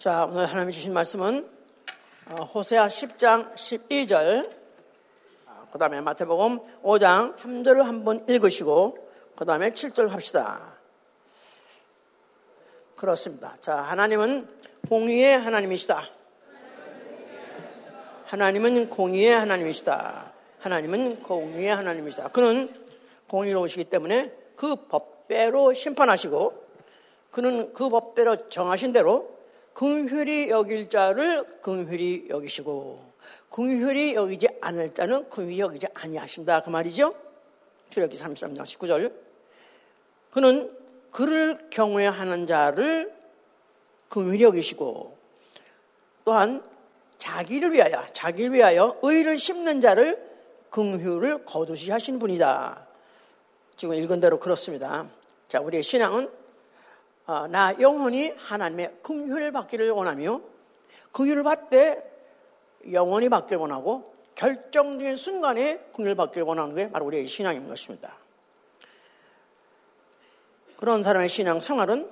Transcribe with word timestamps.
자, 0.00 0.24
오늘 0.24 0.46
하나님이 0.46 0.72
주신 0.72 0.94
말씀은 0.94 1.46
어, 2.30 2.44
호세아 2.44 2.86
10장 2.86 3.52
12절, 3.52 4.50
그 5.70 5.78
다음에 5.78 6.00
마태복음 6.00 6.80
5장 6.82 7.36
3절을 7.36 7.82
한번 7.82 8.24
읽으시고, 8.26 8.96
그 9.36 9.44
다음에 9.44 9.72
7절 9.72 10.08
합시다. 10.08 10.78
그렇습니다. 12.96 13.58
자, 13.60 13.76
하나님은 13.76 14.48
공의의 14.88 15.38
하나님이시다. 15.38 16.08
하나님은 18.24 18.88
공의의 18.88 19.34
하나님이시다. 19.34 20.32
하나님은 20.60 21.22
공의의 21.22 21.76
하나님이시다. 21.76 22.28
그는 22.28 22.72
공의로우시기 23.28 23.84
때문에 23.84 24.32
그 24.56 24.76
법대로 24.86 25.74
심판하시고, 25.74 26.68
그는 27.30 27.74
그 27.74 27.90
법대로 27.90 28.48
정하신 28.48 28.94
대로 28.94 29.39
긍휼히 29.72 30.50
여길 30.50 30.88
자를 30.88 31.44
긍휼히 31.62 32.26
여기시고 32.28 33.10
긍휼히 33.50 34.14
여기지 34.14 34.48
않을 34.60 34.94
자는 34.94 35.28
긍휼히 35.28 35.60
여기지 35.60 35.86
아니하신다 35.94 36.62
그 36.62 36.70
말이죠. 36.70 37.14
출애기 37.90 38.16
33장 38.16 38.62
19절. 38.62 39.12
그는 40.30 40.76
그를 41.10 41.58
경외하는 41.70 42.46
자를 42.46 43.12
긍휼히 44.08 44.42
여기시고 44.42 45.18
또한 46.24 46.62
자기를 47.18 47.72
위하여 47.72 48.04
자기를 48.12 48.52
위하여 48.54 48.96
의를 49.02 49.38
심는 49.38 49.80
자를 49.80 50.30
긍휼을 50.70 51.44
거두시 51.44 51.90
하신 51.90 52.18
분이다. 52.18 52.86
지금 53.76 53.94
읽은 53.94 54.20
대로 54.20 54.38
그렇습니다. 54.38 55.08
자, 55.48 55.60
우리의 55.60 55.82
신앙은 55.82 56.30
어, 57.30 57.46
나 57.46 57.72
영원히 57.78 58.34
하나님의 58.36 58.96
긍휼을 59.04 59.52
받기를 59.52 59.90
원하며 59.90 60.40
긍휼을 61.12 61.44
받되 61.44 62.02
영원히 62.90 63.28
받기를 63.28 63.60
원하고 63.60 64.12
결정적인 64.34 65.14
순간에 65.14 65.78
긍휼을 65.92 66.16
받기를 66.16 66.44
원하는 66.44 66.74
게 66.74 66.90
바로 66.90 67.06
우리의 67.06 67.28
신앙인 67.28 67.68
것입니다. 67.68 68.16
그런 70.76 71.04
사람의 71.04 71.28
신앙 71.28 71.60
생활은 71.60 72.10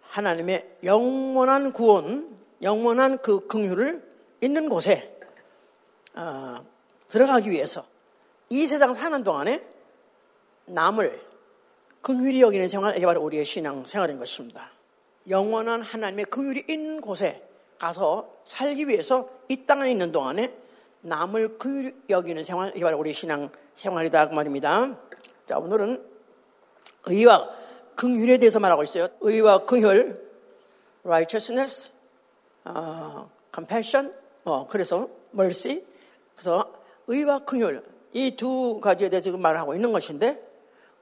하나님의 0.00 0.78
영원한 0.82 1.72
구원, 1.72 2.36
영원한 2.62 3.18
그 3.18 3.46
긍휼을 3.46 4.02
있는 4.40 4.68
곳에 4.68 5.16
어, 6.16 6.66
들어가기 7.06 7.52
위해서 7.52 7.86
이 8.48 8.66
세상 8.66 8.92
사는 8.92 9.22
동안에 9.22 9.64
남을 10.64 11.35
긍휼히 12.06 12.40
여기는 12.40 12.68
생활, 12.68 12.96
이게 12.96 13.04
바로 13.04 13.20
우리의 13.20 13.44
신앙 13.44 13.84
생활인 13.84 14.20
것입니다. 14.20 14.70
영원한 15.28 15.82
하나님의 15.82 16.26
긍휼이 16.26 16.62
있는 16.68 17.00
곳에 17.00 17.42
가서 17.78 18.32
살기 18.44 18.86
위해서 18.86 19.28
이 19.48 19.66
땅에 19.66 19.90
있는 19.90 20.12
동안에 20.12 20.54
남을 21.00 21.58
긍휼히 21.58 21.94
여기는 22.08 22.44
생활, 22.44 22.70
이게 22.76 22.84
바로 22.84 22.96
우리의 22.98 23.12
신앙 23.12 23.50
생활이다 23.74 24.28
그 24.28 24.34
말입니다. 24.34 24.96
자, 25.46 25.58
오늘은 25.58 26.00
의와 27.06 27.50
긍휼에 27.96 28.38
대해서 28.38 28.60
말하고 28.60 28.84
있어요. 28.84 29.08
의와 29.20 29.64
긍휼, 29.64 30.16
righteousness, 31.02 31.90
어, 32.66 33.28
compassion, 33.52 34.14
어, 34.44 34.64
그래서 34.68 35.08
mercy. 35.34 35.82
그래서 36.36 36.72
의와 37.08 37.40
긍휼 37.40 37.82
이 38.12 38.36
두 38.36 38.78
가지에 38.80 39.08
대해서 39.08 39.24
지금 39.24 39.42
말하고 39.42 39.74
있는 39.74 39.90
것인데 39.90 40.40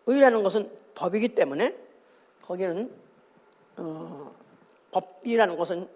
의라는 0.06 0.42
것은 0.42 0.83
법이기 0.94 1.28
때문에 1.28 1.76
거기는 2.42 2.90
어, 3.76 4.34
법이라는 4.92 5.56
것은 5.56 5.88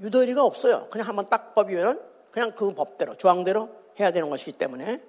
유도리가 0.00 0.42
없어요. 0.42 0.88
그냥 0.90 1.08
한번 1.08 1.28
딱 1.28 1.54
법이면 1.54 2.00
그냥 2.30 2.52
그 2.54 2.72
법대로 2.74 3.16
조항대로 3.16 3.68
해야 4.00 4.10
되는 4.10 4.30
것이기 4.30 4.52
때문에 4.52 5.02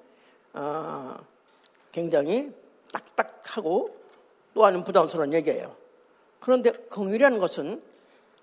어, 0.53 1.17
굉장히 1.91 2.51
딱딱하고 2.91 3.95
또 4.53 4.65
하는 4.65 4.83
부담스러운 4.83 5.33
얘기예요. 5.33 5.75
그런데 6.39 6.71
긍휼이라는 6.71 7.39
것은 7.39 7.81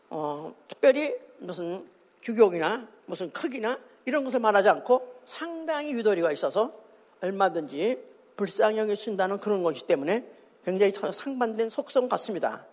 어, 0.09 0.55
특별히 0.69 1.15
무슨 1.39 1.87
규격이나 2.23 2.89
무슨 3.07 3.31
크기나 3.33 3.79
이런 4.07 4.25
것을 4.25 4.41
말하지 4.41 4.69
않고 4.69 5.21
상당히 5.25 5.93
유도리가 5.93 6.33
있어서 6.33 6.73
얼마든지 7.21 8.03
불쌍히 8.37 8.79
여겨준다는 8.79 9.39
그런 9.39 9.63
것이기 9.63 9.87
때문에 9.87 10.25
굉장히 10.65 10.93
상반된 10.93 11.69
속성 11.69 12.09
같습니다. 12.09 12.65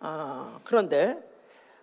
아, 0.00 0.58
그런데 0.64 1.16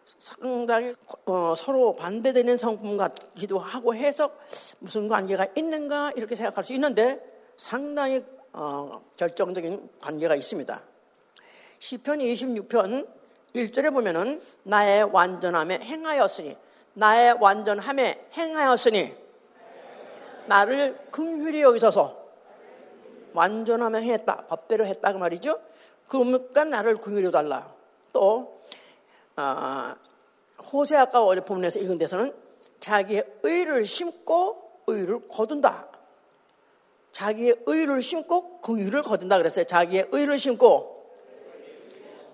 상당히 0.03 0.93
어, 1.25 1.53
서로 1.55 1.95
반대되는 1.95 2.57
성품 2.57 2.97
같기도 2.97 3.59
하고 3.59 3.93
해서 3.93 4.31
무슨 4.79 5.07
관계가 5.07 5.47
있는가 5.55 6.13
이렇게 6.15 6.35
생각할 6.35 6.63
수 6.63 6.73
있는데 6.73 7.19
상당히 7.57 8.21
어, 8.53 9.01
결정적인 9.17 9.89
관계가 10.01 10.35
있습니다. 10.35 10.81
시편 11.77 12.19
26편 12.19 13.07
1절에 13.55 13.93
보면은 13.93 14.41
나의 14.63 15.03
완전함에 15.03 15.79
행하였으니 15.79 16.57
나의 16.93 17.37
완전함에 17.39 18.29
행하였으니 18.33 19.15
나를 20.47 20.97
긍휼히 21.11 21.61
여기서서 21.61 22.18
완전하면 23.33 24.03
했다. 24.03 24.37
법대로 24.47 24.85
했다. 24.85 25.13
그 25.13 25.17
말이죠. 25.17 25.59
그러니까 26.07 26.65
나를 26.65 26.97
긍휼히 26.97 27.31
달라. 27.31 27.73
또, 28.11 28.61
어, 29.37 29.95
호세 30.71 30.95
아까 30.97 31.23
어제 31.23 31.41
본문에서 31.41 31.79
읽은 31.79 31.97
데서는 31.97 32.33
자기의 32.79 33.25
의를 33.43 33.85
심고 33.85 34.83
의를 34.87 35.27
거둔다. 35.27 35.87
자기의 37.11 37.57
의를 37.65 38.01
심고 38.01 38.61
긍휼을 38.61 39.01
거둔다 39.01 39.37
그랬어요. 39.37 39.65
자기의 39.65 40.07
의를 40.11 40.37
심고 40.37 40.99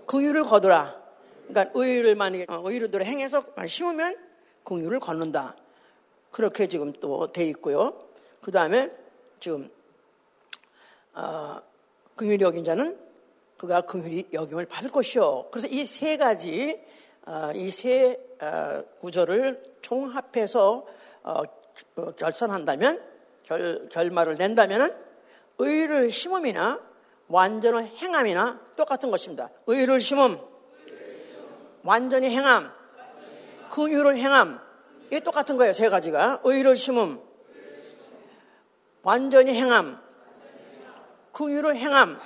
긍휼을 0.05 0.44
거두라. 0.44 0.95
그러니까 1.47 1.72
의를 1.73 2.16
만약에 2.16 2.45
어, 2.50 2.61
의를 2.66 3.03
행해서 3.03 3.44
심으면 3.67 4.17
긍휼을 4.63 5.00
걷는다. 5.00 5.55
그렇게 6.31 6.67
지금 6.67 6.91
또 6.94 7.31
돼 7.31 7.45
있고요. 7.45 7.94
그 8.41 8.51
다음에 8.51 8.91
지금 9.39 9.69
어, 11.15 11.61
긍휼히 12.15 12.43
여긴 12.43 12.63
자는 12.63 12.97
그가 13.57 13.81
긍휼히 13.81 14.27
여김을 14.33 14.65
받을 14.65 14.89
것이요. 14.91 15.47
그래서 15.51 15.67
이 15.67 15.85
세 15.85 16.17
가지 16.17 16.79
어, 17.25 17.51
이세 17.55 18.19
어, 18.41 18.83
구절을 18.99 19.63
총합해서 19.81 20.85
어, 21.23 21.41
어, 21.97 22.11
결산한다면 22.11 23.01
결, 23.43 23.89
결말을 23.89 24.35
낸다면은 24.35 24.93
의를 25.57 26.11
심음이나 26.11 26.79
완전한 27.27 27.87
행함이나 27.87 28.59
똑같은 28.77 29.09
것입니다. 29.09 29.49
의를 29.65 29.99
심음, 29.99 30.37
완전히 31.83 32.29
행함, 32.29 32.71
긍휼을 33.71 34.17
행함 34.17 34.59
이게 35.07 35.19
똑같은 35.21 35.57
거예요. 35.57 35.73
세 35.73 35.89
가지가 35.89 36.41
의를 36.43 36.75
심음, 36.75 37.19
완전히 39.01 39.53
행함, 39.53 39.99
긍휼을 41.35 41.75
행함 41.75 42.18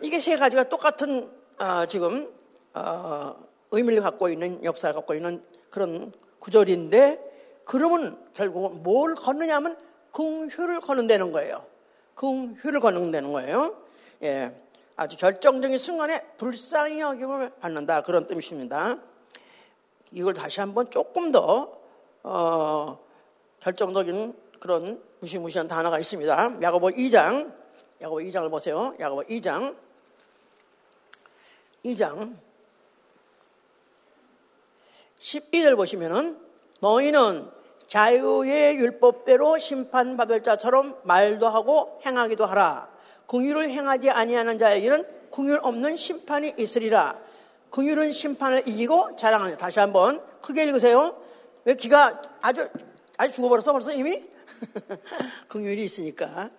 이게 0.00 0.18
세 0.18 0.36
가지가 0.36 0.70
똑같은 0.70 1.30
어, 1.58 1.84
지금 1.86 2.32
어, 2.72 3.36
의미를 3.70 4.02
갖고 4.02 4.30
있는 4.30 4.64
역사를 4.64 4.94
갖고 4.94 5.14
있는 5.14 5.42
그런 5.68 6.12
구절인데 6.38 7.60
그러면 7.64 8.18
결국은 8.32 8.82
뭘 8.82 9.14
걷느냐면 9.14 9.76
긍휼을 10.12 10.80
걷는다는 10.80 11.30
거예요. 11.30 11.66
긍휼을 12.14 12.80
걷는다는 12.80 13.32
거예요. 13.32 13.76
예, 14.22 14.58
아주 14.96 15.18
결정적인 15.18 15.76
순간에 15.76 16.22
불쌍히 16.38 17.00
여김을 17.00 17.50
받는다 17.60 18.02
그런 18.02 18.26
뜻입니다. 18.26 18.96
이걸 20.10 20.32
다시 20.32 20.60
한번 20.60 20.90
조금 20.90 21.30
더 21.30 21.78
어, 22.22 22.98
결정적인 23.60 24.34
그런 24.58 25.02
무시무시한 25.20 25.68
단어가 25.68 25.98
있습니다. 25.98 26.62
야고보 26.62 26.88
2장 26.88 27.67
야고보 28.00 28.20
2장을 28.20 28.48
보세요. 28.50 28.94
야고보 29.00 29.22
2장 29.22 29.76
2장 31.84 32.36
12절 35.18 35.76
보시면은 35.76 36.38
너희는 36.80 37.50
자유의 37.88 38.76
율법대로 38.76 39.58
심판받을 39.58 40.42
자처럼 40.42 41.00
말도 41.04 41.48
하고 41.48 42.00
행하기도 42.04 42.46
하라. 42.46 42.88
궁율을 43.26 43.70
행하지 43.70 44.10
아니하는 44.10 44.58
자에게는 44.58 45.04
궁율 45.30 45.58
없는 45.62 45.96
심판이 45.96 46.54
있으리라. 46.56 47.18
궁율은 47.70 48.12
심판을 48.12 48.68
이기고 48.68 49.16
자랑하는 49.16 49.56
다시 49.56 49.80
한번 49.80 50.22
크게 50.40 50.64
읽으세요. 50.64 51.20
왜 51.64 51.74
기가 51.74 52.22
아주 52.40 52.68
아주 53.16 53.34
죽어버렸어 53.34 53.72
벌써 53.72 53.92
이미? 53.92 54.24
궁율이 55.48 55.82
있으니까 55.84 56.26
어, 56.44 56.50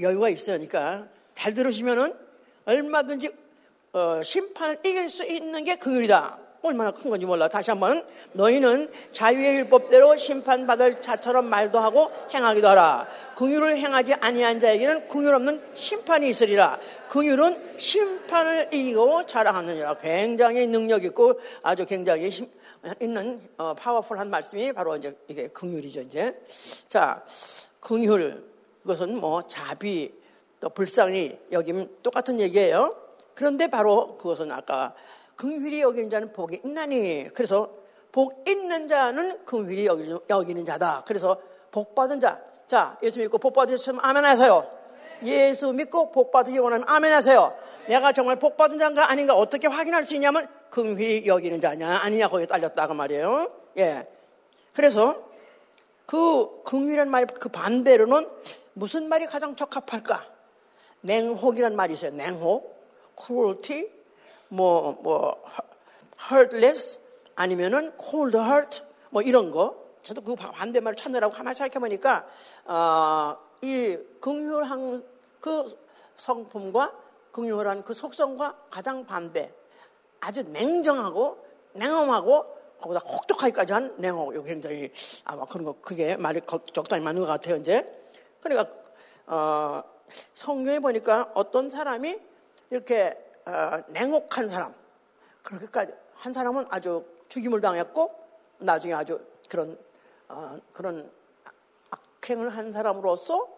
여유가 0.00 0.28
있으니까 0.28 1.06
잘 1.34 1.54
들으시면은 1.54 2.14
얼마든지 2.64 3.30
어, 3.92 4.22
심판을 4.22 4.78
이길 4.84 5.08
수 5.08 5.24
있는 5.24 5.64
게 5.64 5.76
긍휼이다. 5.76 6.38
얼마나 6.62 6.90
큰 6.90 7.10
건지 7.10 7.24
몰라. 7.24 7.48
다시 7.48 7.70
한번 7.70 8.06
너희는 8.32 8.90
자유의 9.12 9.56
율법대로 9.56 10.16
심판받을 10.16 11.00
자처럼 11.00 11.46
말도 11.46 11.78
하고 11.78 12.10
행하기도 12.32 12.68
하라. 12.68 13.08
긍휼을 13.36 13.76
행하지 13.76 14.14
아니한 14.14 14.60
자에게는 14.60 15.08
긍휼 15.08 15.34
없는 15.34 15.62
심판이 15.74 16.28
있으리라. 16.28 16.78
긍휼은 17.08 17.78
심판을 17.78 18.68
이기고 18.72 19.26
자랑하느니라. 19.26 19.94
굉장히 19.94 20.66
능력 20.66 21.02
있고 21.04 21.40
아주 21.62 21.86
굉장히 21.86 22.30
심, 22.30 22.46
있는 23.00 23.40
어, 23.56 23.74
파워풀한 23.74 24.28
말씀이 24.28 24.72
바로 24.72 24.96
이제 24.96 25.16
이게 25.28 25.48
긍휼이죠 25.48 26.02
이제. 26.02 26.38
자, 26.88 27.24
긍휼 27.80 28.49
그것은 28.82 29.18
뭐 29.18 29.42
자비 29.42 30.12
또 30.60 30.68
불쌍히 30.68 31.38
여김 31.52 31.96
똑같은 32.02 32.38
얘기예요. 32.40 32.96
그런데 33.34 33.68
바로 33.68 34.16
그것은 34.18 34.52
아까 34.52 34.94
긍휼히 35.36 35.80
여기는 35.80 36.10
자는 36.10 36.32
복이 36.32 36.60
있나니. 36.64 37.28
그래서 37.34 37.70
복 38.12 38.46
있는 38.48 38.88
자는 38.88 39.44
긍휼히 39.44 39.86
여기는 40.28 40.64
자다. 40.64 41.04
그래서 41.06 41.40
복 41.70 41.94
받은 41.94 42.20
자. 42.20 42.40
자, 42.68 42.98
예수 43.02 43.18
믿고 43.18 43.38
복 43.38 43.54
받으셨으면 43.54 44.00
아멘 44.04 44.24
하세요. 44.24 44.70
예수 45.24 45.72
믿고 45.72 46.12
복 46.12 46.30
받으기 46.30 46.58
원하면 46.58 46.86
아멘 46.88 47.12
하세요. 47.12 47.56
내가 47.88 48.12
정말 48.12 48.36
복 48.36 48.56
받은 48.56 48.78
자인가 48.78 49.10
아닌가 49.10 49.34
어떻게 49.34 49.66
확인할 49.66 50.04
수 50.04 50.14
있냐면 50.14 50.48
긍휼히 50.70 51.26
여기는 51.26 51.60
자냐 51.60 52.00
아니냐 52.02 52.28
거기에 52.28 52.46
딸렸다고 52.46 52.94
말이에요. 52.94 53.50
예. 53.78 54.06
그래서 54.72 55.16
그 56.06 56.62
긍휼이란 56.64 57.10
말그 57.10 57.48
반대로는 57.48 58.28
무슨 58.80 59.10
말이 59.10 59.26
가장 59.26 59.56
적합할까? 59.56 60.24
냉혹이란 61.02 61.76
말이 61.76 61.92
있어요. 61.92 62.12
냉혹, 62.12 62.82
cruelty, 63.14 63.90
뭐, 64.48 64.98
뭐, 65.02 65.36
heartless, 66.30 66.98
아니면은 67.34 67.92
cold 68.00 68.38
heart, 68.38 68.82
뭐 69.10 69.20
이런 69.20 69.50
거. 69.50 69.76
저도 70.00 70.22
그 70.22 70.34
반대말을 70.34 70.96
찾느라고 70.96 71.34
가만히 71.34 71.54
생각해보니까, 71.56 72.26
어, 72.64 73.36
이 73.60 73.98
긍휼한 74.18 75.04
그 75.42 75.78
성품과 76.16 76.94
긍휼한 77.32 77.84
그 77.84 77.92
속성과 77.92 78.56
가장 78.70 79.04
반대. 79.04 79.52
아주 80.20 80.42
냉정하고 80.42 81.36
냉엄하고 81.74 82.46
거기다 82.80 83.00
혹독하기까지 83.00 83.72
한 83.74 83.94
냉혹. 83.98 84.32
이거 84.32 84.42
굉장히 84.42 84.90
아마 85.26 85.44
그런 85.44 85.66
거 85.66 85.76
그게 85.82 86.16
말이 86.16 86.40
적당히 86.72 87.04
맞는 87.04 87.20
것 87.20 87.26
같아요 87.26 87.56
이제. 87.56 87.99
그러니까 88.40 88.76
어, 89.26 89.82
성경에 90.34 90.78
보니까 90.80 91.30
어떤 91.34 91.68
사람이 91.68 92.18
이렇게 92.70 93.16
어, 93.46 93.82
냉혹한 93.88 94.48
사람, 94.48 94.74
그렇게까지 95.42 95.92
한 96.14 96.32
사람은 96.32 96.66
아주 96.70 97.04
죽임을 97.28 97.60
당했고 97.60 98.14
나중에 98.58 98.94
아주 98.94 99.20
그런 99.48 99.78
어, 100.28 100.58
그런 100.72 101.10
악행을 101.90 102.50
한 102.50 102.72
사람으로서 102.72 103.48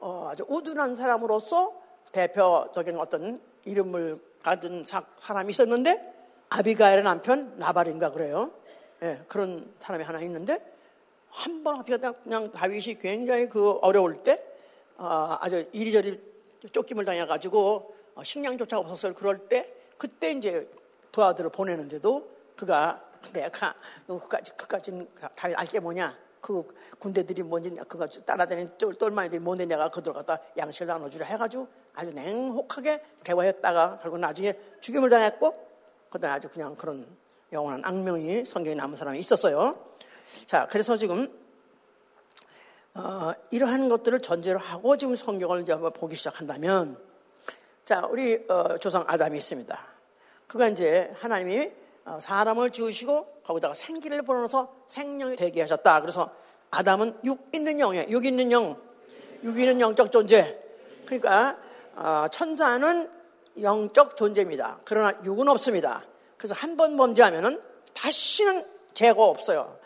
어, 0.00 0.28
아주 0.30 0.44
우둔한 0.48 0.94
사람으로서 0.94 1.74
대표적인 2.12 2.96
어떤 2.98 3.40
이름을 3.64 4.20
가진 4.42 4.84
사, 4.84 5.02
람이 5.28 5.50
있었는데 5.50 6.14
아비가엘의 6.48 7.02
남편 7.02 7.58
나발인가 7.58 8.10
그래요. 8.10 8.50
예, 9.02 9.22
그런 9.28 9.72
사람이 9.78 10.04
하나 10.04 10.20
있는데 10.20 10.58
한 11.30 11.62
번 11.62 11.80
어떻게 11.80 11.96
그냥 11.98 12.50
다윗이 12.50 12.98
굉장히 13.00 13.48
그 13.48 13.72
어려울 13.82 14.22
때 14.22 14.42
어, 14.96 15.36
아주 15.40 15.68
이리저리 15.72 16.20
쫓김을 16.72 17.04
당해가지고 17.04 17.94
어, 18.14 18.24
식량조차 18.24 18.78
없었을 18.78 19.14
그럴 19.14 19.48
때 19.48 19.72
그때 19.96 20.32
이제 20.32 20.68
부하들을 21.12 21.50
보내는데도 21.50 22.28
그가 22.56 23.04
내가 23.32 23.74
그까지 24.06 24.52
그까지는 24.56 25.08
다 25.34 25.48
알게 25.56 25.80
뭐냐 25.80 26.16
그 26.40 26.66
군대들이 26.98 27.42
뭔지 27.42 27.70
그거 27.88 28.06
따라다니는 28.06 28.78
똘마니들이 28.78 29.40
뭔데 29.40 29.66
내가 29.66 29.90
그들 29.90 30.12
갖다 30.12 30.38
양식을 30.56 30.86
나눠주려 30.86 31.24
해가지고 31.26 31.68
아주 31.94 32.12
냉혹하게 32.12 33.02
대화했다가 33.24 33.98
결국 34.02 34.18
나중에 34.18 34.54
죽임을 34.80 35.10
당했고 35.10 35.52
그다음 36.10 36.34
아주 36.34 36.48
그냥 36.48 36.74
그런 36.76 37.06
영원한 37.52 37.84
악명이 37.84 38.46
성경에 38.46 38.74
남은 38.76 38.96
사람이 38.96 39.18
있었어요. 39.18 39.88
자, 40.46 40.66
그래서 40.70 40.96
지금 40.96 41.32
어, 42.94 43.32
이러한 43.50 43.88
것들을 43.88 44.20
전제로 44.20 44.58
하고 44.58 44.96
지금 44.96 45.14
성경을 45.14 45.60
이제 45.60 45.72
한번 45.72 45.92
보기 45.92 46.16
시작한다면 46.16 46.98
자, 47.84 48.06
우리 48.10 48.44
어, 48.48 48.78
조상 48.78 49.04
아담이 49.06 49.38
있습니다. 49.38 49.78
그가 50.46 50.68
이제 50.68 51.12
하나님이 51.20 51.70
어, 52.04 52.18
사람을 52.20 52.70
지으시고 52.70 53.42
거기다가 53.44 53.74
생기를 53.74 54.22
불어넣어서 54.22 54.74
생명이 54.86 55.36
되게 55.36 55.60
하셨다. 55.60 56.00
그래서 56.00 56.30
아담은 56.70 57.18
육 57.24 57.48
있는 57.54 57.78
영이에요. 57.78 58.06
육 58.10 58.24
있는 58.26 58.50
영, 58.52 58.80
육 59.42 59.58
있는 59.58 59.80
영적 59.80 60.10
존재. 60.10 60.58
그러니까 61.06 61.56
어, 61.94 62.26
천사는 62.30 63.10
영적 63.60 64.16
존재입니다. 64.16 64.78
그러나 64.84 65.12
육은 65.24 65.48
없습니다. 65.48 66.04
그래서 66.36 66.54
한 66.54 66.76
번 66.76 66.96
범죄하면은 66.96 67.60
다시는 67.94 68.64
죄가 68.94 69.22
없어요. 69.22 69.77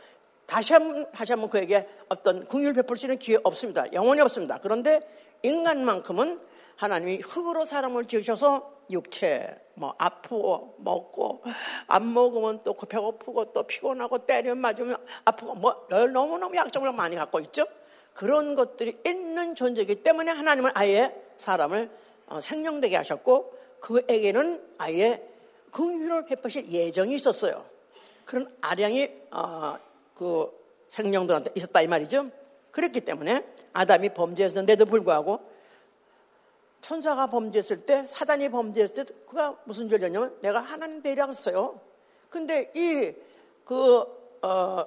다시 0.52 0.74
한 0.74 0.86
번, 0.86 1.10
다시 1.12 1.32
한번 1.32 1.48
그에게 1.48 1.88
어떤 2.10 2.44
궁율 2.44 2.74
베풀 2.74 2.98
수 2.98 3.06
있는 3.06 3.18
기회 3.18 3.38
없습니다. 3.42 3.90
영원히 3.94 4.20
없습니다. 4.20 4.58
그런데 4.60 5.00
인간만큼은 5.42 6.38
하나님이 6.76 7.20
흙으로 7.24 7.64
사람을 7.64 8.04
지으셔서 8.04 8.70
육체, 8.90 9.48
뭐 9.72 9.94
아프고 9.96 10.74
먹고 10.76 11.42
안 11.86 12.12
먹으면 12.12 12.64
또그 12.64 12.84
배고프고 12.84 13.46
또 13.46 13.62
피곤하고 13.62 14.26
때려 14.26 14.54
맞으면 14.54 14.98
아프고 15.24 15.54
뭐 15.54 15.86
너무너무 15.88 16.54
약점을 16.54 16.92
많이 16.92 17.16
갖고 17.16 17.40
있죠. 17.40 17.64
그런 18.12 18.54
것들이 18.54 19.00
있는 19.06 19.54
존재이기 19.54 20.02
때문에 20.02 20.32
하나님은 20.32 20.72
아예 20.74 21.14
사람을 21.38 21.90
어, 22.26 22.40
생명되게 22.40 22.94
하셨고 22.96 23.54
그에게는 23.80 24.62
아예 24.76 25.26
긍휼을 25.70 26.26
베푸실 26.26 26.70
예정이 26.70 27.14
있었어요. 27.14 27.64
그런 28.26 28.54
아량이 28.60 29.08
어, 29.30 29.78
그 30.22 30.52
생명들한테 30.88 31.50
있었다 31.56 31.82
이 31.82 31.88
말이죠. 31.88 32.30
그랬기 32.70 33.00
때문에 33.00 33.44
아담이 33.72 34.10
범죄했는데도 34.10 34.86
불구하고 34.86 35.40
천사가 36.80 37.26
범죄했을 37.26 37.86
때, 37.86 38.04
사단이 38.06 38.48
범죄했을 38.48 39.04
때, 39.04 39.14
그가 39.26 39.56
무슨 39.64 39.88
죄를 39.88 40.00
졌냐면 40.00 40.36
내가 40.40 40.60
하나님 40.60 41.00
대리하겠어요. 41.02 41.80
근데 42.28 42.72
이, 42.74 43.12
그, 43.64 44.04
어, 44.42 44.84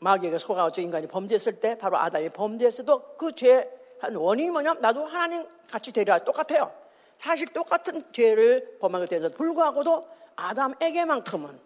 마귀에게 0.00 0.38
속아가지고 0.38 0.84
인간이 0.84 1.06
범죄했을 1.06 1.60
때, 1.60 1.78
바로 1.78 1.96
아담이 1.96 2.30
범죄했어도 2.30 3.16
그 3.16 3.32
죄, 3.32 3.70
한 4.00 4.16
원인이 4.16 4.50
뭐냐면 4.50 4.82
나도 4.82 5.04
하나님 5.06 5.46
같이 5.70 5.92
대리하 5.92 6.18
똑같아요. 6.18 6.72
사실 7.18 7.46
똑같은 7.48 8.00
죄를 8.12 8.78
범하게 8.80 9.06
되는데 9.06 9.34
불구하고도 9.36 10.08
아담에게만큼은, 10.34 11.58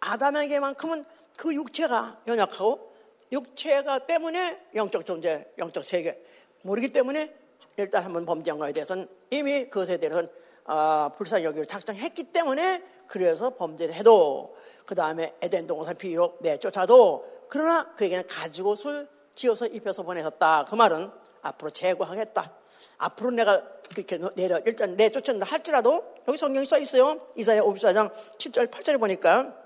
아담에게만큼은 0.00 1.04
그 1.36 1.54
육체가 1.54 2.22
연약하고 2.26 2.92
육체가 3.32 4.06
때문에 4.06 4.60
영적 4.74 5.06
존재, 5.06 5.46
영적 5.58 5.84
세계 5.84 6.22
모르기 6.62 6.92
때문에 6.92 7.34
일단 7.76 8.04
한번 8.04 8.26
범죄한 8.26 8.58
거에 8.58 8.72
대해서는 8.72 9.08
이미 9.30 9.64
그것에 9.64 9.96
대해서는 9.96 10.28
아, 10.64 11.10
불쌍히 11.16 11.44
여기를 11.44 11.66
작정했기 11.66 12.24
때문에 12.24 12.82
그래서 13.06 13.50
범죄를 13.50 13.94
해도 13.94 14.56
그 14.86 14.94
다음에 14.94 15.34
에덴 15.40 15.66
동산 15.66 15.96
비록 15.96 16.38
내쫓아도 16.40 17.26
그러나 17.48 17.92
그에게는 17.94 18.26
가지고 18.26 18.74
술 18.74 19.08
지어서 19.34 19.66
입혀서 19.66 20.02
보내셨다. 20.02 20.66
그 20.68 20.74
말은 20.74 21.10
앞으로 21.42 21.70
제거하겠다. 21.70 22.52
앞으로 22.98 23.30
내가 23.32 23.62
그렇게 23.94 24.18
내려 24.34 24.58
일단 24.64 24.96
내쫓는다 24.96 25.46
할지라도 25.46 26.14
여기 26.28 26.38
성경이 26.38 26.64
써 26.66 26.78
있어요. 26.78 27.26
이사야 27.36 27.62
54장 27.62 28.12
7절 28.38 28.70
8절에 28.70 28.98
보니까 28.98 29.61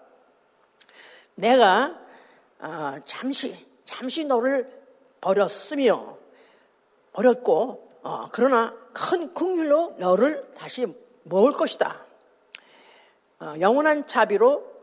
내가 1.36 1.98
아, 2.58 3.00
잠시 3.06 3.66
잠시 3.84 4.24
너를 4.24 4.70
버렸으며 5.20 6.18
버렸고 7.12 7.90
어, 8.02 8.28
그러나 8.32 8.74
큰 8.92 9.32
긍휼로 9.32 9.96
너를 9.98 10.50
다시 10.52 10.86
모을 11.24 11.52
것이다. 11.52 12.04
어, 13.40 13.54
영원한 13.60 14.06
자비로 14.06 14.76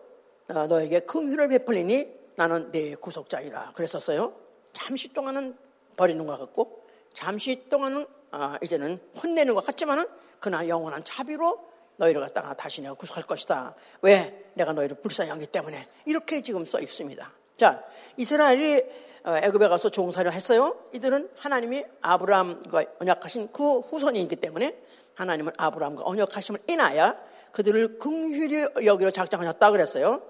어, 0.50 0.68
너에게 0.68 1.02
긍휼을 1.02 1.48
베풀리니 1.50 2.24
나는 2.36 2.72
내 2.72 2.96
구속자이라 2.96 3.74
그랬었어요. 3.74 4.34
잠시 4.74 5.14
동안은 5.14 5.58
버리는 5.96 6.26
것 6.26 6.38
같고 6.38 6.84
잠시 7.14 7.68
동안은 7.70 8.06
어, 8.32 8.56
이제는 8.62 9.00
혼내는 9.22 9.54
것 9.54 9.66
같지만은 9.66 10.08
그러나 10.40 10.68
영원한 10.68 11.04
자비로 11.04 11.73
너희를 11.98 12.22
갖다가 12.22 12.54
다시 12.54 12.82
내가 12.82 12.94
구속할 12.94 13.24
것이다. 13.24 13.76
왜? 14.02 14.46
내가 14.54 14.74
너희를 14.74 14.98
불쌍히 14.98 15.30
하기 15.30 15.48
때문에 15.48 15.88
이렇게 16.06 16.42
지금 16.42 16.66
써 16.66 16.80
있습니다. 16.80 17.32
자, 17.56 17.84
이스라엘이 18.18 18.84
어, 19.26 19.38
애굽에 19.38 19.70
가서 19.70 19.90
종사를 19.90 20.32
했어요. 20.32 20.78
이들은 20.94 21.30
하나님이 21.38 21.86
아브라함과 22.02 22.84
언약하신 23.00 23.50
그 23.54 23.80
후손이기 23.80 24.36
때문에 24.36 24.78
하나님은 25.16 25.54
아브라함과 25.58 26.04
언약하심을 26.06 26.62
인하여 26.68 27.16
그들을 27.52 28.00
긍휼히 28.00 28.68
여기로 28.84 29.12
작정하셨다 29.12 29.72
그랬어요. 29.72 30.22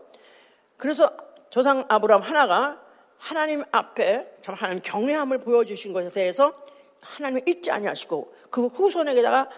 그래서 0.78 1.10
조상 1.50 1.86
아브라함 1.88 2.22
하나가 2.22 2.82
하나님 3.18 3.64
앞에 3.72 4.28
참 4.42 4.56
하나님 4.56 4.82
경외함을 4.84 5.40
보여주신 5.40 5.94
것에 5.94 6.10
대해서 6.10 6.54
하나님을 7.00 7.44
잊지 7.48 7.72
아니하시고 7.72 8.34
그 8.50 8.68
후손에게다가 8.68 9.50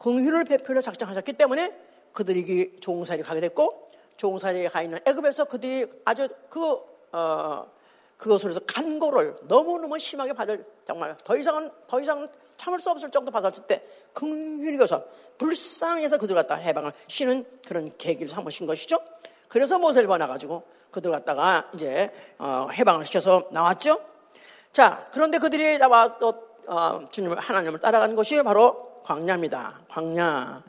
긍휼을 0.00 0.44
베풀어 0.44 0.80
작정하셨기 0.80 1.34
때문에 1.34 1.72
그들이 2.12 2.78
종살이 2.80 3.22
가게 3.22 3.40
됐고 3.40 3.90
종살이에 4.16 4.68
가 4.68 4.82
있는 4.82 4.98
애굽에서 5.06 5.44
그들이 5.44 5.86
아주 6.04 6.28
그 6.48 6.80
어, 7.12 7.70
그것으로서 8.16 8.60
간고를 8.66 9.36
너무너무 9.44 9.98
심하게 9.98 10.32
받을 10.32 10.64
정말 10.86 11.16
더 11.24 11.36
이상은 11.36 11.70
더 11.86 12.00
이상 12.00 12.28
참을 12.56 12.80
수 12.80 12.90
없을 12.90 13.10
정도 13.10 13.30
받았을 13.30 13.64
때 13.66 13.82
긍휼히 14.12 14.78
여서 14.78 15.04
불쌍해서 15.38 16.18
그들 16.18 16.34
갖다 16.34 16.56
해방을 16.56 16.92
쉬는 17.08 17.46
그런 17.66 17.96
계기를 17.96 18.28
삼으신 18.28 18.66
것이죠. 18.66 18.98
그래서 19.48 19.78
모세를 19.78 20.06
보내가지고 20.06 20.62
그들 20.90 21.10
갖다가 21.10 21.70
이제 21.74 22.10
어, 22.38 22.68
해방을 22.72 23.06
시켜서 23.06 23.48
나왔죠. 23.52 24.00
자 24.72 25.08
그런데 25.12 25.38
그들이 25.38 25.78
나와 25.78 26.18
또 26.18 26.50
어, 26.68 27.06
주님 27.10 27.32
하나님을 27.32 27.80
따라간 27.80 28.14
것이 28.16 28.42
바로 28.42 28.89
광야입니다. 29.04 29.80
광야, 29.88 30.62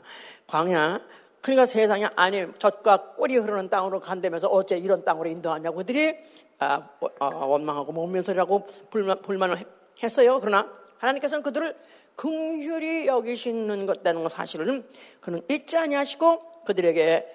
광야. 0.46 1.00
그러니까 1.40 1.66
세상에 1.66 2.08
아니 2.14 2.46
젖과 2.58 3.14
꿀이 3.14 3.36
흐르는 3.36 3.68
땅으로 3.68 4.00
간다면서 4.00 4.48
어째 4.48 4.78
이런 4.78 5.04
땅으로 5.04 5.28
인도하냐고 5.28 5.78
그들이 5.78 6.16
아, 6.58 6.88
어, 7.18 7.46
원망하고 7.46 7.92
몸면설이라고 7.92 8.66
불만, 8.90 9.20
불만을 9.22 9.64
했어요. 10.02 10.38
그러나 10.40 10.70
하나님께서는 10.98 11.42
그들을 11.42 11.76
긍휼히 12.14 13.06
여기시는 13.08 13.86
것다는 13.86 14.28
사실을 14.28 14.84
그는 15.20 15.42
잊지 15.50 15.76
아니하시고 15.76 16.64
그들에게 16.64 17.26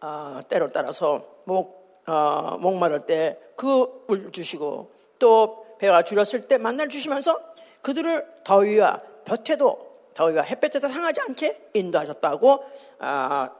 어, 0.00 0.40
때를 0.48 0.70
따라서 0.72 1.24
목 1.44 2.02
어, 2.06 2.58
목마를 2.60 3.00
때 3.00 3.38
그 3.56 4.04
물 4.06 4.32
주시고 4.32 4.90
또 5.18 5.66
배가 5.78 6.02
줄었을 6.02 6.48
때 6.48 6.58
만날 6.58 6.88
주시면서 6.88 7.40
그들을 7.82 8.26
더위와 8.44 9.00
볕에도 9.24 9.93
더위와 10.14 10.42
햇볕에도 10.44 10.88
상하지 10.88 11.20
않게 11.20 11.70
인도하셨다고 11.74 12.64
아, 13.00 13.50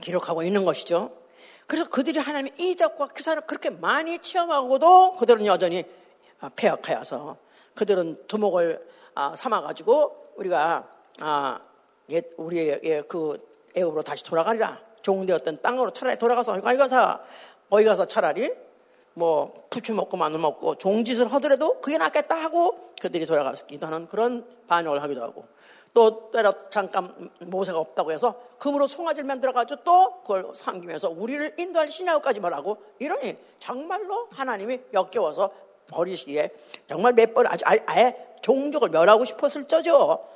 기록하고 0.00 0.42
있는 0.42 0.64
것이죠. 0.64 1.12
그래서 1.66 1.88
그들이 1.88 2.18
하나님의 2.18 2.52
이적과 2.58 3.08
기사를 3.08 3.40
그렇게 3.46 3.70
많이 3.70 4.18
체험하고도 4.18 5.16
그들은 5.16 5.46
여전히 5.46 5.84
아, 6.40 6.50
폐역하여서 6.54 7.36
그들은 7.74 8.26
두목을 8.26 8.84
아, 9.14 9.34
삼아가지고 9.36 10.32
우리가 10.36 10.88
아, 11.20 11.60
우리의 12.36 13.04
그 13.08 13.38
애굽으로 13.74 14.02
다시 14.02 14.24
돌아가리라 14.24 14.80
종되었던 15.02 15.62
땅으로 15.62 15.90
차라리 15.90 16.18
돌아가서 16.18 16.60
거기 16.60 16.76
가서 16.76 17.20
거기 17.70 17.84
가서 17.84 18.04
차라리 18.06 18.52
뭐 19.14 19.54
부추 19.70 19.94
먹고 19.94 20.16
마늘 20.16 20.38
먹고 20.38 20.76
종짓을 20.76 21.32
하더라도 21.34 21.80
그게 21.80 21.98
낫겠다 21.98 22.34
하고 22.34 22.78
그들이 23.00 23.26
돌아가기도 23.26 23.86
하는 23.86 24.06
그런 24.08 24.46
반역을 24.68 25.02
하기도 25.02 25.22
하고 25.22 25.46
또 25.94 26.30
때려 26.30 26.52
잠깐 26.70 27.30
모세가 27.40 27.78
없다고 27.78 28.12
해서 28.12 28.34
금으로 28.58 28.86
송아지를 28.86 29.26
만들어가지고 29.26 29.84
또 29.84 30.20
그걸 30.22 30.48
삼기면서 30.54 31.10
우리를 31.10 31.56
인도할 31.58 31.88
신하까지 31.88 32.40
말하고 32.40 32.78
이러니 32.98 33.36
정말로 33.58 34.28
하나님이 34.32 34.80
역겨워서 34.94 35.50
버리시기에 35.88 36.50
정말 36.88 37.12
몇 37.12 37.34
번 37.34 37.46
아주 37.46 37.64
아예 37.66 38.16
종족을 38.40 38.88
멸하고 38.88 39.24
싶었을 39.24 39.64
적죠. 39.66 40.26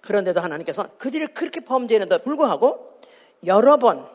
그런데도 0.00 0.40
하나님께서 0.40 0.86
그들이 0.98 1.26
그렇게 1.26 1.60
범죄했는데도 1.60 2.22
불구하고 2.22 2.98
여러 3.46 3.76
번, 3.78 4.08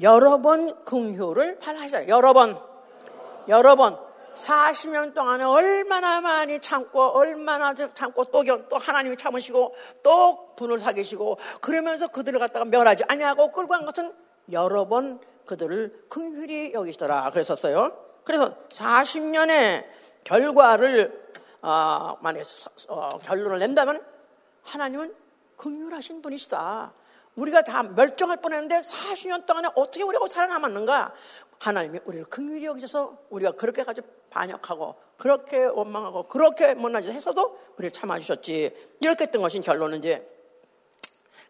여러 0.00 0.38
번 0.42 0.84
긍휼을 0.84 1.60
발하셨어요. 1.60 2.08
여러 2.08 2.32
번, 2.32 2.60
여러 3.48 3.76
번 3.76 3.98
40년 4.34 5.14
동안에 5.14 5.44
얼마나 5.44 6.20
많이 6.20 6.60
참고 6.60 7.00
얼마나 7.00 7.72
참고 7.74 8.24
또, 8.24 8.42
또 8.68 8.78
하나님이 8.78 9.16
참으시고 9.16 9.74
또 10.02 10.48
분을 10.56 10.78
사귀시고 10.78 11.38
그러면서 11.60 12.08
그들을 12.08 12.38
갖다가 12.40 12.64
멸하지 12.64 13.04
아니하고 13.08 13.52
끌고 13.52 13.68
간 13.68 13.86
것은 13.86 14.12
여러 14.52 14.86
번 14.86 15.20
그들을 15.46 16.06
긍휼히 16.08 16.72
여기시더라 16.72 17.30
그랬었어요. 17.30 17.96
그래서 18.24 18.56
40년의 18.70 19.84
결과를 20.24 21.24
어, 21.62 22.16
만약 22.20 22.42
어, 22.88 23.18
결론을 23.18 23.58
낸다면 23.58 24.04
하나님은 24.62 25.14
긍휼하신 25.56 26.22
분이시다. 26.22 26.92
우리가 27.36 27.62
다 27.62 27.82
멸종할 27.82 28.40
뻔했는데 28.40 28.80
40년 28.80 29.46
동안에 29.46 29.68
어떻게 29.74 30.02
우리가 30.04 30.26
살아남았는가? 30.28 31.12
하나님이 31.64 32.00
우리를 32.04 32.26
긍휼히 32.26 32.66
여기셔서 32.66 33.16
우리가 33.30 33.52
그렇게 33.52 33.84
가지고 33.84 34.06
반역하고 34.28 34.96
그렇게 35.16 35.64
원망하고 35.64 36.28
그렇게 36.28 36.74
못난 36.74 37.00
짓 37.00 37.10
해서도 37.10 37.58
우리를 37.78 37.90
참아주셨지. 37.90 38.96
이렇게 39.00 39.24
했던 39.24 39.40
것이 39.40 39.60
결론은 39.60 39.96
이제 39.96 40.28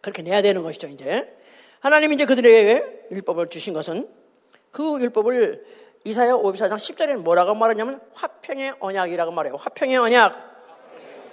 그렇게 0.01 0.23
내야 0.23 0.41
되는 0.41 0.63
것이죠, 0.63 0.87
이제. 0.87 1.37
하나님이 1.81 2.15
이제 2.15 2.27
그들에게 2.27 3.09
율법을 3.11 3.49
주신 3.49 3.75
것은 3.75 4.09
그 4.71 5.01
율법을 5.01 5.67
이사야 6.05 6.35
54장 6.35 6.75
10절에는 6.75 7.17
뭐라고 7.17 7.57
말하냐면 7.57 8.01
화평의 8.13 8.77
언약이라고 8.79 9.33
말해요. 9.33 9.57
화평의 9.57 9.97
언약. 9.97 10.37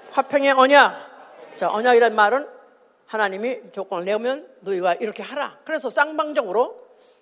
화평의 0.10 0.54
언약. 0.54 1.58
자, 1.58 1.70
언약이란 1.70 2.16
말은 2.16 2.48
하나님이 3.06 3.60
조건을 3.74 4.06
내면 4.06 4.50
너희가 4.62 4.96
이렇게 4.96 5.22
하라. 5.22 5.60
그래서 5.66 5.92
쌍방적으로 5.92 6.80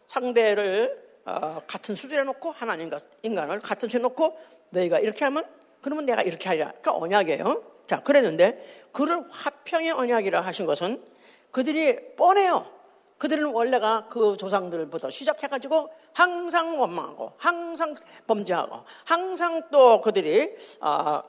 상대를 0.08 0.96
어, 0.96 1.09
같은 1.24 1.96
수준에 1.96 2.24
놓고 2.24 2.52
하나님과 2.52 2.98
인간을 3.24 3.60
같은 3.60 3.88
수준에 3.88 4.02
놓고 4.04 4.38
너희가 4.72 5.00
이렇게 5.00 5.26
하면 5.26 5.46
그러면 5.82 6.06
내가 6.06 6.22
이렇게 6.22 6.50
하리라. 6.50 6.72
그러니까 6.82 6.96
언약이에요. 6.96 7.64
자, 7.88 8.02
그랬는데 8.02 8.88
그를 8.92 9.24
화평의 9.30 9.92
언약이라 9.92 10.42
하신 10.42 10.66
것은 10.66 11.04
그들이 11.52 12.16
뻔해요. 12.16 12.80
그들은 13.18 13.52
원래가 13.52 14.08
그 14.10 14.38
조상들부터 14.38 15.10
시작해가지고 15.10 15.90
항상 16.14 16.80
원망하고 16.80 17.34
항상 17.38 17.94
범죄하고 18.28 18.84
항상 19.04 19.64
또 19.72 20.00
그들이 20.02 20.56
아, 20.80 21.24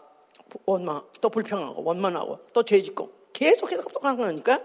원망 0.67 1.03
또 1.21 1.29
불평하고 1.29 1.83
원망하고 1.83 2.47
또 2.53 2.63
죄짓고 2.63 3.11
계속해서 3.33 3.83
똑똑한 3.83 4.17
거니까 4.17 4.61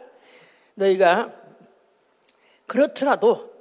너희가 0.75 1.33
그렇더라도 2.67 3.53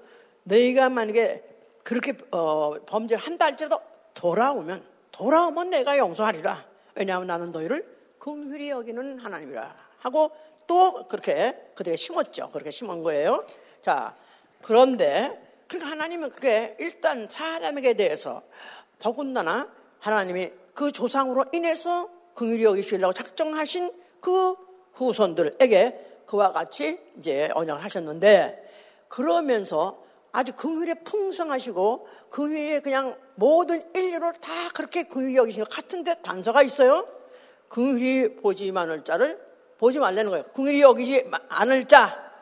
너희가 0.42 0.90
만약에 0.90 1.42
그렇게 1.84 2.14
어, 2.32 2.74
범죄를 2.86 3.22
한다 3.22 3.44
할지라도 3.44 3.80
돌아오면 4.14 4.84
돌아오면 5.12 5.70
내가 5.70 5.96
용서하리라. 5.98 6.64
왜냐하면 6.96 7.28
나는 7.28 7.52
너희를 7.52 7.86
긍휼히 8.18 8.70
여기는 8.70 9.20
하나님이라 9.20 9.76
하고 9.98 10.32
또 10.66 11.06
그렇게 11.06 11.70
그들에게 11.74 11.96
심었죠. 11.96 12.50
그렇게 12.50 12.70
심은 12.70 13.02
거예요. 13.02 13.44
자, 13.82 14.16
그런데 14.62 15.40
그러니까 15.68 15.90
하나님은 15.90 16.30
그게 16.30 16.74
일단 16.80 17.28
사람에게 17.28 17.94
대해서 17.94 18.42
더군다나 18.98 19.68
하나님이 20.00 20.50
그 20.72 20.90
조상으로 20.90 21.46
인해서 21.52 22.08
긍휼히 22.34 22.64
여기시려고 22.64 23.12
작정하신 23.12 23.92
그 24.20 24.54
후손들에게 24.94 26.22
그와 26.26 26.52
같이 26.52 26.98
이제 27.18 27.50
언약을 27.54 27.84
하셨는데 27.84 28.64
그러면서 29.08 30.03
아주 30.34 30.52
긍휼에 30.56 30.94
풍성하시고 31.04 32.08
긍휼에 32.30 32.80
그냥 32.80 33.16
모든 33.36 33.80
인류를 33.94 34.32
다 34.40 34.50
그렇게 34.74 35.04
긍휼히 35.04 35.36
여기신 35.36 35.62
것 35.62 35.70
같은데 35.70 36.16
단서가 36.22 36.62
있어요. 36.64 37.06
긍휼히 37.68 38.34
보지 38.34 38.72
않을 38.74 39.04
자를 39.04 39.40
보지 39.78 40.00
말라는 40.00 40.30
거예요. 40.30 40.44
긍휼히 40.52 40.80
여기지 40.80 41.30
않을 41.48 41.84
자. 41.84 42.32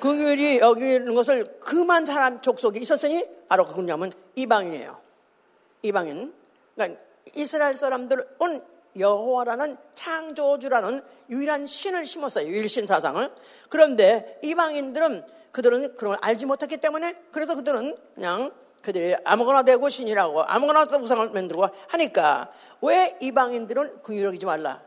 긍휼히 0.00 0.58
여기는 0.58 1.14
것을 1.14 1.60
그만 1.60 2.06
사람 2.06 2.42
족속이 2.42 2.80
있었으니 2.80 3.24
바로 3.46 3.64
그분냐면 3.66 4.10
이방인이에요. 4.34 5.00
이방인. 5.82 6.34
그러니까 6.74 7.00
이스라엘 7.36 7.76
사람들은 7.76 8.26
여호와라는 8.98 9.76
창조주라는 9.94 11.02
유일한 11.30 11.66
신을 11.66 12.04
심었어요. 12.04 12.48
유일신 12.48 12.88
사상을. 12.88 13.30
그런데 13.68 14.40
이방인들은 14.42 15.36
그들은 15.56 15.96
그런 15.96 16.12
걸 16.12 16.18
알지 16.20 16.44
못했기 16.44 16.76
때문에 16.76 17.14
그래서 17.32 17.54
그들은 17.54 17.96
그냥 18.14 18.52
그들이 18.82 19.16
아무거나 19.24 19.62
되고 19.62 19.88
신이라고 19.88 20.42
아무거나 20.42 20.86
우상을 21.00 21.30
만들고 21.30 21.66
하니까 21.88 22.52
왜 22.82 23.16
이방인들은 23.22 24.02
긍휼하지 24.02 24.44
말라. 24.44 24.82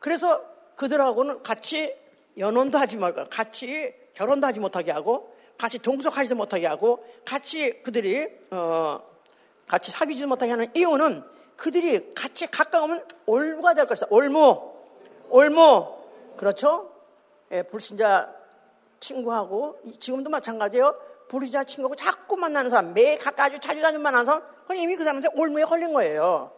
그래서 0.00 0.42
그들하고는 0.74 1.44
같이 1.44 1.94
연혼도 2.36 2.76
하지 2.76 2.96
말고 2.96 3.26
같이 3.30 3.94
결혼도 4.14 4.48
하지 4.48 4.58
못하게 4.58 4.90
하고 4.90 5.32
같이 5.56 5.78
동석하지도 5.78 6.34
못하게 6.34 6.66
하고 6.66 7.06
같이 7.24 7.80
그들이 7.84 8.26
어 8.50 9.00
같이 9.68 9.92
사귀지도 9.92 10.26
못하게 10.26 10.50
하는 10.50 10.66
이유는 10.74 11.22
그들이 11.54 12.14
같이 12.14 12.48
가까우면 12.48 13.06
올무가 13.26 13.74
될 13.74 13.86
것이다. 13.86 14.08
올무, 14.10 14.72
올무. 15.28 15.86
그렇죠? 16.36 16.90
예, 17.52 17.62
불신자 17.62 18.39
친구하고 19.00 19.80
지금도 19.98 20.30
마찬가지예요. 20.30 20.94
부르자 21.28 21.64
친구하고 21.64 21.96
자꾸 21.96 22.36
만나는 22.36 22.70
사람, 22.70 22.92
매 22.92 23.16
가까이 23.16 23.50
자주 23.58 23.80
자주 23.80 23.98
만나는 23.98 24.24
사람, 24.24 24.42
그건 24.62 24.76
이미 24.76 24.96
그 24.96 25.04
사람한테 25.04 25.28
올무에 25.34 25.64
걸린 25.64 25.92
거예요. 25.92 26.52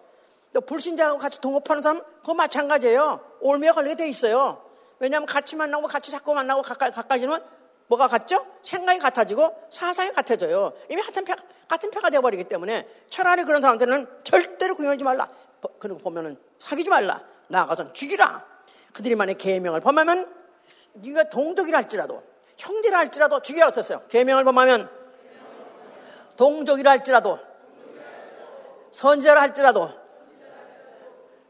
또 0.52 0.60
불신자하고 0.60 1.18
같이 1.18 1.40
동업하는 1.40 1.82
사람, 1.82 2.02
그거 2.20 2.34
마찬가지예요. 2.34 3.20
올무에 3.40 3.70
걸리게 3.70 3.96
돼 3.96 4.08
있어요. 4.08 4.64
왜냐하면 4.98 5.26
같이 5.26 5.56
만나고 5.56 5.86
같이 5.86 6.10
자꾸 6.10 6.34
만나고 6.34 6.62
가까이 6.62 6.90
가까이지면 6.90 7.42
뭐가 7.88 8.08
같죠? 8.08 8.46
생각이 8.62 8.98
같아지고 8.98 9.54
사상이 9.68 10.10
같아져요. 10.12 10.72
이미 10.88 11.02
같은 11.02 11.24
표, 11.24 11.34
같은 11.68 11.90
표가 11.90 12.10
되어버리기 12.10 12.44
때문에 12.44 12.88
차라리 13.10 13.44
그런 13.44 13.60
사람들은 13.60 14.06
절대로 14.24 14.74
구현하지 14.76 15.04
말라. 15.04 15.28
거 15.60 15.88
보면은 15.98 16.38
사귀지 16.58 16.88
말라. 16.88 17.22
나아가서 17.48 17.92
죽이라. 17.92 18.46
그들이만의 18.94 19.36
계명을 19.36 19.80
범하면 19.80 20.32
네가 20.94 21.24
동족이라 21.24 21.78
할지라도 21.78 22.22
형제라 22.62 22.98
할지라도 22.98 23.42
죽이라고 23.42 23.72
썼어요. 23.72 24.02
계명을 24.08 24.44
범하면 24.44 24.88
동족이라 26.36 26.92
할지라도 26.92 27.38
선지자라 28.92 29.40
할지라도 29.40 29.90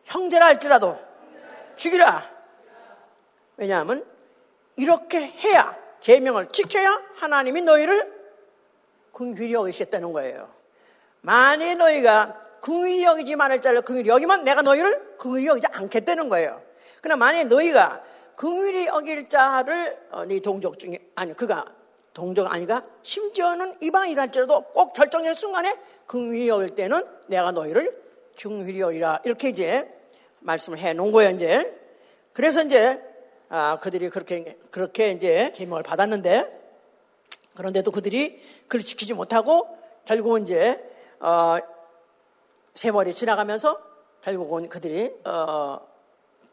형제라 0.04 0.47
할지라도 0.47 0.99
죽이라. 1.76 2.31
왜냐하면 3.59 4.07
이렇게 4.76 5.19
해야 5.19 5.76
계명을 6.00 6.49
지켜야 6.49 6.99
하나님이 7.16 7.61
너희를 7.61 8.23
긍휼히 9.12 9.52
여기시겠다는 9.52 10.12
거예요. 10.12 10.49
만일 11.21 11.76
너희가 11.76 12.40
긍휼히 12.62 13.04
여기지 13.04 13.37
않을 13.38 13.61
자를 13.61 13.83
긍휼히 13.83 14.09
여기면 14.09 14.45
내가 14.45 14.62
너희를 14.62 15.16
긍휼히 15.19 15.47
여기지 15.47 15.66
않겠다는 15.73 16.31
거예요. 16.31 16.62
그러나 17.02 17.16
만일 17.16 17.49
너희가 17.49 18.02
긍휼히 18.43 18.87
여길 18.87 19.29
자를 19.29 19.97
어, 20.11 20.25
네 20.25 20.41
동족 20.41 20.77
중에 20.81 20.99
아니 21.15 21.33
그가 21.33 21.65
동족 22.13 22.53
아니가 22.53 22.83
심지어는 23.03 23.77
이방이랄지라도 23.81 24.63
꼭 24.73 24.93
결정적인 24.95 25.33
순간에 25.35 25.79
긍휼히 26.07 26.49
여길 26.49 26.71
때는 26.71 27.07
내가 27.29 27.53
너희를 27.53 28.03
긍휼히 28.37 28.81
여기라. 28.81 29.21
이렇게 29.25 29.49
이제 29.49 29.89
말씀을 30.41 30.79
해 30.79 30.93
놓은 30.93 31.13
거예요 31.13 31.31
이제. 31.31 31.73
그래서 32.33 32.65
이제 32.65 33.01
아, 33.49 33.77
그들이 33.77 34.09
그렇게 34.09 34.59
그렇게 34.73 35.13
이제 35.13 35.53
계명을 35.55 35.85
받았는데 35.85 36.73
그런데도 37.55 37.93
그들이 37.93 38.43
그를 38.67 38.85
지키지 38.85 39.15
못하고 39.15 39.69
결국은 40.05 40.43
이제 40.43 40.83
어, 41.21 41.59
세월이 42.75 43.15
지나가면서 43.15 43.81
결국은 44.21 44.69
그들이 44.69 45.15
어, 45.27 45.79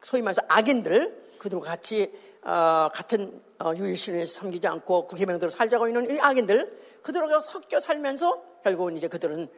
소위 0.01 0.22
말해서 0.22 0.43
악인들 0.48 1.28
그들과 1.39 1.65
같이 1.65 2.13
어, 2.43 2.89
같은 2.93 3.41
어, 3.60 3.74
유일신을 3.75 4.27
섬기지 4.27 4.67
않고 4.67 5.08
그 5.08 5.15
계명대로 5.15 5.50
살자고 5.50 5.88
있는 5.88 6.15
이 6.15 6.19
악인들 6.19 7.00
그들과 7.01 7.41
섞여 7.41 7.79
살면서 7.79 8.41
결국은 8.63 8.96
이제 8.96 9.08
그들은 9.08 9.50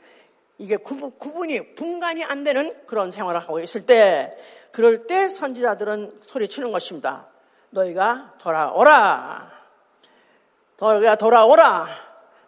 이게 0.57 0.77
구분, 0.77 1.11
구분 1.17 1.49
이 1.49 1.75
분간이 1.75 2.23
안 2.23 2.43
되는 2.43 2.85
그런 2.85 3.11
생활을 3.11 3.41
하고 3.41 3.59
있을 3.59 3.85
때 3.85 4.37
그럴 4.71 5.07
때 5.07 5.27
선지자들은 5.27 6.21
소리치는 6.21 6.71
것입니다. 6.71 7.27
너희가 7.71 8.35
돌아오라. 8.39 9.51
너희가 10.77 11.15
돌아오라. 11.15 11.87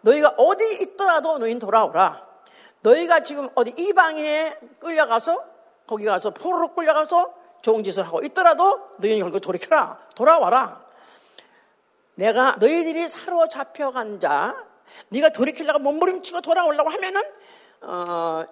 너희가 0.01 0.35
어디 0.37 0.83
있더라도 0.83 1.37
너희는 1.37 1.59
돌아오라. 1.59 2.25
너희가 2.81 3.21
지금 3.21 3.49
어디 3.55 3.73
이방인에 3.77 4.59
끌려가서 4.79 5.43
거기 5.87 6.05
가서 6.05 6.31
포로로 6.31 6.73
끌려가서 6.75 7.42
좋은 7.63 7.83
짓을 7.83 8.05
하고 8.05 8.21
있더라도 8.23 8.89
너희는 8.97 9.21
결국 9.21 9.39
돌이켜라. 9.39 9.97
돌아와라. 10.15 10.83
내가 12.15 12.57
너희들이 12.59 13.07
사로잡혀간 13.07 14.19
자, 14.19 14.55
네가 15.09 15.29
돌이키려고 15.29 15.79
몸부림치고 15.79 16.41
돌아오려고 16.41 16.89
하면은 16.91 17.21
어, 17.81 18.43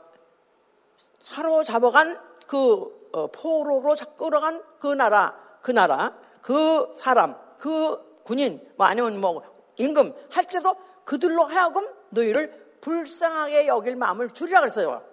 사로잡아간 1.19 2.19
그 2.47 3.09
어, 3.11 3.27
포로로 3.27 3.95
끌어간 4.17 4.63
그 4.79 4.87
나라, 4.87 5.37
그 5.61 5.71
나라, 5.71 6.15
그 6.41 6.91
사람, 6.95 7.35
그 7.59 8.21
군인, 8.23 8.65
뭐 8.77 8.87
아니면 8.87 9.19
뭐 9.19 9.43
임금 9.75 10.15
할지도 10.31 10.75
그들로 11.03 11.43
하여금 11.43 11.85
너희를 12.09 12.77
불쌍하게 12.79 13.67
여길 13.67 13.97
마음을 13.97 14.29
줄이라 14.29 14.61
그랬어요. 14.61 15.03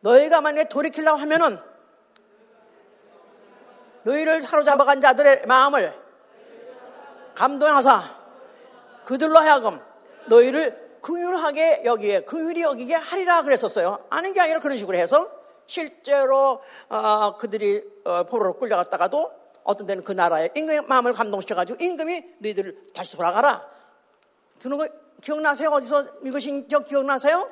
너희가 0.00 0.42
만약에 0.42 0.68
돌이키려고 0.68 1.18
하면은 1.18 1.58
너희를 4.08 4.40
사로잡아간 4.40 5.00
자들의 5.00 5.42
마음을 5.46 5.92
감동하사 7.34 8.02
그들로 9.04 9.38
하여금 9.38 9.80
너희를 10.26 10.98
긍휼하게 11.02 11.82
여기에 11.84 12.20
긍휼히 12.20 12.62
여기게 12.62 12.94
하리라 12.94 13.42
그랬었어요. 13.42 14.04
아는 14.10 14.32
게 14.32 14.40
아니라 14.40 14.58
그런 14.60 14.76
식으로 14.76 14.96
해서 14.96 15.30
실제로 15.66 16.62
어, 16.88 17.36
그들이 17.36 17.84
어, 18.04 18.24
포로로 18.24 18.54
끌려갔다가도 18.54 19.30
어떤 19.62 19.86
데는 19.86 20.02
그 20.02 20.12
나라의 20.12 20.50
임금의 20.56 20.82
마음을 20.86 21.12
감동시켜가지고 21.12 21.82
임금이 21.82 22.24
너희들 22.38 22.82
다시 22.94 23.14
돌아가라. 23.16 23.66
그런 24.60 24.78
거 24.78 24.88
기억나세요? 25.20 25.70
어디서 25.70 26.06
읽으신 26.24 26.68
적 26.68 26.86
기억나세요? 26.86 27.48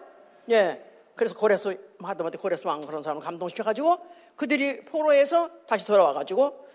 예. 0.51 0.83
그래서 1.15 1.35
고레스 1.35 1.79
하다못해 2.03 2.39
고레스 2.39 2.67
왕 2.67 2.81
그런 2.83 3.03
사람을 3.03 3.23
감동시켜가지고 3.23 3.99
그들이 4.37 4.85
포로에서 4.85 5.51
다시 5.67 5.87
돌아와가지고 5.87 6.67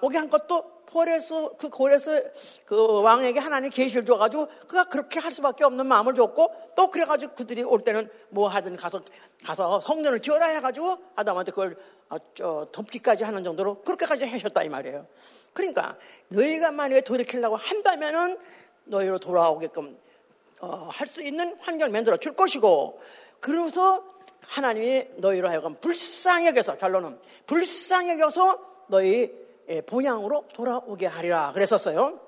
오게 0.00 0.18
한 0.18 0.28
것도 0.28 0.82
포레스 0.86 1.50
그 1.58 1.70
고레스 1.70 2.32
그 2.66 3.00
왕에게 3.00 3.40
하나님 3.40 3.70
계시를 3.70 4.04
줘가지고 4.04 4.46
그가 4.66 4.84
그렇게 4.84 5.20
할 5.20 5.32
수밖에 5.32 5.64
없는 5.64 5.86
마음을 5.86 6.14
줬고 6.14 6.72
또 6.76 6.90
그래가지고 6.90 7.34
그들이 7.34 7.62
올 7.62 7.82
때는 7.82 8.10
뭐 8.28 8.48
하든 8.48 8.76
가서 8.76 9.02
가서 9.44 9.80
성전을 9.80 10.20
지어라 10.20 10.46
해가지고 10.48 10.98
아담한테 11.16 11.52
그걸 11.52 11.76
어, 12.10 12.16
저, 12.34 12.66
덮기까지 12.72 13.24
하는 13.24 13.42
정도로 13.42 13.82
그렇게까지 13.82 14.24
하셨다 14.24 14.62
이 14.62 14.68
말이에요. 14.68 15.06
그러니까 15.54 15.96
너희가 16.28 16.70
만약에 16.72 17.00
돌이키려고 17.00 17.56
한다면은 17.56 18.38
너희로 18.84 19.18
돌아오게끔 19.18 19.98
어, 20.60 20.88
할 20.92 21.06
수 21.06 21.22
있는 21.22 21.56
환경을 21.60 21.90
만들어 21.90 22.16
줄 22.18 22.34
것이고 22.36 23.00
그래서 23.40 24.04
하나님이 24.46 25.08
너희로 25.16 25.48
하여금 25.48 25.74
불쌍히 25.76 26.46
여겨서 26.48 26.76
결론은 26.76 27.18
불쌍히 27.46 28.10
여겨서 28.10 28.58
너희 28.88 29.32
본향으로 29.86 30.46
돌아오게 30.52 31.06
하리라 31.06 31.52
그랬었어요. 31.52 32.20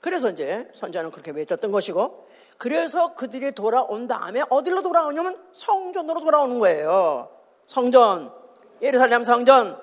그래서 0.00 0.30
이제 0.30 0.68
선자는 0.72 1.10
그렇게 1.10 1.30
외쳤던 1.32 1.72
것이고 1.72 2.28
그래서 2.56 3.14
그들이 3.14 3.52
돌아온 3.52 4.06
다음에 4.06 4.42
어디로 4.48 4.82
돌아오냐면 4.82 5.36
성전으로 5.52 6.20
돌아오는 6.20 6.58
거예요. 6.58 7.30
성전, 7.66 8.32
예루살렘 8.82 9.24
성전. 9.24 9.80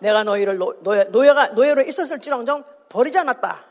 내가 0.00 0.24
너희를 0.24 0.58
노예, 0.58 1.04
노예가, 1.04 1.48
노예로 1.50 1.82
있었을지랑정 1.82 2.64
버리지 2.88 3.18
않았다. 3.18 3.64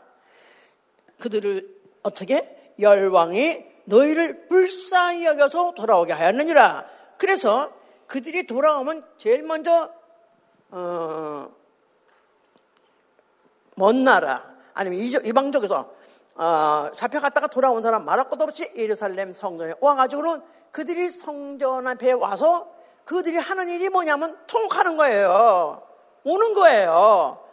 그들을 1.20 1.68
어떻게? 2.02 2.72
열왕이 2.78 3.73
너희를 3.84 4.48
불쌍히 4.48 5.24
여겨서 5.26 5.72
돌아오게 5.74 6.12
하였느니라. 6.12 6.86
그래서 7.18 7.72
그들이 8.06 8.46
돌아오면 8.46 9.04
제일 9.16 9.42
먼저 9.42 9.90
어, 10.70 11.48
먼 13.76 14.04
나라 14.04 14.44
아니면 14.74 14.98
이방적에서 15.00 15.90
어, 16.36 16.90
잡혀갔다가 16.94 17.46
돌아온 17.46 17.80
사람 17.80 18.04
말할 18.04 18.28
것도 18.28 18.44
없이 18.44 18.70
예루살렘 18.76 19.32
성전에 19.32 19.74
와가지고는 19.80 20.42
그들이 20.72 21.08
성전 21.08 21.86
앞에 21.86 22.12
와서 22.12 22.68
그들이 23.04 23.36
하는 23.36 23.68
일이 23.68 23.88
뭐냐면 23.88 24.36
통하는 24.46 24.96
거예요. 24.96 25.82
오는 26.24 26.54
거예요. 26.54 27.44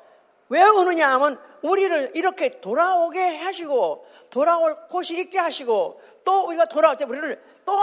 왜 0.50 0.63
오느냐 0.63 1.13
하면 1.13 1.39
우리를 1.62 2.12
이렇게 2.15 2.60
돌아오게 2.60 3.38
하시고 3.38 4.06
돌아올 4.32 4.76
곳이 4.89 5.17
있게 5.20 5.38
하시고 5.39 6.02
또 6.23 6.47
우리가 6.47 6.65
돌아올 6.65 6.95
때 6.97 7.05
우리를 7.05 7.43
또 7.65 7.77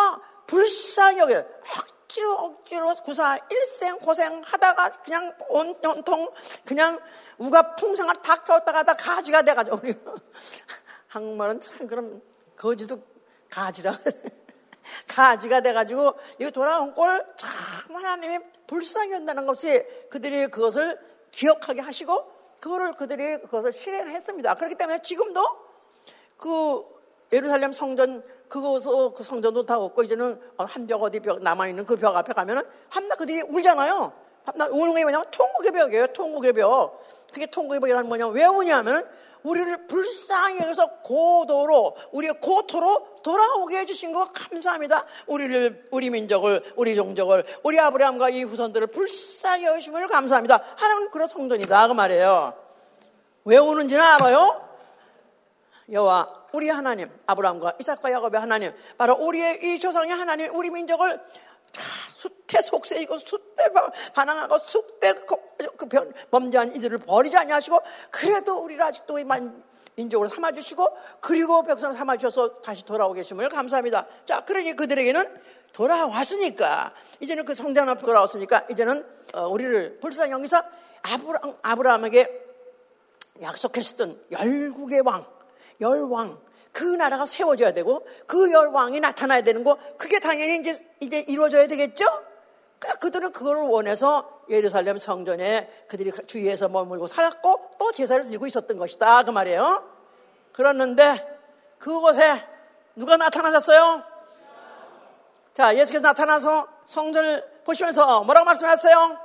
불쌍히 0.47 1.19
여겨 1.19 1.45
억지로 1.79 2.33
억지로 2.33 2.95
구사 3.05 3.39
일생 3.51 3.99
고생하다가 3.99 4.91
그냥 5.05 5.35
온통 5.49 6.29
그냥 6.65 6.99
우가 7.39 7.77
풍성한 7.77 8.23
다 8.23 8.37
켰다가 8.43 8.83
다 8.83 8.95
가지가 8.95 9.43
돼가지고 9.43 9.81
우리 9.83 9.95
한국말은 11.09 11.61
참 11.61 11.87
그럼 11.87 12.23
거지도 12.57 13.03
가지라 13.51 13.93
가지가 15.09 15.61
돼가지고 15.61 16.15
이거 16.39 16.51
돌아온 16.51 16.95
꼴 16.95 17.27
참 17.37 17.49
하나님이 17.95 18.39
불쌍히 18.67 19.13
한다는 19.13 19.47
것이 19.47 19.83
그들이 20.11 20.49
그것을 20.49 20.99
기억하게 21.31 21.81
하시고 21.81 22.39
그거를 22.61 22.93
그들이 22.95 23.41
그것을 23.43 23.73
실행했습니다. 23.73 24.55
그렇기 24.55 24.75
때문에 24.75 25.03
지금도 25.03 25.43
그 26.37 26.98
예루살렘 27.33 27.73
성전 27.73 28.23
그것서 28.49 29.13
그 29.13 29.23
성전도 29.23 29.67
다 29.67 29.79
없고 29.79 30.03
이제는 30.05 30.41
한 30.57 30.87
벽 30.87 31.03
어디 31.03 31.21
벽 31.21 31.43
남아 31.43 31.69
있는 31.69 31.85
그 31.85 31.97
벽 31.97 32.17
앞에 32.17 32.33
가면은 32.33 32.63
한나 32.89 33.15
그들이 33.17 33.43
울잖아요. 33.43 34.13
오는 34.71 34.95
게 34.95 35.03
뭐냐면 35.03 35.27
통곡의 35.31 35.73
벽이에요. 35.73 36.07
통곡의 36.09 36.53
벽. 36.55 37.05
그게 37.33 37.45
통곡의 37.47 37.81
벽이라는 37.81 38.09
뭐냐면 38.09 38.35
왜 38.35 38.47
오냐면 38.47 39.07
우리를 39.43 39.87
불쌍히 39.87 40.59
여기서 40.61 41.01
고도로 41.03 41.97
우리의 42.13 42.35
고토로 42.41 43.17
돌아오게 43.23 43.79
해주신 43.81 44.13
거 44.13 44.25
감사합니다. 44.33 45.05
우리를 45.27 45.89
우리 45.91 46.11
민족을 46.11 46.63
우리 46.77 46.97
종족을 46.97 47.45
우리 47.63 47.79
아브라함과 47.79 48.31
이 48.31 48.43
후손들을 48.45 48.87
불쌍히 48.89 49.67
여기심을 49.67 50.09
감사합니다. 50.09 50.63
하나님 50.77 51.11
그런 51.11 51.29
성전이다 51.29 51.89
그 51.89 51.93
말이에요. 51.93 52.55
왜 53.45 53.59
오는지는 53.59 54.03
알아요? 54.03 54.67
여호와 55.93 56.38
우리 56.53 56.69
하나님 56.69 57.11
아브라함과 57.27 57.75
이삭과 57.81 58.13
야곱의 58.13 58.41
하나님 58.41 58.73
바로 58.97 59.15
우리의 59.15 59.61
이 59.63 59.81
조상의 59.81 60.11
하나님 60.15 60.55
우리 60.55 60.71
민족을 60.71 61.21
수태 62.15 62.63
속세이고 62.63 63.19
수태 63.19 63.71
반항하고 64.15 64.59
수태 64.59 65.15
그 65.77 66.13
범죄한 66.31 66.75
이들을 66.77 66.99
버리지 66.99 67.37
아니하시고 67.37 67.81
그래도 68.11 68.59
우리를 68.59 68.83
아직도 68.83 69.19
민족으로 69.97 70.29
삼아주시고 70.29 70.87
그리고 71.21 71.63
백성 71.63 71.93
삼아주셔서 71.93 72.61
다시 72.61 72.85
돌아오 72.87 73.13
계심을 73.13 73.49
감사합니다. 73.49 74.07
자, 74.25 74.45
그러니 74.45 74.75
그들에게는 74.75 75.41
돌아왔으니까 75.73 76.93
이제는 77.21 77.45
그 77.45 77.55
성전 77.55 77.89
앞에 77.89 78.03
돌아왔으니까 78.03 78.67
이제는 78.71 79.05
어, 79.35 79.49
우리를 79.49 79.99
불쌍히 80.01 80.31
여기서 80.33 80.63
아브라, 81.03 81.41
아브라함에게 81.63 82.47
약속했었던 83.43 84.21
열국의 84.33 85.03
왕, 85.05 85.25
열왕 85.81 86.39
그 86.73 86.85
나라가 86.85 87.27
세워져야 87.27 87.73
되고 87.73 88.07
그 88.27 88.53
열왕이 88.53 89.01
나타나야 89.01 89.43
되는 89.43 89.65
거 89.65 89.79
그게 89.97 90.21
당연히 90.21 90.59
이제 90.59 90.85
이제 91.01 91.25
이루어져야 91.27 91.67
되겠죠? 91.67 92.05
그러니까 92.79 93.01
그들은 93.01 93.33
그걸 93.33 93.57
원해서 93.57 94.43
예루살렘 94.49 94.99
성전에 94.99 95.69
그들이 95.89 96.13
주위에서 96.27 96.69
머물고 96.69 97.07
살았고 97.07 97.71
또 97.79 97.93
제사를 97.93 98.25
드리고 98.25 98.47
있었던 98.47 98.79
것이다 98.79 99.25
그 99.25 99.31
말이에요. 99.31 99.85
그랬는데 100.53 101.39
그곳에 101.79 102.45
누가 102.97 103.17
나타나셨어요? 103.17 104.03
자, 105.55 105.77
예수께서 105.77 106.03
나타나서 106.03 106.69
성전을 106.87 107.63
보시면서 107.65 108.23
뭐라고 108.23 108.45
말씀하셨어요? 108.47 109.19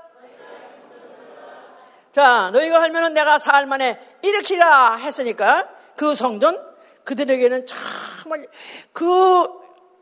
자, 2.11 2.51
너희가 2.51 2.81
하면은 2.83 3.13
내가 3.13 3.39
사흘 3.39 3.65
만에 3.65 3.99
일으키라 4.21 4.95
했으니까 4.95 5.69
그 5.95 6.15
성전 6.15 6.73
그들에게는 7.03 7.65
정말 7.65 8.47
그 8.91 9.47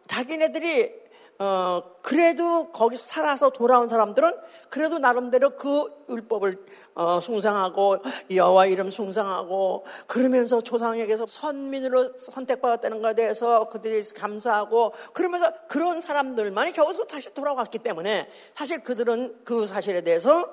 자기네들이 0.07 1.01
어 1.39 1.81
그래도 2.03 2.71
거기서 2.71 3.07
살아서 3.07 3.49
돌아온 3.49 3.89
사람들은 3.89 4.31
그래도 4.69 4.99
나름대로 4.99 5.55
그 5.55 5.85
율법을 6.07 6.53
어 6.93 7.19
숭상하고 7.19 7.97
여호와 8.29 8.67
이름 8.67 8.91
숭상하고 8.91 9.83
그러면서 10.05 10.61
조상에게서 10.61 11.25
선민으로 11.25 12.15
선택받았다는 12.15 13.01
것에 13.01 13.15
대해서 13.15 13.69
그들이 13.69 14.03
감사하고 14.15 14.93
그러면서 15.13 15.51
그런 15.67 15.99
사람들만이 15.99 16.73
겨우 16.73 16.93
다시 17.07 17.33
돌아왔기 17.33 17.79
때문에 17.79 18.29
사실 18.53 18.83
그들은 18.83 19.39
그 19.43 19.65
사실에 19.65 20.01
대해서 20.01 20.45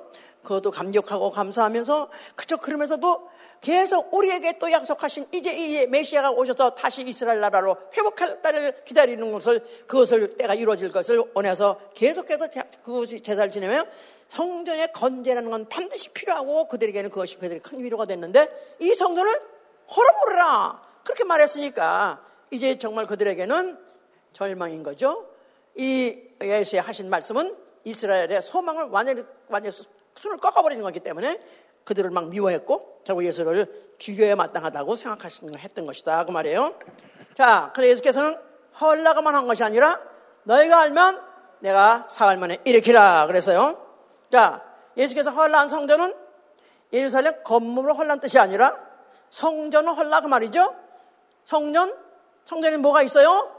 그것도 0.43 0.71
감격하고 0.71 1.31
감사하면서 1.31 2.09
그저 2.35 2.57
그러면서도 2.57 3.29
계속 3.61 4.13
우리에게 4.15 4.59
또 4.59 4.71
약속하신 4.71 5.27
이제 5.33 5.53
이 5.53 5.87
메시아가 5.87 6.31
오셔서 6.31 6.75
다시 6.75 7.03
이스라엘 7.03 7.41
나라로 7.41 7.77
회복할 7.97 8.41
때를 8.41 8.85
기다리는 8.85 9.33
것을 9.33 9.65
그것을 9.87 10.37
때가 10.37 10.55
이루어질 10.55 10.91
것을 10.93 11.25
원해서 11.35 11.81
계속해서 11.95 12.49
그것이 12.83 13.21
제사를 13.21 13.51
지내면 13.51 13.89
성전의 14.29 14.93
건재라는 14.93 15.51
건 15.51 15.69
반드시 15.69 16.11
필요하고 16.11 16.69
그들에게는 16.69 17.11
그것이 17.11 17.37
그들의 17.37 17.61
큰 17.61 17.83
위로가 17.83 18.05
됐는데 18.05 18.77
이 18.81 18.95
성전을 18.95 19.41
헐어버려라 19.95 20.83
그렇게 21.05 21.25
말했으니까 21.25 22.23
이제 22.51 22.79
정말 22.79 23.07
그들에게는 23.07 23.79
절망인 24.33 24.83
거죠. 24.83 25.27
이 25.75 26.19
예수의 26.43 26.83
하신 26.83 27.09
말씀은 27.11 27.57
이스라엘의 27.85 28.43
소망을 28.43 28.85
완전히 28.85 29.25
완전히 29.49 29.77
손을 30.15 30.37
꺾어버리는 30.39 30.83
거기 30.83 31.01
때문에 31.01 31.41
그들을 31.89 32.11
막 32.11 32.29
미워했고 32.29 33.01
결국 33.03 33.25
예수를 33.25 33.95
죽여야 33.97 34.37
마땅하다고 34.37 34.95
생각하시는 34.95 35.59
했던 35.59 35.87
것이다 35.87 36.27
그 36.27 36.31
말이에요. 36.31 36.75
자, 37.33 37.71
그래서 37.75 37.93
예수께서는 37.93 38.37
헐라가만 38.79 39.35
한 39.35 39.47
것이 39.47 39.65
아니라 39.65 39.99
너희가 40.43 40.81
알면 40.81 41.23
내가 41.61 42.07
사흘 42.11 42.37
만에 42.37 42.59
일으키라 42.65 43.27
그래서요. 43.27 43.83
자, 44.31 44.63
예수께서 44.99 45.31
헐라한 45.31 45.69
성전은 45.69 46.15
예루살렘 46.93 47.43
건물로 47.43 47.95
헐란 47.95 48.21
뜻이 48.21 48.39
아니라 48.39 48.77
성전은 49.31 49.95
헐라 49.95 50.21
그 50.21 50.27
말이죠. 50.27 50.75
성전, 51.45 51.97
성전에 52.45 52.77
뭐가 52.77 53.01
있어요? 53.01 53.51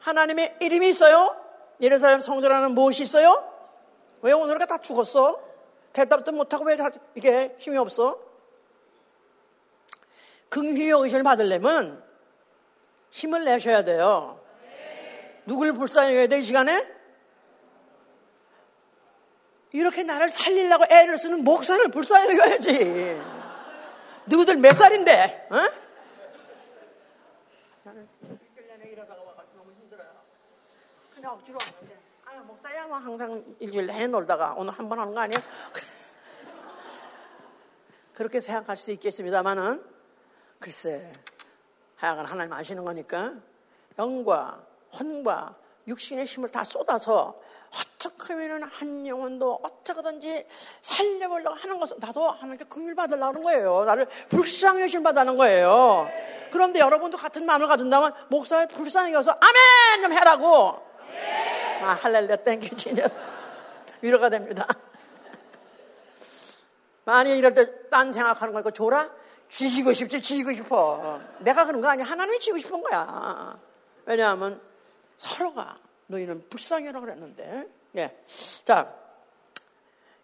하나님의 0.00 0.56
이름이 0.60 0.90
있어요. 0.90 1.34
예루살렘 1.80 2.20
성전에는 2.20 2.72
무엇이 2.72 3.02
있어요? 3.02 3.50
왜 4.20 4.32
오늘가 4.32 4.66
다 4.66 4.76
죽었어? 4.76 5.53
대답도 5.94 6.32
못하고 6.32 6.64
왜 6.64 6.76
이게 7.14 7.54
힘이 7.58 7.78
없어? 7.78 8.20
긍휼의 10.50 10.90
의심을 10.90 11.22
받으려면 11.22 12.04
힘을 13.10 13.44
내셔야 13.44 13.84
돼요. 13.84 14.40
누굴 15.46 15.72
불쌍히 15.72 16.14
해야 16.14 16.26
돼, 16.26 16.40
이 16.40 16.42
시간에? 16.42 16.92
이렇게 19.72 20.02
나를 20.02 20.30
살리려고 20.30 20.84
애를 20.90 21.16
쓰는 21.16 21.44
목사를 21.44 21.88
불쌍히 21.88 22.38
여야지. 22.38 23.20
누구들 24.26 24.56
몇 24.56 24.76
살인데, 24.76 25.48
어? 25.50 25.56
나는 27.84 28.08
1년에 28.22 28.92
일하다가 28.92 29.22
와가지고 29.22 29.58
너무 29.58 29.72
힘들어요. 29.72 30.08
그냥 31.14 31.34
억지로 31.34 31.58
왔는데. 31.60 31.93
목사야, 32.54 32.86
뭐 32.86 32.98
항상 32.98 33.44
일주일 33.58 33.86
내내 33.86 34.06
놀다가 34.06 34.54
오늘 34.56 34.72
한 34.72 34.88
번 34.88 35.00
하는 35.00 35.12
거 35.12 35.20
아니에요? 35.20 35.40
그렇게 38.14 38.38
생각할 38.38 38.76
수 38.76 38.92
있겠습니다만은, 38.92 39.84
글쎄, 40.60 41.12
하여간 41.96 42.26
하나님 42.26 42.52
아시는 42.52 42.84
거니까, 42.84 43.34
영과 43.98 44.64
혼과 44.92 45.56
육신의 45.88 46.26
힘을 46.26 46.48
다 46.48 46.62
쏟아서 46.62 47.34
어떻게 47.74 48.34
하면 48.34 48.62
한 48.62 49.04
영혼도 49.04 49.58
어떻게든지 49.62 50.46
살려보려고 50.80 51.56
하는 51.56 51.80
것은 51.80 51.96
나도 51.98 52.30
하나님께 52.30 52.66
긍휼 52.66 52.94
받으려고 52.94 53.26
하는 53.26 53.42
거예요. 53.42 53.84
나를 53.84 54.06
불쌍히 54.28 54.82
여심 54.82 55.02
받는 55.02 55.36
거예요. 55.36 56.08
그런데 56.52 56.78
여러분도 56.78 57.18
같은 57.18 57.44
마음을 57.44 57.66
가진다면 57.66 58.12
목사를 58.28 58.68
불쌍히 58.68 59.12
여서 59.12 59.32
아멘 59.32 60.02
좀 60.02 60.12
해라고. 60.12 60.80
아, 61.84 61.92
할렐루야, 61.92 62.36
땡큐, 62.36 62.76
진짜. 62.76 63.06
위로가 64.00 64.30
됩니다. 64.30 64.66
만약 67.04 67.34
이럴 67.34 67.52
때 67.52 67.84
딴 67.90 68.12
생각하는 68.12 68.52
거니까 68.52 68.70
줘라? 68.72 69.08
쥐고 69.48 69.92
싶지, 69.92 70.20
쥐고 70.20 70.52
싶어. 70.52 71.20
내가 71.38 71.64
그런 71.64 71.80
거 71.80 71.88
아니야. 71.88 72.04
하나님이 72.06 72.40
쥐고 72.40 72.58
싶은 72.58 72.82
거야. 72.82 73.56
왜냐하면 74.04 74.60
서로가 75.16 75.78
너희는 76.08 76.48
불쌍해라 76.48 76.98
그랬는데. 77.00 77.68
예. 77.96 78.24
자, 78.64 78.92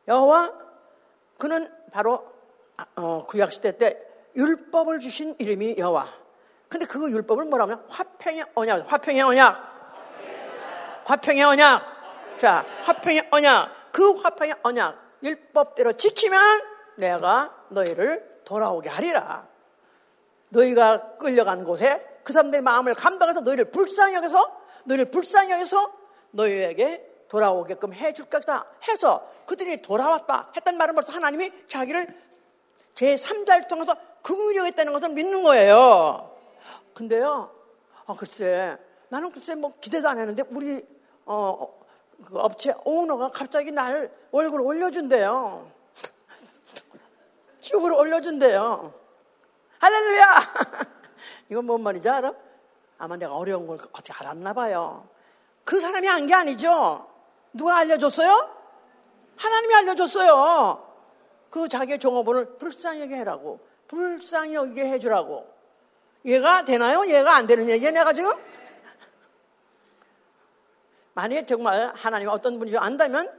여호와 0.08 0.52
그는 1.38 1.70
바로 1.92 2.26
어, 2.96 3.24
구약 3.26 3.52
시대 3.52 3.76
때 3.78 4.02
율법을 4.34 4.98
주신 4.98 5.36
이름이 5.38 5.76
여호와. 5.78 6.08
근데 6.68 6.86
그 6.86 7.08
율법을 7.10 7.44
뭐라면 7.44 7.84
화평의 7.88 8.46
언약, 8.54 8.90
화평의 8.92 9.22
언약. 9.22 9.69
화평의 11.10 11.42
언약. 11.42 12.38
자, 12.38 12.64
화평의 12.82 13.28
언약. 13.32 13.92
그 13.92 14.12
화평의 14.20 14.54
언약. 14.62 14.96
율법대로 15.24 15.94
지키면 15.94 16.40
내가 16.96 17.52
너희를 17.70 18.42
돌아오게 18.44 18.88
하리라. 18.88 19.48
너희가 20.50 21.16
끌려간 21.16 21.64
곳에 21.64 22.20
그 22.22 22.32
사람들의 22.32 22.62
마음을 22.62 22.94
감당해서 22.94 23.40
너희를 23.40 23.72
불쌍히 23.72 24.14
여겨서 24.14 24.60
너희를 24.84 25.06
불쌍히 25.06 25.50
여겨서 25.50 25.92
너희에게 26.30 27.06
돌아오게끔 27.28 27.92
해줄 27.92 28.26
거다 28.26 28.66
해서 28.88 29.28
그들이 29.46 29.82
돌아왔다 29.82 30.52
했단 30.56 30.76
말은 30.76 30.94
벌써 30.94 31.12
하나님이 31.12 31.52
자기를 31.68 32.06
제3자를 32.94 33.68
통해서 33.68 33.94
긍휼하겠다는 34.22 34.92
것을 34.92 35.10
믿는 35.10 35.42
거예요. 35.42 36.36
근데요, 36.94 37.52
어, 38.04 38.16
글쎄, 38.16 38.76
나는 39.08 39.30
글쎄 39.30 39.54
뭐 39.54 39.72
기대도 39.80 40.08
안 40.08 40.18
했는데 40.18 40.42
우리 40.50 40.84
어, 41.32 41.72
그 42.26 42.36
업체 42.40 42.74
오너가 42.84 43.30
갑자기 43.30 43.70
날 43.70 44.10
월급을 44.32 44.60
올려준대요. 44.62 45.64
축을 47.60 47.92
올려준대요. 47.92 48.92
할렐루야! 49.78 50.26
이건 51.48 51.66
뭔 51.66 51.84
말인지 51.84 52.08
알아? 52.08 52.34
아마 52.98 53.16
내가 53.16 53.36
어려운 53.36 53.68
걸 53.68 53.78
어떻게 53.92 54.12
알았나 54.12 54.52
봐요. 54.54 55.08
그 55.64 55.80
사람이 55.80 56.04
한게 56.08 56.34
아니죠? 56.34 57.06
누가 57.52 57.76
알려줬어요? 57.78 58.56
하나님이 59.36 59.74
알려줬어요. 59.74 60.84
그 61.48 61.68
자기의 61.68 62.00
종업원을 62.00 62.58
불쌍히 62.58 63.02
해라고. 63.02 63.60
불쌍히 63.86 64.54
여기게 64.54 64.82
해주라고. 64.82 65.48
얘가 66.24 66.64
되나요? 66.64 67.06
얘가 67.06 67.36
안 67.36 67.46
되는 67.46 67.68
얘기야, 67.68 67.92
내가 67.92 68.12
지금? 68.12 68.32
만약에 71.20 71.44
정말 71.44 71.92
하나님이 71.94 72.30
어떤 72.30 72.58
분인지 72.58 72.78
안다면 72.78 73.30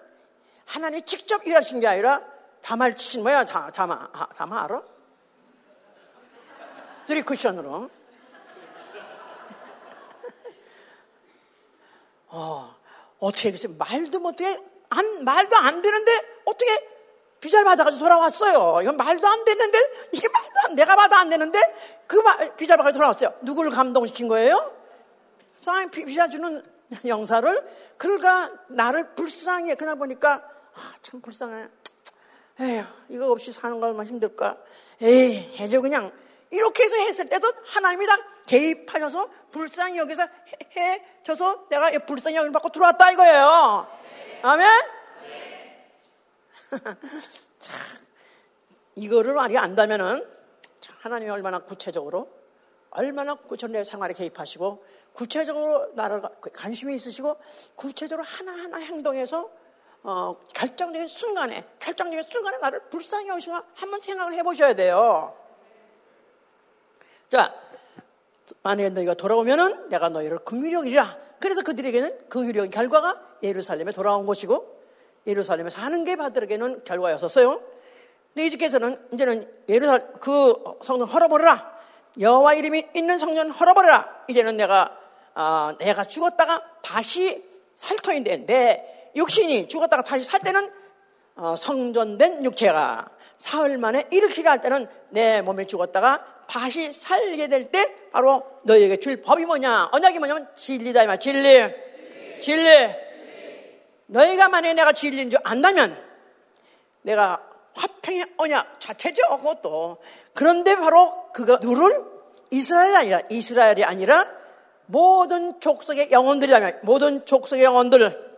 하나님이 0.66 1.02
직접 1.02 1.48
일하신 1.48 1.80
게 1.80 1.88
아니라 1.88 2.22
다말 2.62 2.96
치신 2.96 3.24
뭐야? 3.24 3.44
다, 3.44 3.72
다마, 3.72 4.08
다마 4.36 4.66
알아? 4.66 4.84
드리 7.06 7.24
쿠션으로. 7.24 7.90
어, 12.30 12.76
어떻게, 13.20 13.52
말도 13.68 14.20
못해, 14.20 14.60
안, 14.92 15.24
말도 15.24 15.58
안 15.58 15.82
되는데, 15.82 16.12
어떻게 16.46 16.88
비자를 17.40 17.66
받아가지고 17.66 18.04
돌아왔어요. 18.04 18.82
이건 18.84 18.96
말도 18.96 19.28
안 19.28 19.44
되는데, 19.44 19.80
이게 20.12 20.30
말도 20.30 20.52
안, 20.66 20.76
내가 20.76 20.96
봐도 20.96 21.16
안 21.16 21.30
되는데, 21.30 21.60
그 22.06 22.18
말, 22.18 22.56
비자를 22.58 22.84
받아가지고 22.84 23.00
돌아왔어요. 23.00 23.34
누구를 23.42 23.72
감동시킨 23.72 24.28
거예요? 24.28 24.72
사인 25.58 25.90
비자 25.90 26.30
주는 26.30 26.64
영사를, 27.06 27.70
그러니까 27.98 28.52
나를 28.68 29.16
불쌍해. 29.16 29.76
그냥 29.76 29.98
보니까, 29.98 30.44
아, 30.74 30.94
참 31.02 31.22
불쌍해. 31.22 31.68
에휴, 32.60 32.84
이거 33.10 33.32
없이 33.32 33.52
사는 33.52 33.80
거 33.80 33.88
얼마나 33.88 34.08
힘들까. 34.08 34.56
에이, 35.02 35.56
해줘, 35.58 35.82
그냥. 35.82 36.12
이렇게 36.52 36.84
해서 36.84 36.98
했을 36.98 37.30
때도 37.30 37.48
하나님이 37.64 38.06
다 38.06 38.18
개입하셔서 38.46 39.30
불쌍히 39.52 39.98
여기서 39.98 40.28
해, 40.76 41.06
줘서 41.24 41.66
내가 41.70 41.90
불쌍히 42.06 42.36
여기를 42.36 42.52
받고 42.52 42.70
들어왔다 42.70 43.12
이거예요. 43.12 43.88
아멘? 44.42 44.70
참, 47.60 47.80
이거를 48.96 49.34
많이 49.34 49.58
안다면은 49.58 50.28
하나님이 51.00 51.32
얼마나 51.32 51.60
구체적으로, 51.60 52.30
얼마나 52.90 53.36
구체적으로 53.36 53.80
내 53.80 53.84
생활에 53.84 54.14
개입하시고, 54.14 54.86
구체적으로 55.14 55.92
나를 55.94 56.22
관심이 56.54 56.96
있으시고, 56.96 57.38
구체적으로 57.76 58.26
하나하나 58.26 58.78
행동해서, 58.78 59.50
어, 60.04 60.36
결정적인 60.54 61.08
순간에, 61.08 61.64
결정적인 61.80 62.24
순간에 62.30 62.58
나를 62.58 62.80
불쌍히 62.90 63.28
여기시고 63.30 63.56
한번 63.76 64.00
생각을 64.00 64.34
해보셔야 64.34 64.74
돼요. 64.74 65.36
자, 67.30 67.54
만약에 68.64 68.90
너희가 68.90 69.14
돌아오면은 69.14 69.90
내가 69.90 70.10
너희를 70.10 70.40
긍휼력이라. 70.40 71.18
그래서 71.40 71.62
그들에게는 71.62 72.30
긍휼력의 72.30 72.70
결과가 72.70 73.38
예루살렘에 73.44 73.92
돌아온 73.92 74.26
것이고 74.26 74.82
예루살렘에 75.26 75.70
사는 75.70 76.04
게 76.04 76.16
바들에게는 76.16 76.84
결과였었어요. 76.84 77.62
근데 78.34 78.46
이집께서는 78.46 79.08
이제는 79.14 79.52
예루살 79.68 80.14
그 80.20 80.56
성전 80.84 81.08
헐어버려라. 81.08 81.80
여호와 82.20 82.54
이름이 82.56 82.90
있는 82.96 83.18
성전 83.18 83.50
헐어버려라. 83.52 84.24
이제는 84.28 84.58
내가 84.58 84.98
아, 85.34 85.76
내가 85.80 86.04
죽었다가 86.04 86.64
다시 86.82 87.44
살 87.76 87.98
터인데 87.98 88.46
내 88.46 89.12
육신이 89.16 89.68
죽었다가 89.68 90.04
다시 90.04 90.24
살 90.24 90.40
때는 90.42 90.72
어, 91.36 91.56
성전된 91.58 92.44
육체가 92.46 93.10
사흘 93.38 93.78
만에 93.78 94.08
일으키려 94.12 94.52
할 94.52 94.62
때는 94.62 94.88
내 95.10 95.42
몸에 95.42 95.66
죽었다가 95.66 96.24
다시 96.48 96.92
살게 96.94 97.48
될 97.48 97.72
때 97.72 97.96
바로 98.12 98.44
너희에게 98.64 98.98
줄 98.98 99.22
법이 99.22 99.46
뭐냐? 99.46 99.90
언약이 99.92 100.20
뭐냐면 100.20 100.48
진리다 100.54 101.04
이말 101.04 101.20
진리. 101.20 101.60
진리. 102.42 102.42
진리. 102.42 102.96
너희가 104.08 104.50
만약에 104.50 104.74
내가 104.74 104.92
진리인 104.92 105.30
줄 105.30 105.40
안다면 105.44 105.98
내가 107.04 107.42
화평의 107.74 108.34
언약 108.38 108.80
자체죠, 108.82 109.22
그것도. 109.38 109.98
그런데 110.34 110.76
바로 110.76 111.32
그거 111.34 111.58
누를 111.62 112.04
이스라엘이 112.52 112.96
아니라 112.98 113.22
이스라엘이 113.30 113.84
아니라 113.86 114.41
모든 114.92 115.60
족속의 115.62 116.12
영혼들이라면 116.12 116.80
모든 116.84 117.26
족속의 117.26 117.64
영혼들 117.64 118.32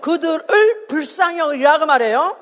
그들을 0.00 0.86
불쌍히 0.86 1.40
여기라 1.40 1.78
그 1.78 1.84
말이에요. 1.84 2.38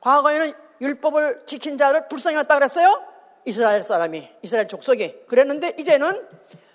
과거에는 0.00 0.52
율법을 0.80 1.42
지킨 1.46 1.76
자를 1.76 2.06
불쌍히 2.06 2.36
여겼다 2.36 2.54
그랬어요. 2.54 3.02
이스라엘 3.46 3.82
사람이, 3.82 4.28
이스라엘 4.42 4.68
족속이. 4.68 5.26
그랬는데 5.26 5.74
이제는 5.78 6.24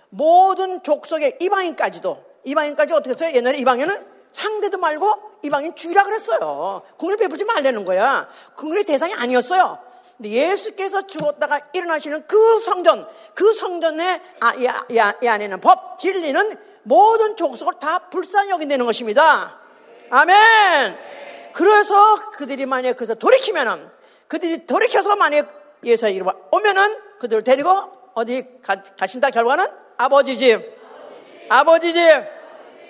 모든 0.10 0.84
족속의 0.84 1.38
이방인까지도, 1.40 2.22
이방인까지 2.44 2.94
어떻게 2.94 3.12
했어요? 3.12 3.34
옛날에 3.34 3.58
이방인은 3.60 4.06
상대도 4.32 4.78
말고 4.78 5.40
이방인 5.44 5.74
죽이라 5.76 6.04
그랬어요. 6.04 6.82
궁을 6.98 7.16
베푸지 7.18 7.46
말라는 7.46 7.86
거야. 7.86 8.28
궁의 8.58 8.84
대상이 8.84 9.14
아니었어요. 9.14 9.89
예수께서 10.24 11.08
죽었다가 11.08 11.60
일어나시는 11.74 12.28
그 12.28 12.60
성전, 12.60 13.08
그 13.34 13.54
성전의 13.54 14.22
아, 14.42 14.54
이, 14.56 14.68
이, 14.94 15.00
이 15.24 15.28
안에는 15.28 15.60
법, 15.62 15.98
진리는 15.98 16.58
모든 16.84 17.36
족속을 17.38 17.76
다 17.80 18.10
불쌍히 18.10 18.50
여긴다는 18.50 18.86
것입니다. 18.86 19.60
아멘! 20.10 20.98
그래서 21.54 22.30
그들이 22.32 22.66
만약 22.66 22.96
그래서 22.96 23.16
돌이키면은, 23.16 23.90
그들이 24.28 24.66
돌이켜서 24.66 25.16
만약 25.16 25.80
예수의 25.84 26.16
이름을 26.16 26.34
오면은 26.52 26.98
그들을 27.20 27.44
데리고 27.44 27.70
어디 28.14 28.46
가, 28.62 28.76
가신다 28.76 29.30
결과는 29.30 29.66
아버지 29.98 30.38
집, 30.38 30.60
아버지 31.50 31.94
집 31.94 32.02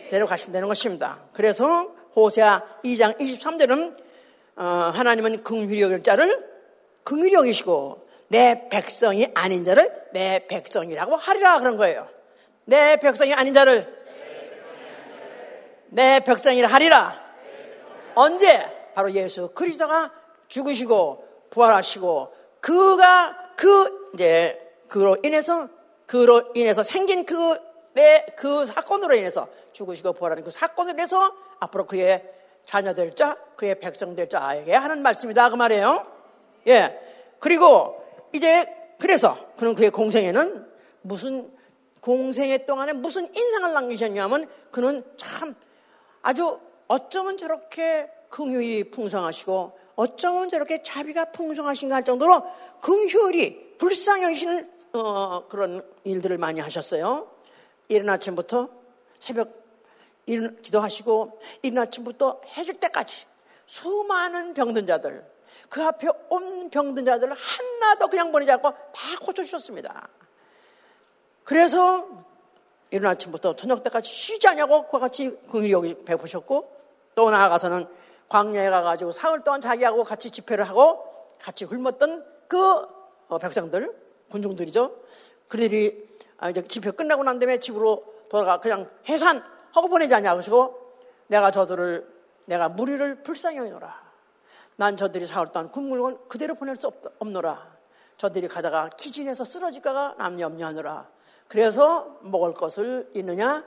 데려가신다는 0.09 0.67
것입니다. 0.67 1.19
그래서 1.33 1.93
호세아 2.15 2.63
2장 2.83 3.19
23절은 3.19 3.95
어, 4.55 4.91
하나님은 4.93 5.43
긍휼히 5.43 5.81
여길 5.81 6.03
자를 6.03 6.58
긍휼히 7.09 7.33
여기시고 7.33 8.07
내 8.27 8.67
백성이 8.69 9.31
아닌 9.33 9.65
자를 9.65 9.91
내 10.13 10.45
백성이라고 10.47 11.15
하리라 11.15 11.57
그런 11.59 11.77
거예요. 11.77 12.07
내 12.65 12.97
백성이 12.97 13.33
아닌 13.33 13.53
자를 13.53 13.97
내 15.87 16.19
백성이라 16.19 16.67
하리라. 16.67 17.19
언제? 18.13 18.91
바로 18.93 19.11
예수 19.13 19.49
그리스도가 19.49 20.11
죽으시고 20.47 21.27
부활하시고 21.49 22.33
그가 22.59 23.53
그 23.55 24.11
이제 24.13 24.59
그로 24.87 25.17
인해서 25.23 25.67
그로 26.05 26.51
인해서 26.53 26.83
생긴 26.83 27.25
그 27.25 27.69
내 27.93 28.25
그 28.37 28.65
사건으로 28.65 29.15
인해서 29.15 29.47
죽으시고 29.73 30.13
부활하는 30.13 30.43
그 30.43 30.51
사건으로 30.51 30.93
인해서 30.95 31.33
앞으로 31.59 31.85
그의 31.85 32.23
자녀 32.65 32.93
될 32.93 33.15
자, 33.15 33.35
그의 33.55 33.79
백성 33.79 34.15
될 34.15 34.27
자에게 34.27 34.73
하는 34.73 35.01
말씀이다 35.01 35.49
그 35.49 35.55
말이에요. 35.55 36.18
예. 36.67 36.99
그리고 37.39 38.03
이제 38.33 38.65
그래서 38.99 39.37
그는 39.57 39.73
그의 39.75 39.89
공생에는 39.91 40.67
무슨 41.01 41.49
공생애 42.01 42.65
동안에 42.65 42.93
무슨 42.93 43.33
인상을 43.33 43.73
남기셨냐면 43.73 44.49
그는 44.71 45.03
참 45.17 45.55
아주 46.21 46.59
어쩌면 46.87 47.37
저렇게 47.37 48.09
긍휼이 48.29 48.91
풍성하시고 48.91 49.79
어쩌면 49.95 50.49
저렇게 50.49 50.81
자비가 50.81 51.25
풍성하신가 51.31 51.95
할 51.95 52.03
정도로 52.03 52.43
긍휼히 52.81 53.77
불쌍히 53.77 54.23
여기시는 54.23 54.71
어, 54.93 55.47
그런 55.47 55.85
일들을 56.03 56.37
많이 56.37 56.59
하셨어요. 56.59 57.29
이른 57.87 58.09
아침부터 58.09 58.69
새벽 59.19 59.59
일, 60.25 60.61
기도하시고 60.61 61.41
이른 61.63 61.79
아침부터 61.79 62.41
해질 62.57 62.75
때까지 62.75 63.25
수많은 63.65 64.53
병든 64.53 64.85
자들 64.85 65.25
그 65.69 65.83
앞에 65.83 66.07
온 66.29 66.69
병든 66.69 67.05
자들을 67.05 67.33
하나도 67.33 68.07
그냥 68.07 68.31
보내지 68.31 68.51
않고 68.51 68.69
다 68.71 69.19
고쳐주셨습니다. 69.21 70.09
그래서 71.43 72.07
이른 72.91 73.09
아침부터 73.09 73.55
저녁 73.55 73.83
때까지 73.83 74.11
쉬지 74.11 74.47
않냐고 74.47 74.87
그와 74.87 74.99
같이 75.01 75.37
긍휼히 75.49 75.71
여기 75.71 75.95
베푸셨고 76.03 76.75
또 77.15 77.29
나아가서는 77.29 77.87
광야에 78.29 78.69
가가지고 78.69 79.11
사흘 79.11 79.43
동안 79.43 79.61
자기하고 79.61 80.03
같이 80.03 80.31
집회를 80.31 80.67
하고 80.67 81.03
같이 81.39 81.65
굶었던 81.65 82.25
그 82.47 82.87
어, 83.27 83.37
백성들, 83.37 83.95
군중들이죠. 84.31 84.95
그들이 85.47 86.07
아, 86.37 86.49
이제 86.49 86.63
집회 86.63 86.91
끝나고 86.91 87.23
난 87.23 87.37
다음에 87.37 87.59
집으로 87.59 88.03
돌아가 88.29 88.59
그냥 88.59 88.89
해산하고 89.07 89.87
보내지 89.89 90.13
않냐. 90.15 90.33
그러시고 90.33 90.95
내가 91.27 91.51
저들을, 91.51 92.07
내가 92.47 92.69
무리를 92.69 93.23
불쌍히 93.23 93.57
여기노라. 93.57 94.08
난 94.79 94.95
저들이 94.95 95.25
사흘 95.25 95.51
동안 95.51 95.69
굶물건 95.69 96.29
그대로 96.29 96.55
보낼 96.55 96.77
수 96.77 96.87
없, 96.87 97.03
없노라. 97.19 97.77
저들이 98.15 98.47
가다가 98.47 98.87
기진해서 98.87 99.43
쓰러질까가 99.43 100.15
남념하느라 100.17 101.05
그래서 101.49 102.17
먹을 102.21 102.53
것을 102.53 103.09
있느냐? 103.13 103.65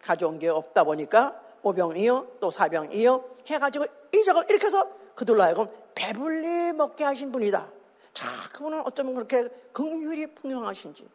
가져온 0.00 0.40
게 0.40 0.48
없다 0.48 0.82
보니까 0.82 1.40
오병이요, 1.62 2.38
또 2.40 2.50
사병이요 2.50 3.24
해가지고 3.46 3.86
이적을 4.12 4.46
이렇게 4.48 4.66
해서 4.66 4.84
그들로 5.14 5.44
하여금 5.44 5.68
배불리 5.94 6.72
먹게 6.72 7.04
하신 7.04 7.30
분이다. 7.30 7.68
자, 8.12 8.26
그분은 8.52 8.82
어쩌면 8.84 9.14
그렇게 9.14 9.48
긍휼이 9.72 10.34
풍성하신지, 10.34 11.08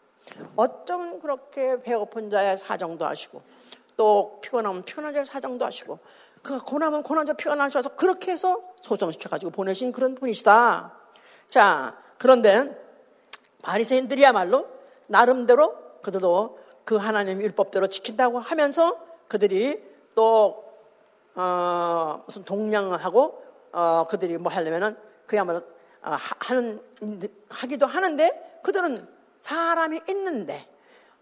어쩌면 0.56 1.20
그렇게 1.20 1.82
배고픈 1.82 2.30
자의 2.30 2.58
사정도 2.58 3.06
하시고, 3.06 3.42
또 3.98 4.40
피곤하면 4.42 4.84
피곤한 4.84 5.14
자의 5.14 5.26
사정도 5.26 5.66
하시고, 5.66 6.00
그가 6.42 6.64
고나면 6.64 7.04
고난자 7.04 7.36
나셔서 7.56 7.96
그렇게 7.96 8.32
해서 8.32 8.62
소송시켜가지고 8.82 9.52
보내신 9.52 9.92
그런 9.92 10.16
분이시다. 10.16 10.94
자, 11.50 11.98
그런데 12.18 12.76
바리새인들이야말로 13.62 14.68
나름대로 15.08 15.76
그들도 16.02 16.60
그 16.86 16.96
하나님 16.96 17.42
율법대로 17.42 17.88
지킨다고 17.88 18.40
하면서 18.40 18.98
그들이 19.28 19.84
또 20.16 20.64
어, 21.36 22.24
무슨 22.26 22.44
동냥을 22.44 23.04
하고 23.04 23.44
어, 23.72 24.06
그들이 24.10 24.38
뭐 24.38 24.52
하려면은 24.52 24.96
그야말로 25.26 25.62
어, 26.02 26.18
하는 26.40 26.82
하기도 27.50 27.86
하는데 27.86 28.60
그들은 28.64 29.08
사람이 29.42 30.02
있는데 30.10 30.68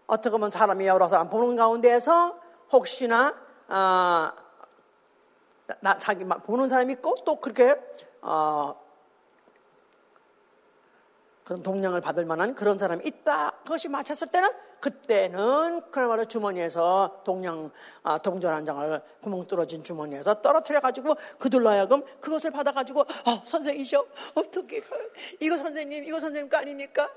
어떻게 0.06 0.30
보면 0.30 0.50
사람이 0.50 0.86
여러 0.86 1.08
사람 1.08 1.28
보는 1.28 1.56
가운데에서 1.56 2.38
혹시나 2.72 3.34
어, 3.68 4.45
나, 5.80 5.98
자기 5.98 6.24
보는 6.24 6.68
사람이 6.68 6.94
있고 6.94 7.16
또 7.24 7.40
그렇게 7.40 7.76
어, 8.22 8.74
그런 11.44 11.62
동량을 11.62 12.00
받을 12.00 12.24
만한 12.24 12.54
그런 12.54 12.78
사람이 12.78 13.04
있다. 13.06 13.52
그것이 13.62 13.88
맞췄을 13.88 14.28
때는 14.28 14.48
그때는 14.80 15.90
그야말로 15.90 16.24
주머니에서 16.26 17.22
동량 17.24 17.70
아, 18.02 18.18
동전 18.18 18.52
한 18.52 18.64
장을 18.64 19.00
구멍 19.20 19.46
뚫어진 19.46 19.82
주머니에서 19.82 20.42
떨어뜨려 20.42 20.80
가지고 20.80 21.14
그들로 21.38 21.68
하여금 21.68 22.04
그것을 22.20 22.50
받아 22.50 22.72
가지고 22.72 23.00
어, 23.00 23.42
선생이셔 23.44 24.04
어떻게 24.34 24.82
이거 25.40 25.56
선생님 25.56 26.04
이거 26.04 26.20
선생님 26.20 26.50
거 26.50 26.58
아닙니까? 26.58 27.10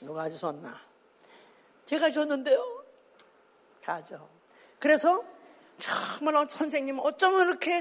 누가 0.00 0.28
주셨나? 0.28 0.78
제가 1.86 2.10
줬는데요. 2.10 2.84
가죠. 3.82 4.28
그래서 4.78 5.24
정말 5.78 6.46
선생님 6.48 6.98
어쩌면 7.00 7.48
이렇게 7.48 7.80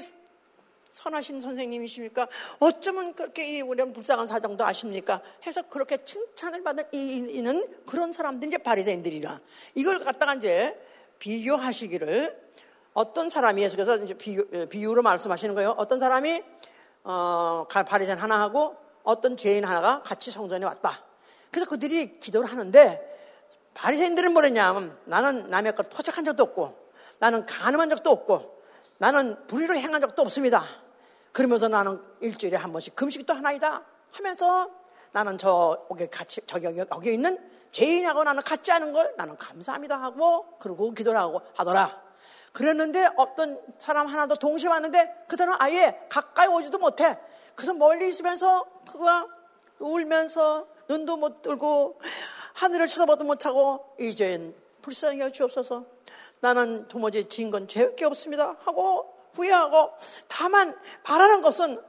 선하신 0.91 1.41
선생님이십니까? 1.41 2.27
어쩌면 2.59 3.13
그렇게 3.13 3.61
우리 3.61 3.83
불쌍한 3.91 4.27
사정도 4.27 4.65
아십니까? 4.65 5.21
해서 5.45 5.61
그렇게 5.63 5.97
칭찬을 5.97 6.63
받는 6.63 6.85
이는 6.93 7.67
그런 7.85 8.13
사람들이 8.13 8.49
이제 8.49 8.57
바리새인들이라 8.57 9.41
이걸 9.75 9.99
갖다가 9.99 10.35
이제 10.35 10.79
비교하시기를 11.19 12.45
어떤 12.93 13.29
사람이 13.29 13.61
예수께서 13.61 13.97
이제 13.97 14.13
비유, 14.13 14.47
비유 14.69 14.93
로 14.95 15.01
말씀하시는 15.01 15.53
거예요. 15.53 15.75
어떤 15.77 15.99
사람이 15.99 16.41
어, 17.03 17.67
바리새인 17.69 18.17
하나 18.17 18.39
하고 18.39 18.77
어떤 19.03 19.35
죄인 19.35 19.65
하나가 19.65 20.01
같이 20.01 20.31
성전에 20.31 20.65
왔다. 20.65 21.03
그래서 21.51 21.69
그들이 21.69 22.19
기도를 22.19 22.49
하는데 22.49 23.15
바리새인들은 23.73 24.31
뭐랬냐면 24.31 24.97
나는 25.05 25.49
남의 25.49 25.75
것 25.75 25.89
포착한 25.89 26.23
적도 26.23 26.43
없고 26.43 26.84
나는 27.19 27.45
간음한 27.45 27.89
적도 27.89 28.11
없고 28.11 28.61
나는 28.97 29.45
불의를 29.47 29.77
행한 29.77 30.01
적도 30.01 30.21
없습니다. 30.21 30.65
그러면서 31.31 31.67
나는 31.67 32.01
일주일에 32.21 32.57
한 32.57 32.71
번씩 32.71 32.95
금식도 32.95 33.33
하나이다 33.33 33.83
하면서 34.11 34.71
나는 35.11 35.37
저기 35.37 36.07
같이 36.09 36.41
저기 36.45 36.65
여기 36.65 37.13
있는 37.13 37.37
죄인하고 37.71 38.23
나는 38.23 38.41
같지 38.41 38.71
않은 38.71 38.93
걸 38.93 39.13
나는 39.17 39.35
감사합니다 39.37 40.01
하고 40.01 40.57
그러고 40.59 40.93
기도를 40.93 41.19
하고 41.19 41.41
하더라. 41.55 42.01
그랬는데 42.53 43.09
어떤 43.17 43.61
사람 43.77 44.07
하나도 44.07 44.35
동시에 44.35 44.69
왔는데 44.69 45.25
그 45.27 45.35
사람은 45.35 45.57
아예 45.61 45.99
가까이 46.09 46.47
오지도 46.47 46.77
못해. 46.77 47.17
그래서 47.53 47.73
멀리 47.73 48.07
있으면서 48.09 48.65
그가 48.89 49.27
울면서 49.79 50.67
눈도 50.87 51.17
못 51.17 51.41
뜨고 51.41 51.99
하늘을 52.53 52.87
쳐다봐도 52.87 53.25
못하고 53.25 53.95
이젠 53.99 54.55
불쌍히 54.81 55.19
여주옵소서 55.19 55.94
나는 56.39 56.87
도무지 56.87 57.25
지은 57.25 57.51
건 57.51 57.67
죄밖에 57.67 58.05
없습니다 58.05 58.55
하고 58.59 59.13
후회하고 59.33 59.91
다만 60.27 60.77
바라는 61.03 61.41
것은 61.41 61.81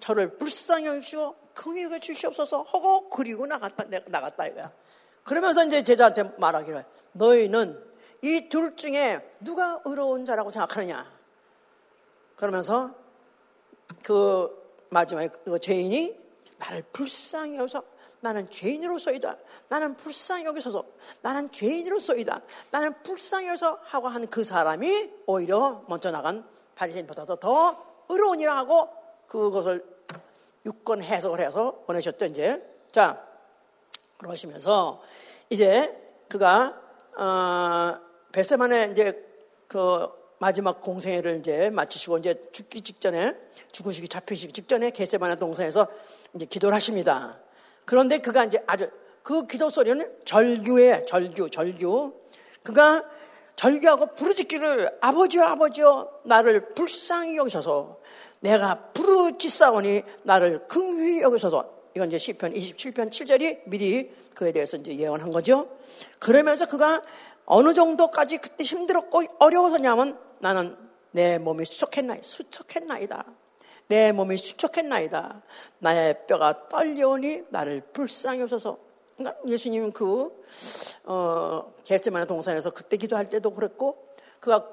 저를 0.00 0.36
불쌍히 0.36 0.86
여주시고 0.86 1.36
긍휼히 1.54 2.00
주시옵소서 2.00 2.62
하고 2.62 3.08
그리고 3.08 3.46
나갔다 3.46 3.84
나갔다 4.06 4.46
이거야. 4.46 4.72
그러면서 5.22 5.64
이제 5.64 5.82
제자한테 5.82 6.24
말하기를 6.38 6.84
너희는 7.12 7.92
이 8.22 8.48
둘 8.48 8.76
중에 8.76 9.36
누가 9.40 9.80
의로운 9.84 10.24
자라고 10.24 10.50
생각하느냐? 10.50 11.10
그러면서 12.36 12.94
그 14.02 14.84
마지막에 14.90 15.28
그 15.44 15.58
죄인이 15.58 16.18
나를 16.58 16.84
불쌍히 16.92 17.56
여서 17.56 17.82
나는 18.22 18.48
죄인으로서이다. 18.50 19.36
나는 19.68 19.96
불쌍히 19.96 20.44
여기서서 20.44 20.84
나는 21.22 21.50
죄인으로서이다. 21.50 22.40
나는 22.70 23.02
불쌍히 23.02 23.48
여서 23.48 23.80
하고 23.82 24.06
하는 24.06 24.28
그 24.28 24.44
사람이 24.44 25.10
오히려 25.26 25.84
먼저 25.88 26.12
나간 26.12 26.48
바리새인보다도 26.76 27.36
더 27.36 28.04
의로운이라 28.08 28.56
하고 28.56 28.88
그것을 29.26 29.84
유권 30.64 31.02
해석을 31.02 31.40
해서 31.40 31.82
보내셨던 31.84 32.30
이제 32.30 32.64
자 32.92 33.26
그러시면서 34.18 35.02
이제 35.50 35.92
그가 36.28 36.80
어, 37.18 37.98
베세만에 38.30 38.90
이제 38.92 39.20
그 39.66 40.08
마지막 40.38 40.80
공생회를 40.80 41.38
이제 41.38 41.70
마치시고 41.70 42.18
이제 42.18 42.48
죽기 42.52 42.82
직전에 42.82 43.34
죽으시기 43.72 44.06
잡히시기 44.06 44.52
직전에 44.52 44.90
게세마네 44.90 45.36
동산에서 45.36 45.88
이제 46.34 46.46
기도를 46.46 46.74
하십니다. 46.76 47.41
그런데 47.84 48.18
그가 48.18 48.44
이제 48.44 48.62
아주 48.66 48.90
그 49.22 49.46
기도 49.46 49.70
소리는 49.70 50.04
절규에 50.24 51.02
절규 51.06 51.50
절규 51.50 52.12
그가 52.62 53.04
절규하고 53.56 54.14
부르짖기를 54.14 54.98
아버지요 55.00 55.44
아버지요 55.44 56.20
나를 56.24 56.74
불쌍히 56.74 57.36
여기셔서 57.36 57.98
내가 58.40 58.90
부르짖사오니 58.92 60.02
나를 60.24 60.66
긍휼히 60.66 61.22
여기셔서 61.22 61.82
이건 61.94 62.08
이제 62.08 62.18
시편 62.18 62.54
27편 62.54 63.10
7절이 63.10 63.62
미리 63.66 64.10
그에 64.34 64.50
대해서 64.52 64.76
이제 64.76 64.96
예언한 64.96 65.30
거죠. 65.30 65.68
그러면서 66.18 66.66
그가 66.66 67.02
어느 67.44 67.74
정도까지 67.74 68.38
그때 68.38 68.64
힘들었고 68.64 69.22
어려워서냐면 69.38 70.18
나는 70.40 70.76
내 71.10 71.38
몸이 71.38 71.64
수척했나이 71.64 72.20
수척했나이다. 72.22 73.24
내 73.88 74.12
몸이 74.12 74.36
수척했나이다. 74.36 75.42
나의 75.78 76.26
뼈가 76.26 76.68
떨려오니 76.68 77.44
나를 77.50 77.80
불쌍히 77.92 78.40
여셔서 78.40 78.78
그러니까 79.16 79.40
예수님은 79.46 79.92
그 79.92 80.30
어, 81.04 81.72
게스마네 81.84 82.26
동산에서 82.26 82.70
그때 82.70 82.96
기도할 82.96 83.28
때도 83.28 83.54
그랬고 83.54 84.08
그가 84.40 84.68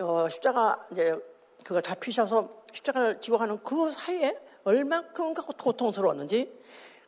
어, 0.00 0.28
십자가 0.28 0.86
이제 0.92 1.18
그가 1.64 1.80
잡히셔서 1.80 2.48
십자가를 2.72 3.20
지고 3.20 3.38
가는 3.38 3.58
그 3.62 3.90
사이에 3.90 4.36
얼만큼 4.64 5.34
고통스러웠는지 5.34 6.52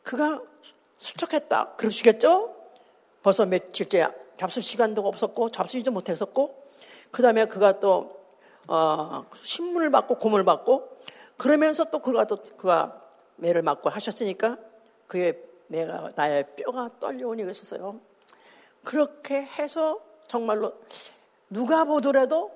그가 0.03 0.41
수척했다. 0.97 1.75
그러시겠죠? 1.77 2.55
벌써 3.23 3.45
며칠째 3.45 4.07
잡수 4.37 4.61
시간도 4.61 5.05
없었고 5.07 5.49
잡수지도 5.49 5.91
못했었고 5.91 6.63
그 7.11 7.21
다음에 7.21 7.45
그가 7.45 7.79
또 7.79 8.19
어, 8.67 9.25
신문을 9.35 9.91
받고 9.91 10.17
고문을 10.17 10.43
받고 10.45 10.94
그러면서 11.37 11.85
또 11.85 11.99
그가 11.99 12.25
또 12.25 12.37
그가 12.57 13.01
매를 13.37 13.61
맞고 13.61 13.89
하셨으니까 13.89 14.57
그의 15.07 15.41
내가 15.67 16.11
나의 16.15 16.45
뼈가 16.55 16.89
떨려오니 16.99 17.43
그랬었어요. 17.43 17.99
그렇게 18.83 19.43
해서 19.43 19.99
정말로 20.27 20.73
누가 21.49 21.85
보더라도 21.85 22.51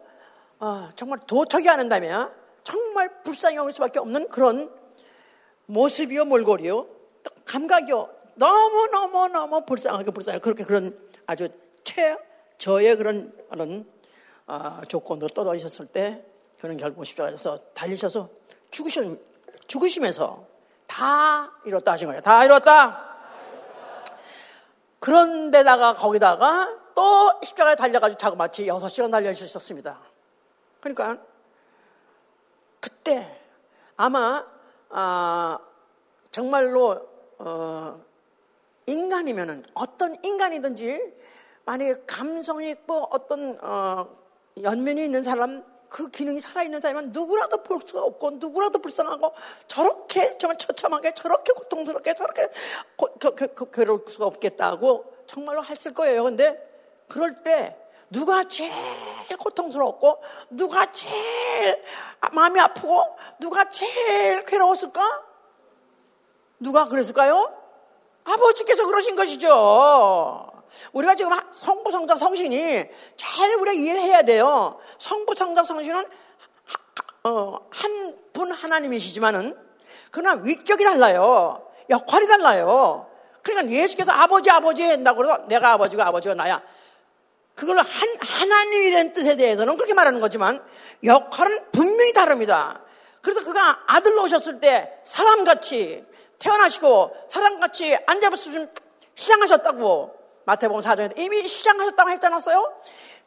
아, 0.60 0.92
정말 0.96 1.20
도착이 1.20 1.68
않는다면 1.70 2.34
정말 2.64 3.24
불쌍히 3.24 3.56
여길 3.56 3.72
수밖에 3.72 4.00
없는 4.00 4.30
그런 4.30 4.72
모습이요 5.66 6.26
몰골이요 6.26 6.88
감각이요 7.46 8.10
너무 8.36 8.88
너무 8.88 9.28
너무 9.28 9.66
불쌍하게 9.66 10.12
불쌍하게 10.12 10.42
그렇게 10.42 10.64
그런 10.64 10.92
아주 11.26 11.50
최 11.84 12.18
저의 12.58 12.96
그런 12.96 13.34
그런 13.50 13.86
아, 14.46 14.82
조건으로 14.88 15.28
떨어지셨을 15.30 15.88
때 15.88 16.26
그는 16.60 16.78
결국 16.78 17.06
십자가에서 17.06 17.60
달리셔서 17.74 18.30
죽으시, 18.72 19.20
죽으시면서 19.68 20.46
다 20.88 21.52
이뤘다 21.66 21.94
하신 21.94 22.08
거예요. 22.08 22.22
다 22.22 22.44
이뤘다. 22.46 23.08
그런데다가 25.00 25.94
거기다가 25.94 26.78
또 26.96 27.32
십자가에 27.44 27.76
달려가지고 27.76 28.18
자고 28.18 28.36
마치 28.36 28.66
6시간 28.66 29.12
달려주셨습니다. 29.12 30.00
그러니까 30.82 31.18
그때 32.82 33.40
아마 33.96 34.46
아, 34.90 35.60
정말로 36.32 37.08
어, 37.38 38.04
인간이면은 38.86 39.64
어떤 39.74 40.16
인간이든지 40.24 41.14
만약에 41.66 42.04
감성이 42.08 42.72
있고 42.72 43.08
어떤 43.12 43.58
어, 43.64 44.10
연면이 44.62 45.04
있는 45.04 45.24
사람 45.24 45.64
그 45.90 46.10
기능이 46.10 46.40
살아있는 46.40 46.82
사람은 46.82 47.12
누구라도 47.12 47.64
볼 47.64 47.80
수가 47.86 48.02
없고 48.02 48.32
누구라도 48.32 48.80
불쌍하고 48.80 49.34
저렇게 49.68 50.38
정말 50.38 50.58
처참하게 50.58 51.14
저렇게 51.16 51.52
고통스럽게 51.54 52.14
저렇게 52.14 52.48
고, 52.96 53.08
그, 53.20 53.36
그, 53.36 53.54
그, 53.54 53.72
괴로울 53.72 54.06
수가 54.08 54.26
없겠다고 54.26 55.24
정말로 55.28 55.64
했을 55.66 55.94
거예요. 55.94 56.24
근데 56.24 56.58
그럴 57.08 57.36
때 57.36 57.76
누가 58.12 58.44
제일 58.44 58.72
고통스러웠고 59.38 60.22
누가 60.52 60.92
제일 60.92 61.84
마음이 62.32 62.60
아프고 62.60 63.04
누가 63.40 63.68
제일 63.70 64.46
괴로웠을까? 64.46 65.24
누가 66.60 66.86
그랬을까요? 66.86 67.54
아버지께서 68.24 68.86
그러신 68.86 69.16
것이죠. 69.16 70.49
우리가 70.94 71.16
지금 71.16 71.32
성부, 71.52 71.92
성자, 71.92 72.16
성신이 72.16 72.86
잘 73.18 73.52
우리가 73.56 73.74
이해를 73.74 74.02
해야 74.02 74.22
돼요. 74.24 74.80
성부, 74.98 75.36
성자, 75.36 75.64
성신은 75.64 76.06
어, 77.24 77.58
한분 77.70 78.52
하나님이시지만은 78.52 79.58
그러나 80.12 80.42
위격이 80.44 80.84
달라요. 80.84 81.68
역할이 81.90 82.28
달라요. 82.28 83.10
그러니까 83.42 83.74
예수께서 83.74 84.12
아버지 84.12 84.50
아버지 84.50 84.84
한다고 84.84 85.18
그래서 85.18 85.46
내가 85.48 85.72
아버지고 85.72 86.04
아버지가 86.04 86.36
나야. 86.36 86.62
그걸 87.56 87.78
한 87.80 87.86
하나님이라는 88.22 89.14
뜻에 89.14 89.36
대해서는 89.36 89.76
그렇게 89.76 89.94
말하는 89.94 90.22
거지만 90.22 90.64
역할은 91.04 91.72
분명히 91.72 92.14
다릅니다. 92.14 92.82
그래서 93.22 93.44
그가 93.44 93.84
아들로 93.88 94.24
오셨을 94.24 94.62
때 94.62 95.00
사람같이 95.04 96.06
태어나시고 96.40 97.16
사람같이 97.28 97.98
앉아봤으면 98.06 98.72
시장하셨다고 99.16 100.19
마태복음 100.46 100.82
4장에 100.82 101.20
이미 101.20 101.48
시장하셨다고 101.48 102.10
했잖았어요. 102.12 102.74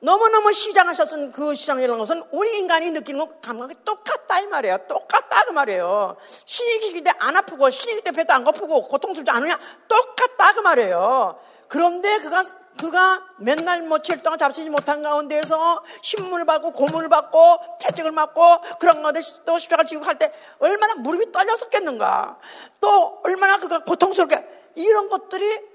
너무너무 0.00 0.52
시장하셨은 0.52 1.30
그 1.30 1.54
시장이라는 1.54 1.96
것은 1.96 2.24
우리 2.32 2.58
인간이 2.58 2.90
느끼는 2.90 3.20
것 3.20 3.40
감각이 3.40 3.76
똑같다 3.84 4.40
이 4.40 4.46
말이에요. 4.46 4.78
똑같다 4.88 5.44
그 5.44 5.52
말이에요. 5.52 6.16
신이 6.44 6.80
계실 6.80 7.04
때안 7.04 7.36
아프고 7.36 7.70
신이 7.70 8.00
때 8.02 8.10
배도 8.10 8.32
안 8.32 8.44
고프고 8.44 8.82
고통스럽지 8.88 9.30
않으냐 9.30 9.58
똑같다 9.86 10.54
그 10.54 10.60
말이에요. 10.60 11.38
그런데 11.68 12.18
그가 12.18 12.42
그가 12.78 13.22
맨날 13.38 13.82
며칠 13.82 14.22
동안 14.22 14.38
잡수지 14.38 14.68
못한 14.70 15.02
가운데에서 15.02 15.84
신문을 16.00 16.44
받고 16.46 16.72
고문을 16.72 17.08
받고 17.08 17.58
채찍을 17.80 18.10
맞고 18.10 18.42
그런 18.80 19.02
가운데 19.02 19.20
또 19.44 19.58
십자가 19.58 19.84
지고 19.84 20.04
할때 20.04 20.32
얼마나 20.58 20.94
무릎이 20.96 21.30
떨렸었겠는가. 21.30 22.38
또 22.80 23.20
얼마나 23.22 23.58
그가 23.58 23.84
고통스럽게 23.84 24.72
이런 24.74 25.08
것들이 25.08 25.72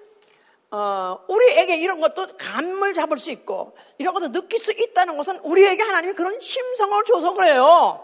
어, 0.70 1.20
우리에게 1.28 1.78
이런 1.78 2.02
것도 2.02 2.28
감을 2.38 2.94
잡을 2.94 3.18
수 3.18 3.32
있고 3.32 3.76
이런 3.98 4.14
것도 4.14 4.32
느낄 4.32 4.60
수 4.60 4.72
있다는 4.72 5.16
것은 5.16 5.40
우리에게 5.40 5.82
하나님이 5.82 6.14
그런 6.14 6.40
심성을 6.40 7.04
줘서 7.06 7.34
그래요. 7.34 8.04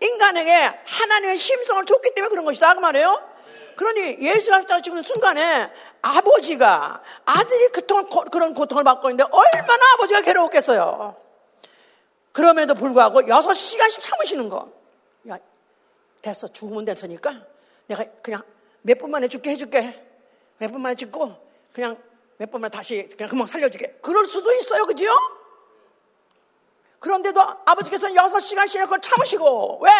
인간에게 0.00 0.52
하나님의 0.84 1.38
심성을 1.38 1.84
줬기 1.86 2.14
때문에 2.14 2.28
그런 2.30 2.44
것이다 2.44 2.74
그 2.74 2.80
말이에요. 2.80 3.36
그러니 3.76 4.18
예수가 4.20 4.80
지금 4.82 5.02
순간에 5.02 5.70
아버지가 6.02 7.02
아들이 7.24 7.68
그동안 7.68 8.06
고, 8.08 8.24
그런 8.24 8.52
고통을 8.54 8.84
받고 8.84 9.08
있는데 9.10 9.24
얼마나 9.30 9.92
아버지가 9.94 10.20
괴로웠겠어요. 10.22 11.16
그럼에도 12.32 12.74
불구하고 12.74 13.26
여섯 13.28 13.54
시간씩 13.54 14.02
참으시는 14.02 14.48
거. 14.50 14.70
야, 15.30 15.38
됐어. 16.20 16.48
죽으면 16.52 16.84
됐으니까 16.84 17.40
내가 17.86 18.04
그냥 18.22 18.42
몇 18.82 18.98
분 18.98 19.10
만에 19.10 19.28
죽게 19.28 19.50
해줄게. 19.50 20.02
몇 20.58 20.70
분 20.70 20.80
만에 20.82 20.94
죽고 20.94 21.45
그냥 21.76 22.02
몇 22.38 22.50
번만 22.50 22.70
다시 22.70 23.06
그냥 23.18 23.28
금방 23.28 23.46
살려주게. 23.46 23.98
그럴 24.00 24.24
수도 24.24 24.50
있어요. 24.50 24.86
그죠? 24.86 25.04
그런데도 27.00 27.38
아버지께서는 27.38 28.16
6시간씩 28.16 28.80
그걸 28.80 28.98
참으시고, 29.02 29.80
왜? 29.82 29.90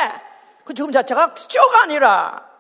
그 0.64 0.72
죽음 0.72 0.91
자체가 0.91 1.35
쇼가 1.37 1.83
아니라, 1.83 2.51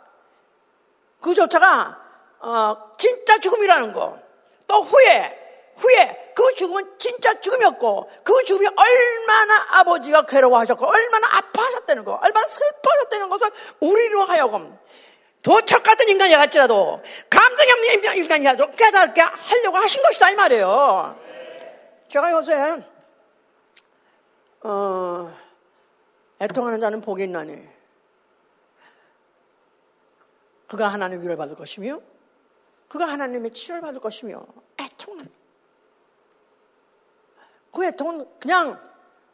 그 1.22 1.34
조차가, 1.34 1.98
어, 2.40 2.92
진짜 2.98 3.38
죽음이라는 3.38 3.94
거. 3.94 4.18
또 4.66 4.82
후에, 4.82 5.72
후에, 5.78 6.32
그 6.34 6.54
죽음은 6.54 6.98
진짜 6.98 7.40
죽음이었고, 7.40 8.10
그 8.22 8.44
죽음이 8.44 8.66
얼마나 8.66 9.80
아버지가 9.80 10.26
괴로워하셨고, 10.26 10.86
얼마나 10.86 11.38
아파하셨다는 11.38 12.04
거, 12.04 12.18
얼마나 12.22 12.46
슬퍼하셨다는 12.46 13.30
것을 13.30 13.50
우리로 13.80 14.26
하여금 14.26 14.78
도척 15.46 15.84
같은 15.84 16.08
인간이 16.08 16.34
갈지라도 16.34 17.00
감정이 17.30 17.70
없는 17.70 18.16
인간이라도 18.16 18.68
깨닫게 18.72 19.20
하려고 19.20 19.76
하신 19.76 20.02
것이다 20.02 20.30
이 20.30 20.34
말이에요. 20.34 21.20
제가 22.08 22.32
요새 22.32 22.84
어, 24.64 25.32
애통하는 26.40 26.80
자는 26.80 27.00
복이 27.00 27.22
있나니 27.22 27.64
그가 30.66 30.88
하나님의 30.88 31.22
위를 31.22 31.36
받을 31.36 31.54
것이며 31.54 32.00
그가 32.88 33.06
하나님의 33.06 33.52
치료를 33.52 33.82
받을 33.82 34.00
것이며 34.00 34.44
애통하는 34.80 35.30
그 37.72 37.84
애통은 37.84 38.28
그냥 38.40 38.82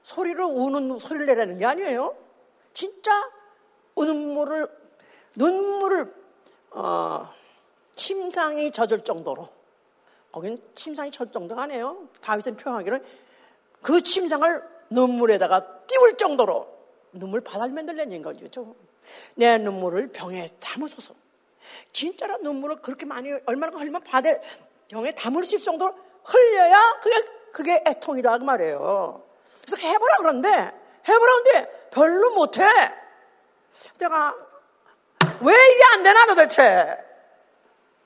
소리를 0.02 0.44
우는 0.44 0.98
소리를 0.98 1.24
내라는 1.24 1.56
게 1.56 1.64
아니에요. 1.64 2.14
진짜 2.74 3.30
눈물을 3.96 4.82
눈물을 5.37 6.14
어, 6.70 7.33
침상이 7.95 8.70
젖을 8.70 9.05
정도로 9.05 9.49
거긴 10.30 10.57
침상이 10.74 11.11
젖을 11.11 11.33
정도가 11.33 11.62
아니에요. 11.62 12.09
다윗은 12.20 12.57
표현하기를 12.57 13.05
그 13.83 14.03
침상을 14.03 14.62
눈물에다가 14.91 15.80
띄울 15.87 16.16
정도로 16.16 16.68
눈물 17.12 17.41
바다를 17.43 17.74
들려는 17.87 18.22
거죠. 18.22 18.74
내 19.35 19.59
눈물을 19.59 20.09
병에 20.09 20.49
담으소서. 20.61 21.14
진짜로 21.93 22.39
눈물을 22.39 22.76
그렇게 22.76 23.07
많이 23.07 23.30
얼마나 23.47 23.76
흘리면 23.78 24.03
바다에 24.05 24.41
병에 24.89 25.12
담을 25.14 25.45
수 25.45 25.57
있을 25.57 25.64
정도로 25.64 25.95
흘려야 26.24 27.01
그게 27.03 27.14
그게 27.53 27.85
애통이다 27.87 28.39
그 28.39 28.45
말이에요. 28.45 29.22
그래서 29.64 29.87
해보라 29.87 30.16
그런데 30.18 30.49
해보라 30.49 31.43
그런데 31.43 31.89
별로 31.91 32.35
못해. 32.35 32.62
내가 33.99 34.35
왜 35.45 35.53
이게 35.55 35.82
안 35.95 36.03
되나 36.03 36.26
도대체? 36.26 36.97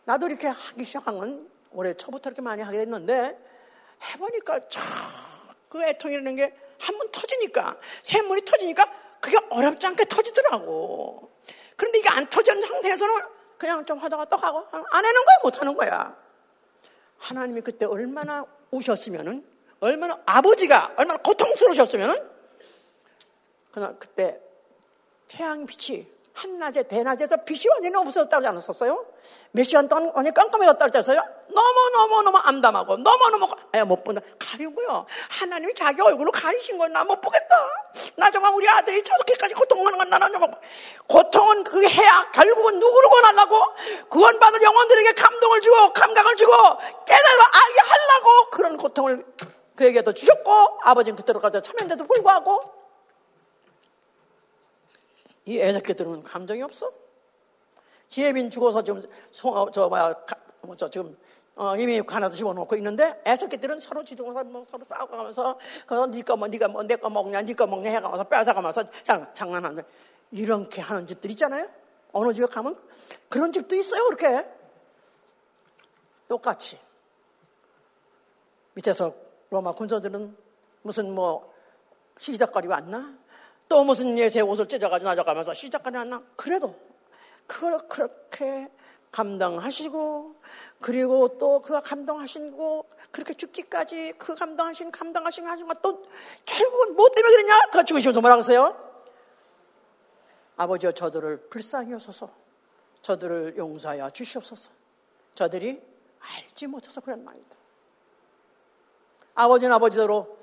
나도 0.04 0.26
이렇게 0.28 0.46
하기 0.48 0.84
시작한 0.84 1.18
건 1.18 1.50
올해 1.72 1.94
초부터 1.94 2.30
이렇게 2.30 2.42
많이 2.42 2.62
하게 2.62 2.78
됐는데 2.78 3.38
해보니까 4.12 4.60
그 5.68 5.82
애통이라는 5.82 6.36
게 6.36 6.66
한 6.78 6.98
번 6.98 7.10
터지니까 7.10 7.78
샘물이 8.02 8.44
터지니까 8.44 8.84
그게 9.20 9.36
어렵지 9.50 9.86
않게 9.86 10.04
터지더라고. 10.04 11.32
그런데 11.76 11.98
이게 11.98 12.08
안 12.10 12.28
터진 12.28 12.60
상태에서는 12.60 13.14
그냥 13.58 13.84
좀 13.86 13.98
하다가 13.98 14.26
또 14.26 14.36
하고 14.36 14.58
안 14.70 14.84
하는 15.04 15.24
거야 15.24 15.36
못 15.42 15.60
하는 15.60 15.74
거야. 15.74 16.16
하나님이 17.18 17.62
그때 17.62 17.86
얼마나 17.86 18.44
우셨으면은 18.70 19.44
얼마나 19.80 20.20
아버지가 20.26 20.94
얼마나 20.96 21.18
고통스러우셨으면은 21.22 22.30
그날 23.72 23.98
그때 23.98 24.40
태양 25.28 25.66
빛이 25.66 26.06
한낮에 26.36 26.82
대낮에서 26.82 27.38
빛이 27.44 27.64
완전히 27.70 27.96
없어졌다고 27.96 28.46
않았었어요? 28.46 29.06
몇 29.52 29.62
시간 29.64 29.88
동안 29.88 30.12
완전히 30.14 30.34
깜깜해졌다고 30.34 30.98
했어요? 30.98 31.24
너무너무너무 31.48 32.36
암담하고 32.36 32.98
너무너무 32.98 33.48
못 33.86 34.04
본다. 34.04 34.20
가리고요. 34.38 35.06
하나님이 35.30 35.72
자기 35.74 36.02
얼굴로 36.02 36.30
가리신 36.30 36.76
걸나못 36.76 37.22
보겠다. 37.22 37.56
나 38.16 38.30
정말 38.30 38.52
우리 38.52 38.68
아들이 38.68 39.02
저렇게까지 39.02 39.54
고통하는 39.54 39.96
건 39.96 40.10
나는 40.10 40.30
정말 40.30 40.50
고통은 41.08 41.64
그게 41.64 41.88
해야 41.88 42.30
결국은 42.32 42.80
누구를 42.80 43.08
권하려고 43.08 43.56
구원받을 44.10 44.62
영혼들에게 44.62 45.12
감동을 45.12 45.60
주고 45.62 45.92
감각을 45.94 46.36
주고 46.36 46.52
깨달아 46.52 47.44
알게 47.64 47.80
하려고 47.82 48.50
그런 48.50 48.76
고통을 48.76 49.24
그에게도 49.74 50.12
주셨고 50.12 50.80
아버지는 50.82 51.16
그대로 51.16 51.40
가서 51.40 51.60
참였는데도 51.60 52.06
불구하고 52.06 52.75
이 55.46 55.58
애새끼들은 55.60 56.22
감정이 56.22 56.60
없어? 56.62 56.90
지혜민 58.08 58.50
죽어서 58.50 58.82
지금 58.82 59.02
송, 59.30 59.56
어, 59.56 59.70
저 59.70 59.88
뭐야 59.88 60.14
뭐, 60.62 60.76
저 60.76 60.90
지금 60.90 61.16
어, 61.54 61.74
이미 61.76 62.02
가나다 62.02 62.34
집어넣고 62.34 62.76
있는데 62.76 63.20
애새끼들은 63.26 63.80
서로 63.80 64.04
지도면서 64.04 64.44
뭐 64.44 64.66
서로 64.70 64.84
싸우고가면서 64.84 65.58
그래서 65.86 66.06
니가 66.06 66.36
뭐 66.36 66.48
니가 66.48 66.68
뭐 66.68 66.82
내 66.82 66.96
거 66.96 67.08
먹냐 67.08 67.42
니가 67.42 67.66
먹냐 67.66 67.90
해가면서 67.90 68.24
뺏어가면서 68.24 68.84
장, 69.02 69.32
장난하는 69.34 69.82
이렇게 70.32 70.80
하는 70.82 71.06
집들 71.06 71.30
있잖아요. 71.30 71.68
어느 72.12 72.32
집에 72.32 72.46
가면 72.46 72.76
그런 73.28 73.52
집도 73.52 73.74
있어요. 73.74 74.04
그렇게 74.06 74.48
똑같이 76.28 76.78
밑에서 78.74 79.14
로마 79.50 79.72
군사들은 79.72 80.36
무슨 80.82 81.14
뭐 81.14 81.54
시시덕거리고 82.18 82.72
왔나? 82.72 83.16
또 83.68 83.84
무슨 83.84 84.16
예세 84.18 84.40
옷을 84.40 84.66
찢어가지고 84.66 85.10
나져가면서 85.10 85.54
시작하지 85.54 85.96
않나? 85.96 86.22
그래도 86.36 86.74
그걸 87.46 87.78
그렇게 87.88 88.68
감당하시고 89.10 90.34
그리고 90.80 91.38
또 91.38 91.60
그가 91.60 91.80
감당하시고 91.80 92.88
그렇게 93.10 93.34
죽기까지 93.34 94.12
그 94.18 94.34
감당하신 94.34 94.90
감당하신 94.90 95.46
하신 95.46 95.66
것또 95.66 96.04
결국은 96.44 96.96
뭐 96.96 97.08
때문에 97.08 97.34
그러냐? 97.34 97.60
그 97.72 97.84
죽으시면서 97.84 98.20
뭐라고 98.20 98.40
했어요? 98.40 98.86
아버지여 100.56 100.92
저들을 100.92 101.48
불쌍히 101.48 101.92
여소서 101.92 102.30
저들을 103.02 103.56
용서하여 103.56 104.10
주시옵소서 104.10 104.70
저들이 105.34 105.80
알지 106.18 106.66
못해서 106.66 107.00
그런 107.00 107.24
말이다. 107.24 107.56
아버지는 109.34 109.74
아버지대로 109.74 110.35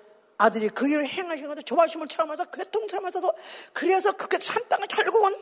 아들이 0.43 0.67
그 0.67 0.89
일을 0.89 1.07
행하신 1.07 1.47
것도 1.47 1.61
조바심을 1.61 2.07
체험하면서 2.07 2.45
괴통하면서도 2.45 3.33
그래서 3.71 4.11
그렇게 4.11 4.37
참다가 4.37 4.85
결국은 4.87 5.37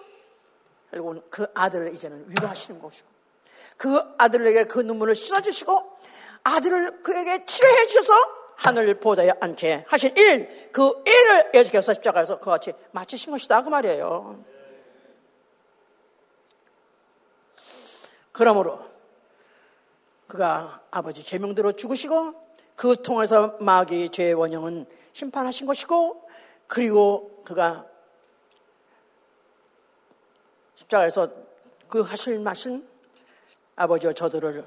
결국은 0.91 1.23
그 1.31 1.47
아들을 1.55 1.93
이제는 1.95 2.25
위로하시는 2.27 2.79
것이고 2.79 3.07
그 3.77 3.99
아들에게 4.19 4.65
그 4.65 4.79
눈물을 4.79 5.15
씻어주시고 5.15 5.97
아들을 6.43 7.01
그에게 7.01 7.43
치료해 7.45 7.87
주셔서 7.87 8.13
하늘 8.55 8.99
보좌에 8.99 9.31
앉게 9.39 9.85
하신 9.87 10.15
일, 10.17 10.69
그 10.71 11.03
일을 11.07 11.51
예수께서 11.55 11.95
십자가에서 11.95 12.39
그같이 12.39 12.73
마치신 12.91 13.31
것이다 13.31 13.63
그 13.63 13.69
말이에요. 13.69 14.45
그러므로 18.31 18.85
그가 20.27 20.83
아버지 20.91 21.23
계명대로 21.23 21.71
죽으시고 21.71 22.40
그 22.81 22.99
통해서 23.03 23.55
마귀 23.59 24.09
죄의 24.09 24.33
원형은 24.33 24.87
심판하신 25.13 25.67
것이고 25.67 26.27
그리고 26.65 27.39
그가 27.45 27.85
십자가에서 30.73 31.29
그 31.87 32.01
하실 32.01 32.39
말씀 32.39 32.89
아버지와 33.75 34.13
저들을 34.13 34.65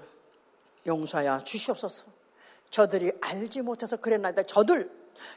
용서하여 0.86 1.42
주시옵소서. 1.42 2.04
저들이 2.70 3.10
알지 3.20 3.62
못해서 3.62 3.96
그랬나이다. 3.96 4.44
저들, 4.44 4.88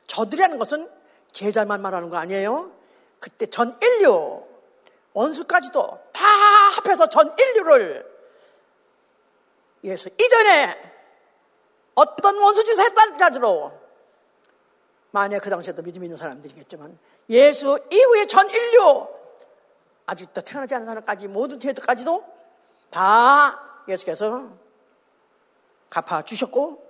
저들이라는 0.06 0.60
것은 0.60 0.88
제자만 1.32 1.82
말하는 1.82 2.12
거 2.12 2.18
아니에요? 2.18 2.72
그때 3.20 3.48
전 3.48 3.76
인류, 3.82 4.46
원수까지도 5.14 6.00
다 6.14 6.28
합해서 6.28 7.10
전 7.10 7.34
인류를 7.40 8.06
예수 9.84 10.10
이전에 10.10 10.97
어떤 11.98 12.38
원수 12.38 12.64
짓을 12.64 12.84
했다는지로 12.86 13.72
만약 15.10 15.40
그 15.40 15.50
당시에도 15.50 15.82
믿음 15.82 16.04
있는 16.04 16.16
사람들이겠지만 16.16 16.98
예수 17.32 17.80
이후에 17.92 18.28
전 18.28 18.48
인류 18.48 19.08
아직도 20.06 20.42
태어나지 20.42 20.76
않은 20.76 20.86
사람까지 20.86 21.28
모든 21.28 21.58
뒤에까지도 21.58 22.24
다 22.92 23.84
예수께서 23.88 24.48
갚아 25.90 26.22
주셨고 26.22 26.86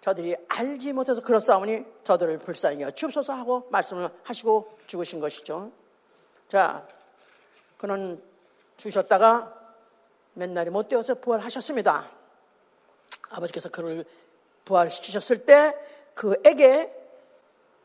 저들이 0.00 0.34
알지 0.48 0.94
못해서 0.94 1.20
그렇사오니 1.20 1.84
저들을 2.02 2.38
불쌍히 2.38 2.90
주옵소서 2.94 3.34
하고 3.34 3.66
말씀을 3.68 4.08
하시고 4.24 4.78
죽으신 4.86 5.20
것이죠. 5.20 5.70
자, 6.48 6.88
그는 7.76 8.22
주셨다가 8.78 9.54
몇 10.32 10.48
날이 10.48 10.70
못 10.70 10.88
되어서 10.88 11.16
부활하셨습니다. 11.16 12.10
아버지께서 13.32 13.68
그를 13.68 14.04
부활시키셨을 14.72 15.44
때 15.44 15.76
그에게 16.14 16.92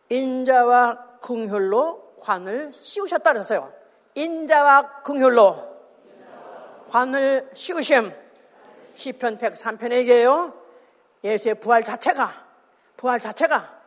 인자와 0.09 1.19
궁혈로 1.21 2.15
관을 2.21 2.71
씌우셨다 2.71 3.33
그랬어요. 3.33 3.73
인자와 4.15 5.01
궁혈로 5.03 5.77
관을 6.89 7.49
씌우심. 7.53 8.13
시편 8.95 9.37
103편에 9.37 9.91
얘기해요. 9.97 10.53
예수의 11.23 11.55
부활 11.55 11.83
자체가, 11.83 12.45
부활 12.95 13.19
자체가 13.19 13.77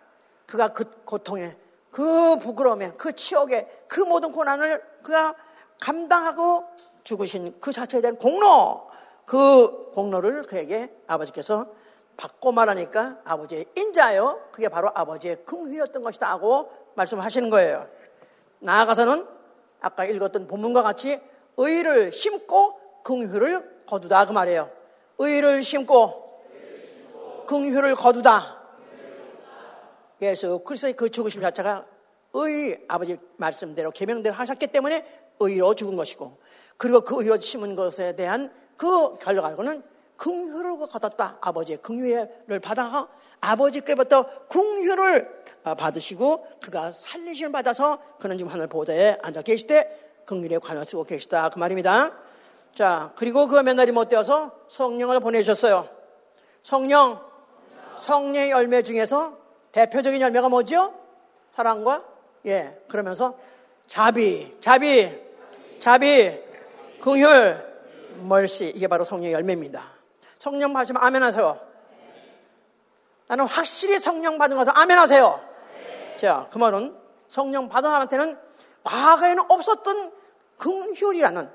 그가 0.46 0.68
그 0.68 0.84
고통에, 1.04 1.56
그 1.90 2.36
부끄러움에, 2.36 2.92
그 2.96 3.12
치욕에, 3.12 3.84
그 3.88 4.00
모든 4.00 4.30
고난을 4.30 4.82
그가 5.02 5.34
감당하고 5.80 6.64
죽으신 7.02 7.58
그 7.60 7.72
자체에 7.72 8.00
대한 8.02 8.16
공로, 8.16 8.88
그 9.24 9.90
공로를 9.92 10.42
그에게 10.42 10.94
아버지께서 11.06 11.79
받고 12.20 12.52
말하니까 12.52 13.20
아버지의 13.24 13.64
인자요. 13.74 14.48
그게 14.52 14.68
바로 14.68 14.90
아버지의 14.94 15.44
긍휼이었던 15.46 16.02
것이다 16.02 16.28
하고 16.28 16.70
말씀하시는 16.94 17.48
거예요. 17.48 17.88
나아가서는 18.58 19.26
아까 19.80 20.04
읽었던 20.04 20.46
본문과 20.46 20.82
같이 20.82 21.18
의를 21.56 22.12
심고 22.12 22.78
긍휼을 23.04 23.86
거두다 23.86 24.26
그 24.26 24.32
말이에요. 24.32 24.70
의를 25.18 25.62
심고 25.62 27.46
긍휼을 27.46 27.94
거두다. 27.94 28.60
예수 30.20 30.58
그리스도의 30.58 30.92
그 30.92 31.10
죽으심 31.10 31.40
자체가 31.40 31.86
의 32.34 32.84
아버지 32.86 33.16
말씀대로 33.38 33.90
계명대로 33.90 34.34
하셨기 34.34 34.66
때문에 34.68 35.04
의로 35.40 35.74
죽은 35.74 35.96
것이고 35.96 36.38
그리고 36.76 37.00
그 37.00 37.22
의로 37.22 37.40
심은 37.40 37.74
것에 37.74 38.14
대한 38.14 38.52
그 38.76 39.16
결과로는 39.18 39.82
긍휼을 40.20 40.76
거뒀다. 40.76 41.38
아버지의 41.40 41.78
긍휼을 41.78 42.60
받아 42.60 43.08
아버지께부터 43.40 44.26
긍휼을 44.48 45.44
받으시고 45.62 46.46
그가 46.62 46.92
살리심을 46.92 47.52
받아서 47.52 47.98
그는 48.20 48.36
지금 48.36 48.52
하늘 48.52 48.66
보좌에 48.66 49.16
앉아 49.22 49.40
계시되 49.42 50.22
긍휼의 50.26 50.60
관을 50.60 50.84
쓰고 50.84 51.04
계시다 51.04 51.48
그 51.48 51.58
말입니다. 51.58 52.12
자 52.74 53.12
그리고 53.16 53.46
그 53.46 53.56
맨날이 53.60 53.92
못 53.92 54.08
되어서 54.08 54.52
성령을 54.68 55.20
보내주셨어요. 55.20 55.88
성령 56.62 57.18
성령의 57.96 58.50
열매 58.50 58.82
중에서 58.82 59.38
대표적인 59.72 60.20
열매가 60.20 60.50
뭐죠? 60.50 60.94
사랑과 61.54 62.04
예 62.44 62.78
그러면서 62.88 63.38
자비 63.88 64.54
자비 64.60 65.18
자비 65.78 66.38
긍휼 67.00 67.56
멀시 68.20 68.70
이게 68.76 68.86
바로 68.86 69.02
성령의 69.02 69.32
열매입니다. 69.32 69.99
성령 70.40 70.72
받으시면 70.72 71.02
아멘 71.02 71.22
하세요. 71.22 71.60
나는 73.28 73.46
확실히 73.46 73.98
성령 73.98 74.38
받은 74.38 74.56
것을 74.56 74.72
아멘 74.74 74.98
하세요. 74.98 75.38
자, 76.16 76.48
그 76.50 76.56
말은 76.58 76.96
성령 77.28 77.68
받은 77.68 77.88
사람한테는 77.88 78.38
과거에는 78.82 79.44
없었던 79.48 80.12
긍휼이라는 80.56 81.50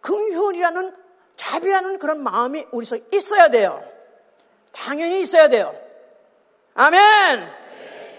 긍휼이라는 0.00 0.96
자비라는 1.36 1.98
그런 1.98 2.22
마음이 2.22 2.66
우리 2.70 2.86
속에 2.86 3.04
있어야 3.12 3.48
돼요. 3.48 3.82
당연히 4.70 5.20
있어야 5.20 5.48
돼요. 5.48 5.74
아멘. 6.74 7.50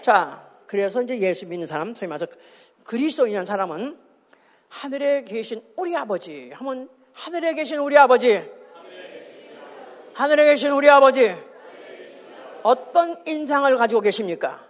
자, 0.02 0.46
그래서 0.66 1.00
이제 1.00 1.18
예수 1.20 1.46
믿는 1.46 1.66
사람, 1.66 1.94
소위 1.94 2.08
말해서 2.08 2.26
그리스도인한 2.84 3.46
사람은 3.46 3.98
하늘에 4.68 5.24
계신 5.24 5.62
우리 5.76 5.96
아버지 5.96 6.52
하면 6.52 6.90
하늘에 7.14 7.54
계신 7.54 7.78
우리 7.78 7.96
아버지 7.96 8.63
하늘에 10.14 10.44
계신 10.44 10.70
우리 10.70 10.88
아버지 10.88 11.34
어떤 12.62 13.20
인상을 13.26 13.76
가지고 13.76 14.00
계십니까? 14.00 14.64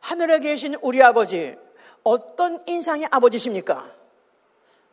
하늘에 0.00 0.38
계신 0.38 0.76
우리 0.82 1.02
아버지 1.02 1.56
어떤 2.02 2.62
인상의 2.66 3.08
아버지십니까? 3.10 3.86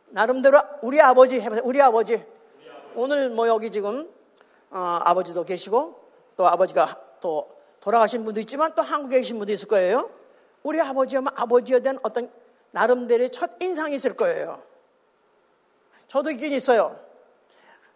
나름대로 0.08 0.62
우리 0.80 1.00
아버지 1.02 1.38
해보세요. 1.38 1.62
우리 1.66 1.82
아버지. 1.82 2.24
오늘 2.94 3.28
뭐 3.28 3.46
여기 3.46 3.70
지금 3.70 4.10
어, 4.70 5.00
아버지도 5.02 5.44
계시고 5.44 6.00
또 6.38 6.48
아버지가 6.48 6.98
또 7.20 7.50
돌아가신 7.80 8.24
분도 8.24 8.40
있지만 8.40 8.74
또 8.74 8.80
한국에 8.80 9.18
계신 9.18 9.36
분도 9.36 9.52
있을 9.52 9.68
거예요. 9.68 10.10
우리 10.62 10.80
아버지 10.80 11.14
하면 11.16 11.30
아버지에 11.36 11.80
대한 11.80 11.98
어떤 12.02 12.32
나름대로의 12.70 13.30
첫 13.30 13.50
인상이 13.60 13.94
있을 13.96 14.16
거예요. 14.16 14.62
저도 16.08 16.30
있긴 16.30 16.54
있어요. 16.54 17.03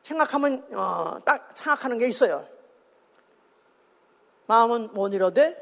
생각하면 0.03 0.67
어, 0.75 1.19
딱 1.25 1.51
생각하는 1.55 1.99
게 1.99 2.09
있어요. 2.09 2.47
마음은 4.47 4.95
못 4.95 5.13
이뤄대 5.13 5.57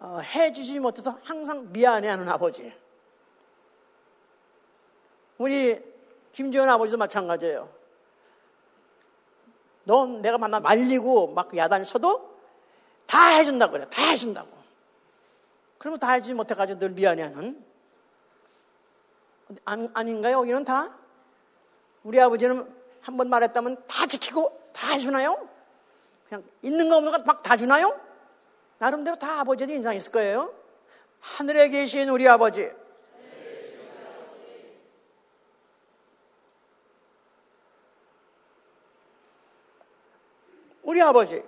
어, 0.00 0.18
해주지 0.18 0.80
못해서 0.80 1.18
항상 1.22 1.70
미안해하는 1.72 2.28
아버지. 2.28 2.72
우리 5.38 5.80
김지현 6.32 6.68
아버지도 6.68 6.98
마찬가지예요. 6.98 7.68
넌 9.84 10.22
내가 10.22 10.38
만나 10.38 10.60
말리고 10.60 11.28
막 11.28 11.56
야단 11.56 11.84
쳐도 11.84 12.32
다 13.06 13.28
해준다고 13.36 13.72
그래. 13.72 13.86
다 13.90 14.02
해준다고. 14.10 14.48
그러면 15.78 15.98
다 15.98 16.12
해주지 16.12 16.34
못해가지고 16.34 16.78
늘 16.78 16.90
미안해하는. 16.90 17.64
아니, 19.64 19.88
아닌가요? 19.92 20.38
여기는 20.38 20.64
다? 20.64 20.96
우리 22.04 22.20
아버지는 22.20 22.81
한 23.02 23.16
번 23.16 23.28
말했다면 23.28 23.84
다 23.88 24.06
지키고 24.06 24.70
다 24.72 24.92
해주나요? 24.92 25.48
그냥 26.28 26.44
있는 26.62 26.88
거 26.88 26.96
없는 26.96 27.12
거 27.12 27.18
막 27.24 27.42
다 27.42 27.56
주나요? 27.56 27.98
나름대로 28.78 29.16
다 29.16 29.40
아버지의 29.40 29.70
인상이 29.76 29.96
있을 29.98 30.12
거예요. 30.12 30.52
하늘에 31.20 31.68
계신 31.68 32.08
우리 32.08 32.26
아버지. 32.28 32.70
우리 40.82 41.00
아버지. 41.00 41.42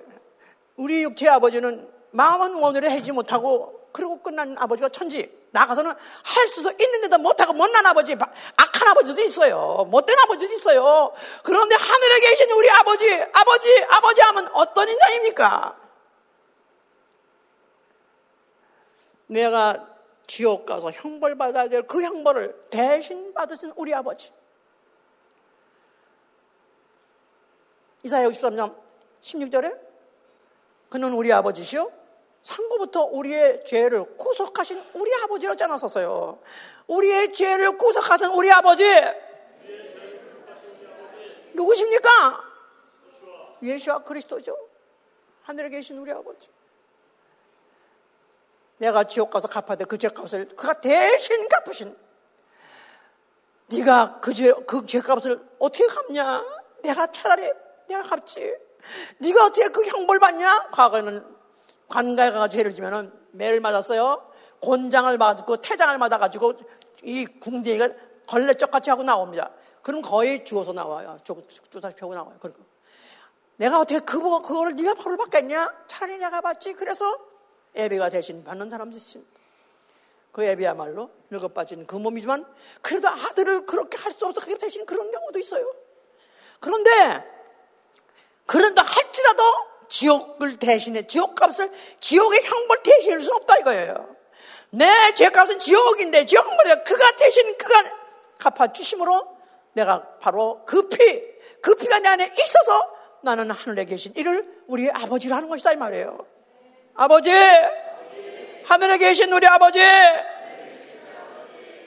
우리 0.76 1.02
육체의 1.02 1.30
아버지는 1.30 1.88
마음은 2.12 2.62
오늘에 2.62 2.90
해지 2.90 3.12
못하고 3.12 3.80
그리고 3.94 4.20
끝난 4.20 4.56
아버지가 4.58 4.88
천지. 4.88 5.32
나가서는 5.52 5.92
할 5.92 6.48
수도 6.48 6.72
있는데도 6.80 7.16
못하고 7.16 7.52
못난 7.52 7.86
아버지, 7.86 8.14
악한 8.14 8.88
아버지도 8.88 9.22
있어요. 9.22 9.86
못된 9.88 10.18
아버지도 10.18 10.52
있어요. 10.52 11.12
그런데 11.44 11.76
하늘에 11.76 12.18
계신 12.18 12.50
우리 12.50 12.68
아버지, 12.70 13.08
아버지, 13.32 13.84
아버지 13.88 14.20
하면 14.20 14.48
어떤 14.52 14.88
인상입니까? 14.88 15.78
내가 19.28 19.86
지옥 20.26 20.66
가서 20.66 20.90
형벌 20.90 21.36
받아야 21.38 21.68
될 21.68 21.86
그 21.86 22.02
형벌을 22.02 22.66
대신 22.70 23.32
받으신 23.32 23.72
우리 23.76 23.94
아버지. 23.94 24.32
이사야 28.02 28.26
63장 28.28 28.76
16절에 29.22 29.78
그는 30.88 31.12
우리 31.12 31.32
아버지시요. 31.32 32.03
상고부터 32.44 33.04
우리의 33.04 33.64
죄를 33.64 34.16
구속하신 34.16 34.82
우리 34.92 35.10
아버지로 35.22 35.56
짜놨었어요. 35.56 36.38
우리의 36.86 37.32
죄를 37.32 37.76
구속하신 37.78 38.26
우리 38.28 38.52
아버지. 38.52 38.84
누구십니까? 41.54 42.44
예수와 43.62 44.00
그리스도죠. 44.04 44.56
하늘에 45.42 45.70
계신 45.70 45.96
우리 45.98 46.12
아버지. 46.12 46.50
내가 48.76 49.04
지옥 49.04 49.30
가서 49.30 49.48
갚아야 49.48 49.76
돼. 49.76 49.84
그 49.84 49.96
죄 49.96 50.08
값을 50.08 50.48
그가 50.48 50.74
대신 50.80 51.48
갚으신. 51.48 51.96
네가 53.68 54.20
그 54.20 54.34
죄, 54.34 54.52
그 54.66 54.84
죄 54.86 55.00
값을 55.00 55.40
어떻게 55.58 55.86
갚냐? 55.86 56.44
내가 56.82 57.06
차라리 57.06 57.50
내가 57.88 58.02
갚지. 58.02 58.54
네가 59.18 59.46
어떻게 59.46 59.68
그 59.68 59.82
형벌 59.86 60.18
받냐? 60.18 60.68
과거에는 60.72 61.24
관가에 61.88 62.30
가서 62.30 62.48
죄를 62.48 62.74
지면은 62.74 63.12
매를 63.32 63.60
맞았어요. 63.60 64.30
곤장을 64.60 65.16
맞고 65.18 65.58
태장을 65.58 65.96
맞아가지고 65.98 66.54
이 67.02 67.26
궁뎅이가 67.26 67.88
걸레쩍같이 68.26 68.90
하고 68.90 69.02
나옵니다. 69.02 69.50
그럼 69.82 70.00
거의 70.00 70.44
죽어서 70.44 70.72
나와요. 70.72 71.18
주사시 71.70 71.94
펴고 71.96 72.14
나와요. 72.14 72.36
그리고 72.40 72.58
내가 73.56 73.80
어떻게 73.80 74.00
그, 74.00 74.18
그거를 74.18 74.74
네가 74.74 74.94
벌을 74.94 75.16
받겠냐? 75.18 75.72
차라리 75.86 76.16
내가 76.16 76.40
받지. 76.40 76.72
그래서 76.72 77.18
애비가 77.76 78.08
대신 78.08 78.42
받는 78.42 78.70
사람도 78.70 78.96
있습니다. 78.96 79.32
그 80.32 80.42
애비야말로 80.44 81.10
늙어 81.30 81.48
빠진 81.48 81.86
그 81.86 81.94
몸이지만 81.96 82.44
그래도 82.82 83.08
아들을 83.08 83.66
그렇게 83.66 83.96
할 83.98 84.12
수 84.12 84.26
없어. 84.26 84.40
그게 84.40 84.56
대신 84.56 84.84
그런 84.86 85.10
경우도 85.10 85.38
있어요. 85.38 85.70
그런데 86.60 86.90
그런다 88.46 88.82
할지라도 88.82 89.42
지옥을 89.88 90.58
대신해 90.58 91.06
지옥값을 91.06 91.70
지옥의 92.00 92.40
형벌 92.42 92.82
대신할 92.82 93.22
수 93.22 93.32
없다 93.34 93.58
이거예요. 93.58 94.16
내 94.70 94.86
죄값은 95.14 95.58
지옥인데 95.58 96.26
지옥 96.26 96.46
형벌이 96.46 96.84
그가 96.84 97.16
대신 97.16 97.56
그가 97.56 97.74
갚아 98.38 98.72
주심으로 98.72 99.36
내가 99.74 100.02
바로 100.20 100.62
그 100.66 100.88
피, 100.88 101.22
그 101.60 101.74
피가 101.76 102.00
내 102.00 102.08
안에 102.08 102.24
있어서 102.26 102.94
나는 103.22 103.50
하늘에 103.50 103.84
계신 103.84 104.12
이를 104.16 104.46
우리 104.66 104.90
아버지로 104.90 105.34
하는 105.34 105.48
것이다 105.48 105.72
이 105.72 105.76
말이에요. 105.76 106.18
아버지, 106.94 107.30
하늘에 108.64 108.98
계신 108.98 109.32
우리 109.32 109.46
아버지. 109.46 109.80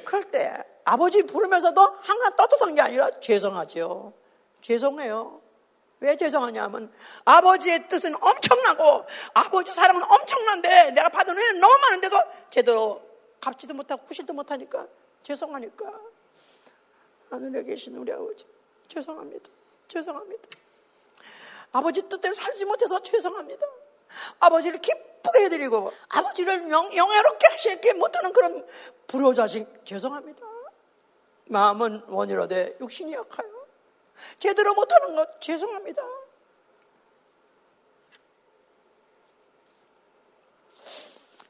그럴 0.03 0.23
때 0.23 0.51
아버지 0.83 1.23
부르면서도 1.23 1.81
항상 2.01 2.35
떳떳한 2.35 2.75
게 2.75 2.81
아니라 2.81 3.09
죄송하죠. 3.19 4.13
죄송해요. 4.61 5.41
왜 5.99 6.15
죄송하냐면 6.15 6.91
아버지의 7.25 7.87
뜻은 7.87 8.15
엄청나고 8.21 9.05
아버지 9.33 9.73
사랑은 9.73 10.03
엄청난데 10.03 10.91
내가 10.91 11.09
받은 11.09 11.35
은혜는 11.35 11.59
너무 11.59 11.73
많은데도 11.81 12.17
제대로 12.49 13.01
갚지도 13.41 13.73
못하고 13.73 14.05
구실도 14.05 14.33
못하니까 14.33 14.85
죄송하니까 15.23 15.85
하늘에 17.29 17.63
계신 17.63 17.95
우리 17.95 18.11
아버지 18.11 18.45
죄송합니다. 18.87 19.49
죄송합니다. 19.87 20.49
아버지 21.71 22.01
뜻대로 22.03 22.33
살지 22.33 22.65
못해서 22.65 23.01
죄송합니다. 23.01 23.65
아버지를 24.39 24.79
기쁘게 24.79 25.45
해드리고 25.45 25.91
아버지를 26.09 26.69
영, 26.69 26.95
영예롭게 26.95 27.47
하시게 27.47 27.93
못하는 27.93 28.31
그런 28.31 28.65
불효자식 29.07 29.85
죄송합니다. 29.85 30.45
마음은 31.45 32.03
원이로되 32.07 32.77
육신이 32.79 33.13
약하여 33.13 33.56
제대로 34.39 34.73
못하는 34.73 35.15
것 35.15 35.41
죄송합니다. 35.41 36.03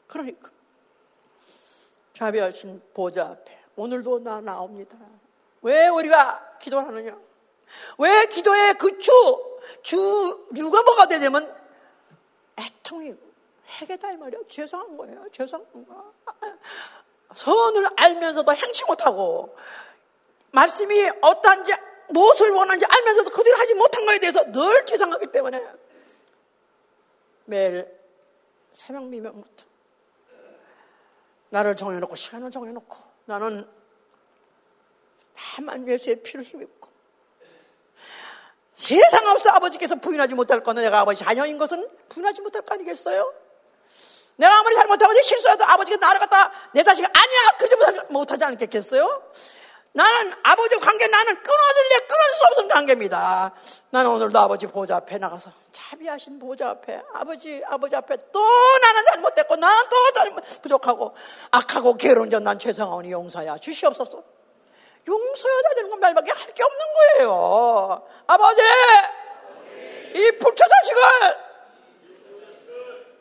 그러니까 0.07 0.49
자비하신 2.13 2.81
보좌 2.93 3.27
앞에 3.27 3.59
오늘도 3.75 4.19
나 4.19 4.41
나옵니다. 4.41 4.97
왜 5.61 5.87
우리가 5.87 6.57
기도하느냐? 6.59 7.17
왜 7.97 8.25
기도의 8.27 8.73
그 8.75 8.97
주, 8.99 9.11
주류가 9.83 10.81
뭐가 10.83 11.07
되냐면 11.07 11.53
애통이고 12.57 13.19
해계다 13.67 14.13
이 14.13 14.17
말이야. 14.17 14.39
죄송한 14.49 14.97
거예요. 14.97 15.29
죄송한 15.31 15.85
거. 15.85 16.13
선을 17.35 17.87
알면서도 17.97 18.51
행치 18.53 18.85
못하고 18.85 19.55
말씀이 20.51 21.11
어떠한지 21.21 21.73
무엇을 22.09 22.51
원하는지 22.51 22.85
알면서도 22.85 23.29
그대로 23.31 23.57
하지 23.57 23.73
못한 23.73 24.05
것에 24.05 24.19
대해서 24.19 24.51
늘 24.51 24.85
죄송하기 24.85 25.27
때문에 25.27 25.65
매일 27.45 27.87
새벽 28.71 29.05
미명부터 29.05 29.65
나를 31.49 31.75
정해놓고 31.75 32.15
시간을 32.15 32.51
정해놓고 32.51 32.97
나는 33.25 33.67
다만 35.35 35.87
예수의 35.87 36.21
피를 36.23 36.43
힘입고 36.43 36.89
세상 38.75 39.27
없어 39.29 39.49
아버지께서 39.51 39.95
부인하지 39.95 40.35
못할 40.35 40.61
거는 40.63 40.83
내가 40.83 40.99
아버지 40.99 41.23
자녀인 41.23 41.57
것은 41.57 41.89
부인하지 42.09 42.41
못할 42.41 42.61
거 42.61 42.75
아니겠어요? 42.75 43.33
내가 44.35 44.59
아무리 44.59 44.75
잘못하고 44.75 45.13
실수해도 45.21 45.65
아버지가 45.65 45.97
나를 45.97 46.19
갖다 46.19 46.51
내 46.73 46.83
자식 46.83 47.03
아니야 47.03 47.57
그러지 47.57 48.03
못하지 48.09 48.43
않겠겠어요? 48.45 49.23
나는 49.93 50.33
아버지 50.43 50.77
관계 50.77 51.07
나는 51.07 51.41
끊어질래 51.41 51.99
끊을 52.07 52.29
수 52.37 52.43
없는 52.45 52.67
관계입니다. 52.67 53.51
나는 53.89 54.11
오늘도 54.11 54.37
아버지 54.39 54.67
보좌 54.67 54.97
앞에 54.97 55.17
나가서 55.17 55.51
자비하신 55.71 56.37
보좌 56.39 56.69
앞에 56.69 57.01
아버지 57.13 57.63
아버지 57.65 57.95
앞에 57.95 58.15
또 58.31 58.39
나는 58.81 59.05
잘못됐고 59.05 59.55
나는 59.55 59.89
또 59.89 60.13
잘못 60.13 60.43
부족하고 60.61 61.15
악하고 61.51 61.95
게으른 61.97 62.29
전난 62.29 62.59
죄송하오니 62.59 63.11
용서야 63.11 63.57
주시옵소서. 63.57 64.21
용서해야 65.07 65.69
되는 65.75 65.89
건 65.89 65.99
말밖에 65.99 66.31
할 66.31 66.53
게 66.53 66.63
없는 66.63 66.79
거예요. 66.95 68.07
아버지 68.27 68.61
이 70.15 70.31
불처 70.39 70.63
자식을 70.67 71.01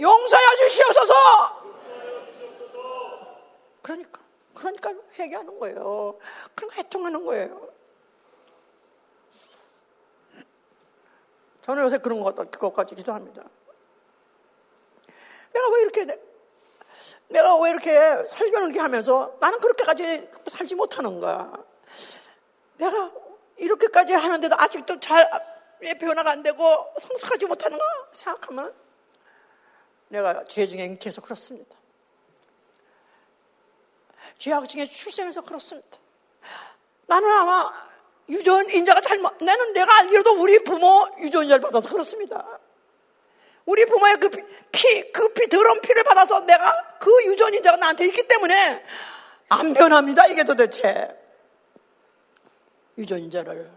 용서해 0.01 0.57
주시옵소서. 0.57 1.15
그러니까 3.83 4.21
그러니까 4.57 4.93
회개하는 5.19 5.59
거예요. 5.61 6.19
그러니까 6.55 6.83
해통하는 6.83 7.25
거예요. 7.25 7.69
저는 11.63 11.85
요새 11.85 11.99
그런 11.99 12.23
것, 12.23 12.35
그것까지 12.35 12.95
기도합니다. 12.95 13.45
내가 15.53 15.69
왜 15.71 15.83
이렇게, 15.83 16.07
내가 17.29 17.61
왜 17.61 17.71
이렇게 17.71 17.91
설교를 18.27 18.67
이렇게 18.67 18.81
하면서 18.81 19.37
나는 19.41 19.61
그렇게까지 19.61 20.31
살지 20.49 20.75
못하는가. 20.75 21.65
내가 22.79 23.13
이렇게까지 23.57 24.13
하는데도 24.13 24.55
아직도 24.59 25.01
잘 25.01 25.29
변화가 26.01 26.31
안 26.31 26.43
되고 26.43 26.95
성숙하지 26.99 27.47
못하는가 27.47 27.85
생각하면 28.13 28.75
내가 30.09 30.45
죄 30.45 30.67
중에 30.67 30.85
잉태해서 30.85 31.21
그렇습니다. 31.21 31.77
죄악 34.39 34.69
중에 34.69 34.87
출생해서 34.87 35.43
그렇습니다. 35.43 35.99
나는 37.07 37.31
아마 37.31 37.73
유전인자가 38.29 39.01
잘못, 39.01 39.37
나는 39.43 39.73
내가 39.73 39.99
알기로도 39.99 40.41
우리 40.41 40.59
부모 40.65 41.09
유전인자를 41.19 41.63
받아서 41.63 41.89
그렇습니다. 41.89 42.59
우리 43.65 43.85
부모의 43.87 44.17
그 44.17 44.31
피, 44.71 45.13
그 45.13 45.33
피, 45.33 45.49
더러운 45.49 45.81
피를 45.81 46.05
받아서 46.05 46.41
내가 46.41 46.99
그 46.99 47.11
유전인자가 47.27 47.77
나한테 47.77 48.07
있기 48.07 48.27
때문에 48.29 48.85
안 49.49 49.75
변합니다, 49.75 50.27
이게 50.27 50.45
도대체. 50.45 51.09
유전인자를 52.99 53.71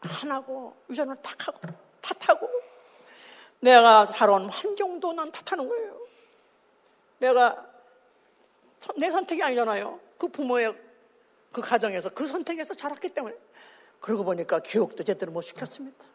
하나고, 0.00 0.76
유전을 0.90 1.16
탁하고, 1.22 1.60
탓하고, 2.00 2.48
내가 3.60 4.06
살아온 4.06 4.48
환경도 4.48 5.12
난 5.12 5.30
탓하는 5.30 5.68
거예요. 5.68 5.98
내가 7.18 7.66
내 8.96 9.10
선택이 9.10 9.42
아니잖아요. 9.42 10.00
그 10.18 10.28
부모의 10.28 10.74
그 11.52 11.60
가정에서 11.60 12.10
그 12.10 12.26
선택에서 12.26 12.74
자랐기 12.74 13.08
때문에. 13.10 13.36
그러고 14.00 14.24
보니까 14.24 14.60
교육도 14.60 15.02
제대로 15.04 15.32
못 15.32 15.42
시켰습니다. 15.42 16.06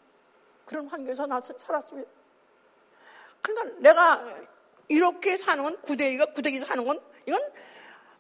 그런 0.66 0.88
환경에서 0.88 1.28
나, 1.28 1.42
살았습니다. 1.42 2.10
그러니까 3.42 3.80
내가 3.80 4.26
이렇게 4.88 5.38
사는 5.38 5.64
건 5.64 5.82
구대기가 5.82 6.28
구대기 6.28 6.60
사는 6.60 6.86
건 6.86 7.02
이건 7.26 7.42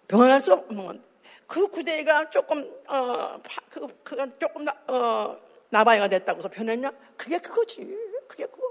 변할 0.08 0.40
수 0.40 0.54
없는 0.54 0.86
건. 0.86 1.04
그 1.48 1.68
구대기가 1.68 2.30
조금 2.30 2.70
어 2.88 3.40
그, 3.70 3.88
그가 4.04 4.28
조금 4.34 4.66
나, 4.66 4.74
어 4.88 5.40
나바이가 5.70 6.08
됐다고 6.08 6.40
해서 6.40 6.50
변했냐? 6.50 6.92
그게 7.18 7.38
그거지. 7.38 7.98
그게 8.28 8.46
그거. 8.46 8.64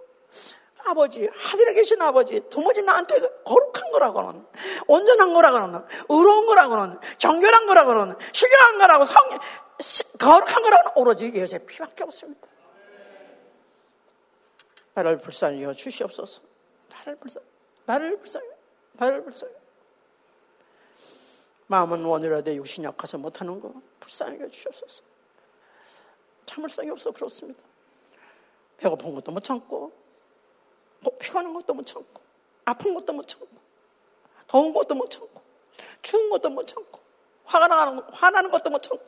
아버지, 0.85 1.27
하늘에 1.27 1.75
계신 1.75 2.01
아버지, 2.03 2.41
도무지 2.51 2.83
나한테 2.83 3.21
거룩한 3.45 3.93
거라고는, 3.93 4.47
온전한 4.87 5.33
거라고는, 5.35 5.85
의로운 6.09 6.47
거라고는, 6.47 6.99
정결한 7.19 7.67
거라고는, 7.67 8.17
신령한 8.33 8.79
거라고, 8.79 9.05
성, 9.05 9.17
거룩한 10.19 10.63
거라고는 10.63 10.93
오로지 10.97 11.33
예수의 11.35 11.67
피밖에 11.67 12.05
없습니다. 12.05 12.49
나를 14.95 15.19
불쌍히 15.19 15.63
여 15.63 15.73
주시옵소서. 15.73 16.43
나를 16.91 17.17
불쌍, 17.17 17.43
나를 17.87 18.19
불쌍히, 18.19 18.47
나를 18.93 19.25
불쌍히. 19.25 19.53
마음은 21.67 22.05
원이라도 22.05 22.55
육신이 22.55 22.87
약해서 22.87 23.17
못하는 23.17 23.59
거 23.61 23.73
불쌍히 24.01 24.41
여 24.41 24.49
주시옵소서. 24.49 25.03
참을성이 26.45 26.91
없어 26.91 27.11
그렇습니다. 27.13 27.63
배고픈 28.77 29.15
것도 29.15 29.33
못 29.33 29.43
참고, 29.43 29.93
피곤한 31.11 31.53
것도 31.55 31.75
못 31.75 31.87
참고, 31.87 32.23
아픈 32.65 32.95
것도 32.95 33.13
못 33.13 33.27
참고, 33.27 33.49
더운 34.47 34.73
것도 34.73 34.95
못 34.95 35.11
참고, 35.11 35.43
추운 36.03 36.31
것도 36.31 36.51
못 36.51 36.67
참고, 36.67 37.01
화가 37.45 37.67
나는, 37.69 37.99
화나는 38.13 38.51
것도 38.51 38.71
못 38.71 38.83
참고, 38.83 39.05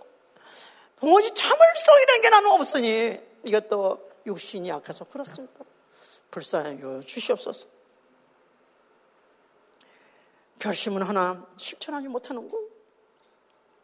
도무지 1.01 1.35
참을성이라는 1.35 2.23
게 2.23 2.31
나는 2.31 2.51
없으니, 2.51 3.21
이것도 3.45 4.11
육신이 4.27 4.69
약해서 4.69 5.05
그렇습니다. 5.05 5.55
불쌍히 6.31 6.81
주시옵소서. 7.07 7.69
결심은 10.59 11.03
하나 11.03 11.47
실천하지 11.57 12.09
못하는 12.09 12.49
거. 12.49 12.59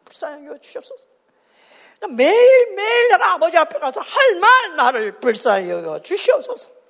불쌍히 0.03 0.47
주시옵소서. 0.59 1.05
그러니까 1.99 2.15
매일매일 2.17 3.09
내가 3.09 3.33
아버지 3.33 3.55
앞에 3.57 3.77
가서 3.77 4.01
할 4.01 4.35
말 4.39 4.75
나를 4.75 5.19
불쌍히 5.19 5.69
여겨 5.69 6.01
주시옵소서. 6.01 6.80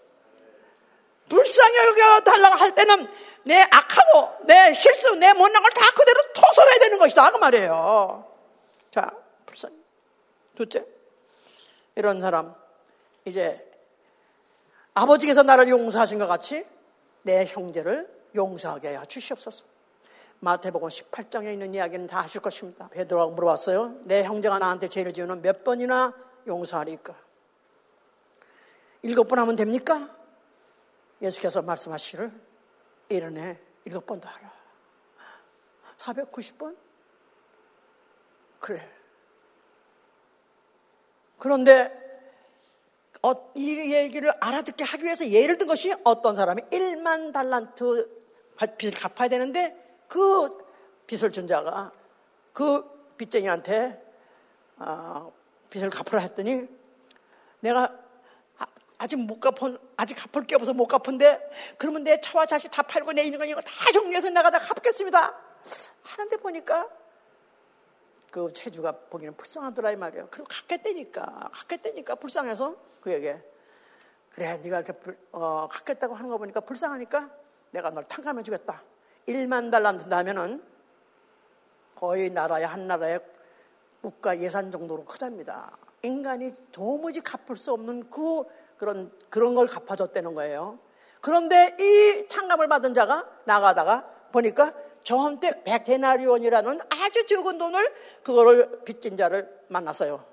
불쌍히 1.30 1.78
여겨 1.78 2.22
달라고 2.22 2.56
할 2.56 2.76
때는 2.76 3.08
내 3.44 3.62
악하고 3.62 4.46
내 4.46 4.74
실수, 4.74 5.16
내 5.16 5.34
못난 5.34 5.62
걸 5.62 5.72
다 5.72 5.90
그대로 5.92 6.22
토설해야 6.34 6.80
되는 6.80 7.00
것이다. 7.00 7.32
그 7.32 7.38
말이에요. 7.38 8.26
자, 8.92 9.12
불쌍히. 9.46 9.76
둘째, 10.56 10.86
이런 11.96 12.20
사람, 12.20 12.54
이제 13.26 13.68
아버지께서 14.94 15.44
나를 15.44 15.70
용서하신 15.70 16.20
것 16.20 16.28
같이 16.28 16.66
내 17.24 17.46
형제를 17.46 18.10
용서하게 18.36 18.90
하여 18.90 19.06
주시옵소서. 19.06 19.66
마태복음 20.40 20.90
18장에 20.90 21.54
있는 21.54 21.74
이야기는 21.74 22.08
다 22.08 22.22
하실 22.22 22.42
것입니다. 22.42 22.88
베드로가 22.90 23.28
물어봤어요. 23.34 23.98
내 24.04 24.24
형제가 24.24 24.60
나한테 24.60 24.88
죄를 24.88 25.14
지으면 25.14 25.42
몇 25.42 25.64
번이나 25.64 26.14
용서하리까? 26.48 27.16
일곱 29.04 29.28
번 29.28 29.40
하면 29.40 29.56
됩니까? 29.56 30.10
예수께서 31.22 31.62
말씀하시기를 31.62 32.32
이른해 33.10 33.60
일곱 33.86 34.06
번도 34.06 34.28
하라. 34.28 34.52
490번? 35.98 36.76
그래. 38.60 38.90
그런데 41.38 42.00
어, 43.24 43.52
이 43.56 43.94
얘기를 43.94 44.34
알아듣게 44.40 44.84
하기 44.84 45.04
위해서 45.04 45.28
예를 45.28 45.58
든 45.58 45.68
것이 45.68 45.94
어떤 46.04 46.36
사람이 46.36 46.64
1만 46.64 47.34
달란트 47.34 48.22
빚을 48.78 48.94
갚아야 48.94 49.30
되는데 49.30 49.76
그 50.08 50.58
빚을 51.08 51.32
준 51.32 51.48
자가 51.48 51.92
그 52.54 53.16
빚쟁이한테 53.18 54.02
어, 54.78 55.32
빚을 55.70 55.90
갚으라 55.90 56.22
했더니 56.22 56.68
내가 57.60 58.01
아, 59.02 59.08
직 59.08 59.18
못 59.18 59.40
갚은 59.40 59.80
아직 59.98 60.14
갚을 60.14 60.46
게 60.46 60.54
없어서 60.54 60.74
못 60.74 60.86
갚은데 60.86 61.40
그러면 61.80 62.04
내 62.04 62.22
차와 62.22 62.46
자식 62.46 62.70
다 62.70 62.84
팔고 62.84 63.14
내 63.14 63.24
있는 63.24 63.40
거 63.40 63.46
이거 63.46 63.60
다 63.60 63.72
정리해서 63.92 64.30
내가 64.30 64.52
다 64.52 64.60
갚겠습니다 64.60 65.36
하는데 66.04 66.38
보니까 66.38 66.88
그 68.30 68.54
체주가 68.54 68.92
보기는 68.92 69.36
불쌍하더라 69.36 69.92
이 69.92 69.96
말이에요. 69.96 70.28
그리고 70.30 70.48
갚겠다니까 70.48 71.50
갚겠다니까 71.52 72.14
불쌍해서 72.16 72.76
그에게 73.02 73.44
그래 74.30 74.60
네가 74.60 74.82
이렇게 74.82 74.94
불, 74.94 75.18
어, 75.32 75.68
갚겠다고 75.68 76.14
하는 76.14 76.30
거 76.30 76.38
보니까 76.38 76.60
불쌍하니까 76.60 77.28
내가 77.72 77.90
널 77.90 78.04
탕감해 78.04 78.44
주겠다. 78.44 78.84
1만 79.28 79.72
달란트 79.72 80.10
나면은 80.10 80.64
거의 81.96 82.30
나라의 82.30 82.68
한 82.68 82.86
나라의 82.86 83.20
국가 84.04 84.40
예산 84.40 84.70
정도로 84.70 85.06
크답니다. 85.06 85.76
인간이 86.04 86.52
도무지 86.72 87.22
갚을 87.22 87.56
수 87.58 87.72
없는 87.74 88.10
그 88.10 88.44
그런 88.78 89.12
그런 89.30 89.56
걸 89.56 89.68
갚아줬다는 89.68 90.34
거예요. 90.36 90.80
그런데 91.22 91.76
이 91.80 92.28
탕감을 92.28 92.68
받은 92.68 92.94
자가 92.94 93.28
나가다가 93.46 94.08
보니까 94.32 94.74
저한테 95.04 95.64
백데나리온이라는 95.64 96.80
아주 96.90 97.26
적은 97.28 97.58
돈을 97.58 97.94
그거를 98.24 98.82
빚진 98.86 99.18
자를 99.18 99.50
만났어요. 99.68 100.24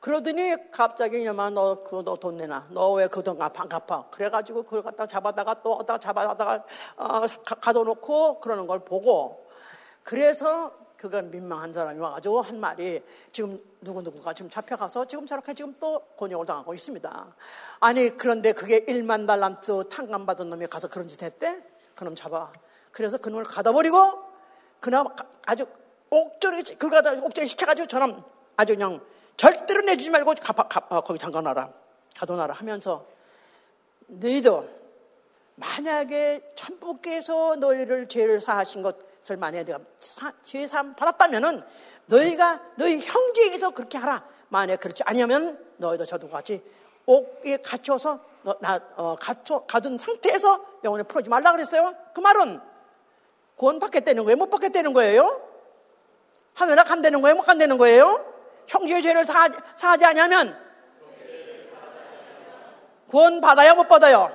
그러더니 0.00 0.54
갑자기 0.70 1.22
이놈아 1.22 1.50
너 1.50 1.82
그거 1.82 2.02
너 2.02 2.16
돈 2.16 2.36
내놔. 2.36 2.68
너 2.70 2.92
왜 2.94 3.08
그 3.08 3.22
돈 3.22 3.38
갚아? 3.38 3.64
갚아. 3.66 4.08
그래가지고 4.10 4.62
그걸 4.64 4.82
갖다 4.82 5.06
잡아다가 5.06 5.62
또 5.62 5.72
어디다 5.74 5.98
잡아다가 5.98 6.64
어, 6.96 7.22
가둬놓고 7.60 8.40
그러는 8.40 8.66
걸 8.66 8.80
보고 8.80 9.46
그래서 10.04 10.72
그건 10.98 11.30
민망한 11.30 11.72
사람이 11.72 12.00
와가지고 12.00 12.42
한 12.42 12.58
말이 12.58 13.00
지금 13.30 13.62
누구누구가 13.80 14.34
지금 14.34 14.50
잡혀가서 14.50 15.06
지금 15.06 15.26
저렇게 15.26 15.54
지금 15.54 15.72
또 15.78 16.00
곤욕을 16.16 16.44
당하고 16.44 16.74
있습니다. 16.74 17.36
아니 17.78 18.16
그런데 18.16 18.52
그게 18.52 18.84
1만 18.84 19.24
달란트 19.24 19.88
탕감 19.90 20.26
받은 20.26 20.50
놈이 20.50 20.66
가서 20.66 20.88
그런 20.88 21.06
짓 21.06 21.22
했대? 21.22 21.62
그놈 21.94 22.16
잡아. 22.16 22.50
그래서 22.90 23.16
그놈을 23.16 23.44
가둬버리고 23.44 24.24
그놈 24.80 25.06
아주 25.46 25.66
옥절이 26.10 26.62
그걸 26.78 27.00
갖다 27.02 27.12
옥절이 27.24 27.46
시켜가지고 27.46 27.86
저놈 27.86 28.24
아주 28.56 28.74
그냥 28.74 29.00
절대로 29.36 29.82
내주지 29.82 30.10
말고 30.10 30.34
가, 30.34 30.52
가, 30.52 30.86
어, 30.88 31.00
거기 31.02 31.20
잠가놔라 31.20 31.72
가둬놔라 32.16 32.54
하면서 32.54 33.06
너희도 34.08 34.68
만약에 35.54 36.42
천부께서 36.56 37.54
너희를 37.56 38.08
죄를 38.08 38.40
사하신 38.40 38.82
것을 38.82 39.07
만약에 39.36 39.64
내가 39.64 39.80
죄 40.42 40.66
사함 40.66 40.94
받았다면은 40.94 41.62
너희가 42.06 42.60
너희 42.76 42.98
형제에게서 42.98 43.70
그렇게 43.70 43.98
하라. 43.98 44.24
만약에 44.48 44.76
그렇지 44.76 45.02
아니하면 45.04 45.58
너희도 45.76 46.06
저도 46.06 46.28
같이 46.28 46.62
옥에 47.06 47.58
갇혀서 47.58 48.20
나 48.60 48.80
어, 48.96 49.16
갇혀 49.20 49.60
가둔 49.66 49.98
상태에서 49.98 50.64
영혼을 50.84 51.04
풀어지 51.04 51.28
말라 51.28 51.52
그랬어요. 51.52 51.94
그 52.14 52.20
말은 52.20 52.60
구원 53.56 53.78
받겠다는 53.78 54.24
거예요? 54.24 54.36
못 54.36 54.50
받겠다는 54.50 54.92
거예요? 54.92 55.42
하늘에 56.54 56.82
간다는 56.82 57.20
거예요? 57.20 57.36
못 57.36 57.42
간다는 57.42 57.78
거예요? 57.78 58.24
형제의 58.66 59.02
죄를 59.02 59.24
사, 59.24 59.48
사하지 59.74 60.04
않냐면 60.04 60.56
구원 63.08 63.40
받아요? 63.40 63.74
못 63.74 63.88
받아요? 63.88 64.30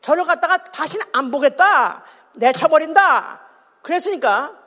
저를 0.00 0.24
갖다가 0.24 0.58
다시는 0.70 1.06
안 1.12 1.30
보겠다. 1.30 2.04
내쳐버린다. 2.34 3.47
그랬으니까 3.82 4.58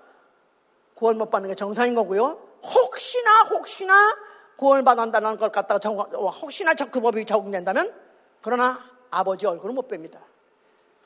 구원 0.96 1.18
못 1.18 1.30
받는 1.30 1.50
게 1.50 1.56
정상인 1.56 1.96
거고요. 1.96 2.40
혹시나 2.64 3.44
혹시나 3.44 4.16
구원을 4.56 4.84
받는다는 4.84 5.38
걸 5.38 5.52
갖다가 5.52 5.80
정, 5.80 5.98
혹시나 5.98 6.74
그 6.74 7.02
법이 7.02 7.26
적용된다면 7.26 7.94
그러나 8.42 8.80
아버지 9.10 9.48
얼굴은 9.48 9.74
못 9.74 9.88
뺍니다. 9.88 10.20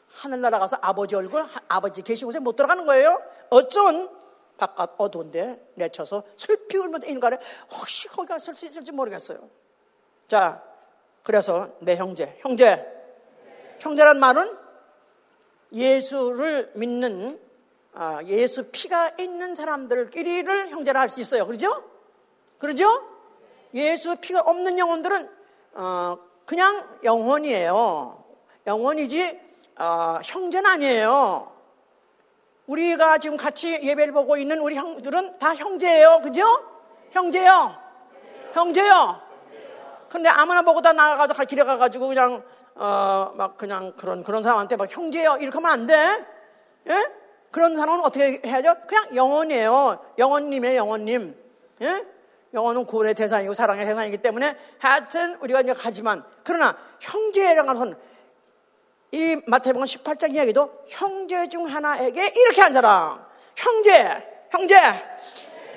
하늘나라 0.10 0.60
가서 0.60 0.78
아버지 0.82 1.16
얼굴, 1.16 1.46
아버지 1.68 2.02
계신 2.02 2.28
곳에 2.28 2.40
못 2.40 2.56
들어가는 2.56 2.86
거예요. 2.86 3.22
어쩐 3.50 4.10
바깥 4.58 4.96
어두운데 4.98 5.72
내쳐서 5.76 6.24
슬피 6.38 6.78
울면서 6.78 7.08
인간에 7.08 7.38
혹시 7.72 8.08
거기 8.08 8.28
갔을 8.28 8.56
수 8.56 8.66
있을지 8.66 8.92
모르겠어요. 8.92 9.50
자, 10.28 10.64
그래서 11.24 11.70
내 11.80 11.96
형제, 11.96 12.38
형제, 12.42 12.86
형제란 13.80 14.20
말은 14.20 14.58
예수를 15.74 16.72
믿는 16.76 17.40
아, 17.40 17.45
예수 18.26 18.64
피가 18.72 19.14
있는 19.20 19.56
사람들끼리를 19.56 20.70
형제라 20.70 21.00
할 21.02 21.10
수 21.10 21.22
있어요. 21.22 21.46
그러죠? 21.48 21.84
그러죠? 22.58 23.04
예수 23.74 24.16
피가 24.18 24.42
없는 24.42 24.78
영혼들은 24.80 25.30
어, 25.74 26.18
그냥 26.46 26.88
영혼이에요. 27.04 28.24
영혼이지 28.68 29.40
어, 29.80 30.20
형제는 30.24 30.70
아니에요. 30.70 31.52
우리가 32.68 33.18
지금 33.20 33.38
같이 33.38 33.72
예배를 33.82 34.14
보고 34.14 34.38
있는 34.38 34.60
우리 34.60 34.76
형들은 34.76 35.38
다 35.40 35.54
형제예요. 35.56 36.22
그죠? 36.22 36.44
형제요. 37.12 37.76
형제요. 38.54 39.22
근데 40.10 40.30
아무나 40.30 40.62
보고 40.62 40.82
다 40.82 40.94
나가가지고 40.94 41.44
길에 41.46 41.64
가가지고 41.64 42.08
그냥 42.08 42.44
어 42.76 43.32
막 43.36 43.58
그냥 43.58 43.94
그런 43.96 44.24
그런 44.24 44.44
사람한테 44.44 44.76
막 44.76 44.90
형제요 44.90 45.38
이렇게 45.40 45.56
하면 45.56 45.72
안 45.72 45.88
돼. 45.88 46.26
예? 46.90 47.25
그런 47.56 47.78
사람은 47.78 48.04
어떻게 48.04 48.42
해야죠? 48.46 48.76
그냥 48.86 49.16
영혼이에요. 49.16 50.14
영혼님의 50.18 50.76
영혼님. 50.76 51.34
예? 51.84 52.06
영혼은 52.54 52.86
구원의 52.86 53.14
대상이고 53.14 53.54
사랑의 53.54 53.86
대상이기 53.86 54.18
때문에 54.18 54.58
하여튼 54.78 55.36
우리가 55.36 55.62
이제 55.62 55.72
가지만 55.72 56.26
그러나 56.44 56.78
형제라는 57.00 57.74
것은 57.74 57.96
이 59.14 59.38
마태복음 59.48 59.86
18장 59.86 60.36
이야기도 60.36 60.70
형제 60.90 61.48
중 61.48 61.66
하나에게 61.66 62.28
이렇게 62.28 62.62
한 62.62 62.74
사람. 62.74 63.26
형제, 63.56 64.48
형제. 64.52 64.76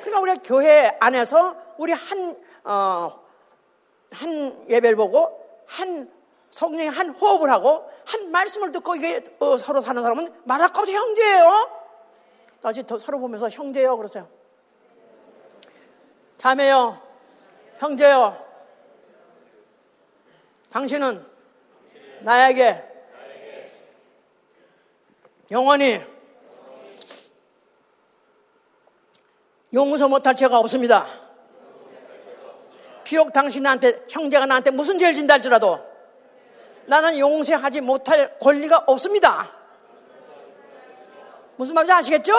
그러니까 0.02 0.20
우리 0.20 0.36
교회 0.38 0.96
안에서 0.98 1.54
우리 1.76 1.92
한, 1.92 2.36
어, 2.64 3.20
한 4.10 4.64
예배를 4.68 4.96
보고 4.96 5.62
한 5.64 6.10
성령의 6.50 6.90
한 6.90 7.10
호흡을 7.10 7.48
하고 7.50 7.88
한 8.08 8.30
말씀을 8.30 8.72
듣고 8.72 8.96
이게 8.96 9.22
어, 9.38 9.58
서로 9.58 9.82
사는 9.82 10.02
사람은 10.02 10.32
말할 10.44 10.72
거 10.72 10.80
없이 10.80 10.94
형제예요. 10.94 11.70
다시 12.62 12.82
서로 13.00 13.20
보면서 13.20 13.50
형제요 13.50 13.98
그러세요. 13.98 14.26
자매요, 16.38 17.02
형제요. 17.76 18.46
당신은 20.70 21.22
나에게 22.20 22.82
영원히 25.50 26.00
용서 29.74 30.08
못할 30.08 30.34
죄가 30.34 30.58
없습니다. 30.60 31.06
비록 33.04 33.34
당신한테 33.34 34.06
형제가 34.08 34.46
나한테 34.46 34.70
무슨 34.70 34.98
죄를 34.98 35.14
진다 35.14 35.34
할지라도 35.34 35.87
나는 36.88 37.18
용서하지 37.18 37.82
못할 37.82 38.38
권리가 38.38 38.84
없습니다. 38.86 39.50
무슨 41.56 41.74
말인지 41.74 41.92
아시겠죠? 41.92 42.32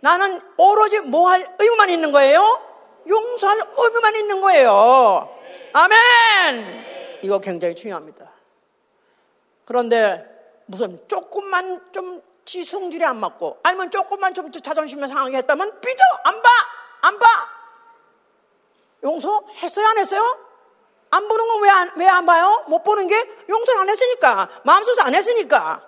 나는 0.00 0.40
오로지 0.56 1.00
뭐 1.00 1.28
할 1.30 1.54
의무만 1.58 1.90
있는 1.90 2.10
거예요? 2.12 2.60
용서할 3.08 3.62
의무만 3.76 4.16
있는 4.16 4.40
거예요. 4.40 5.28
아멘! 5.72 7.20
이거 7.22 7.38
굉장히 7.38 7.74
중요합니다. 7.76 8.30
그런데 9.64 10.26
무슨 10.66 11.00
조금만 11.06 11.92
좀 11.92 12.22
지성질이 12.44 13.04
안 13.04 13.18
맞고 13.18 13.58
아니면 13.62 13.90
조금만 13.90 14.34
좀 14.34 14.50
자존심에 14.50 15.06
상하게 15.06 15.36
했다면 15.38 15.80
삐져! 15.80 16.02
안 16.24 16.42
봐! 16.42 16.48
안 17.02 17.18
봐! 17.18 17.26
용서했어요? 19.04 19.86
안 19.86 19.98
했어요? 19.98 20.38
안 21.10 21.28
보는 21.28 21.48
건 21.48 21.62
왜 21.62 21.68
안, 21.70 21.90
왜 21.96 22.06
안 22.08 22.24
봐요? 22.26 22.64
못 22.68 22.82
보는 22.82 23.06
게 23.08 23.16
용서를 23.48 23.80
안 23.82 23.88
했으니까. 23.90 24.48
마음 24.64 24.84
속에서 24.84 25.02
안 25.06 25.14
했으니까. 25.14 25.82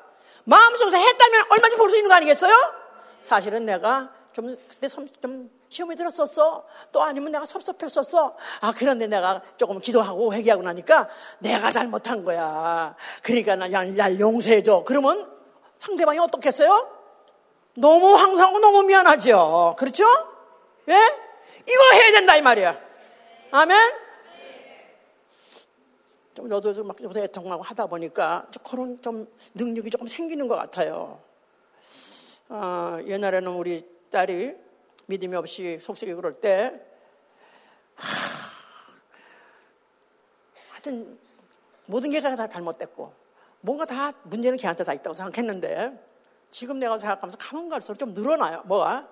마음 0.44 0.76
속에서 0.76 0.96
했다면 0.96 1.40
얼마든지 1.50 1.76
볼 1.76 1.90
수 1.90 1.96
있는 1.96 2.08
거 2.08 2.14
아니겠어요? 2.16 2.54
사실은 3.20 3.64
내가 3.66 4.10
좀, 4.32 4.56
그때 4.68 4.88
좀 4.88 5.50
시험이 5.68 5.94
들었었어. 5.94 6.64
또 6.90 7.02
아니면 7.02 7.30
내가 7.32 7.46
섭섭했었어. 7.46 8.36
아, 8.60 8.72
그런데 8.76 9.06
내가 9.06 9.40
조금 9.56 9.78
기도하고 9.78 10.32
회개하고 10.34 10.62
나니까 10.62 11.08
내가 11.38 11.70
잘못한 11.70 12.24
거야. 12.24 12.94
그러니까 13.22 13.56
날, 13.56 13.94
날 13.94 14.18
용서해줘. 14.18 14.84
그러면 14.86 15.30
상대방이 15.78 16.18
어떻겠어요? 16.18 16.88
너무 17.76 18.14
황송하고 18.16 18.58
너무 18.58 18.82
미안하죠. 18.82 19.76
그렇죠? 19.78 20.04
예? 20.88 20.94
이거 20.94 21.82
해야 21.94 22.10
된다, 22.12 22.34
이 22.36 22.42
말이야. 22.42 22.76
아멘? 23.52 24.01
좀 26.34 26.48
저도 26.48 26.72
좀 26.72 26.86
막 26.86 26.96
애통하고 27.00 27.62
하다 27.62 27.86
보니까 27.86 28.46
그런 28.68 29.00
좀 29.02 29.26
능력이 29.54 29.90
조금 29.90 30.06
생기는 30.08 30.48
것 30.48 30.56
같아요. 30.56 31.20
어, 32.48 32.98
옛날에는 33.06 33.50
우리 33.52 33.86
딸이 34.10 34.54
믿음이 35.06 35.34
없이 35.36 35.78
속속이 35.78 36.14
그럴 36.14 36.40
때, 36.40 36.80
하, 37.94 38.08
하여튼 40.70 41.18
모든 41.86 42.10
게 42.10 42.20
다 42.20 42.48
잘못됐고, 42.48 43.12
뭔가 43.60 43.84
다 43.84 44.12
문제는 44.24 44.58
걔한테 44.58 44.84
다 44.84 44.92
있다고 44.92 45.14
생각했는데, 45.14 45.98
지금 46.50 46.78
내가 46.78 46.98
생각하면서 46.98 47.38
가면 47.38 47.68
갈수록 47.68 47.96
좀 47.98 48.12
늘어나요. 48.14 48.62
뭐가? 48.66 49.08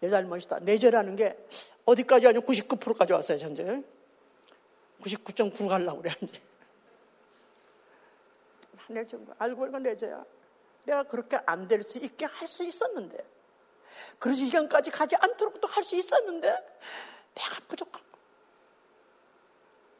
내 0.00 0.10
잘못이다. 0.10 0.60
내 0.60 0.78
죄라는 0.78 1.16
게 1.16 1.36
어디까지 1.84 2.26
하냐? 2.26 2.40
99%까지 2.40 3.12
왔어요, 3.12 3.38
현재. 3.38 3.82
99.9 5.02 5.68
가려고 5.68 6.02
그래, 6.02 6.14
이제. 6.22 6.40
내 8.90 9.04
죄, 9.04 9.18
알고 9.38 9.56
보니까 9.56 9.78
내 9.78 9.94
죄야. 9.94 10.24
내가 10.86 11.02
그렇게 11.02 11.38
안 11.44 11.68
될 11.68 11.82
수 11.82 11.98
있게 11.98 12.24
할 12.24 12.46
수 12.48 12.64
있었는데. 12.64 13.18
그런 14.18 14.34
시간까지 14.34 14.90
가지 14.90 15.14
않도록 15.16 15.60
또 15.60 15.66
할 15.68 15.84
수 15.84 15.94
있었는데 15.96 16.48
내가 17.34 17.60
부족한 17.68 18.00
거. 18.10 18.18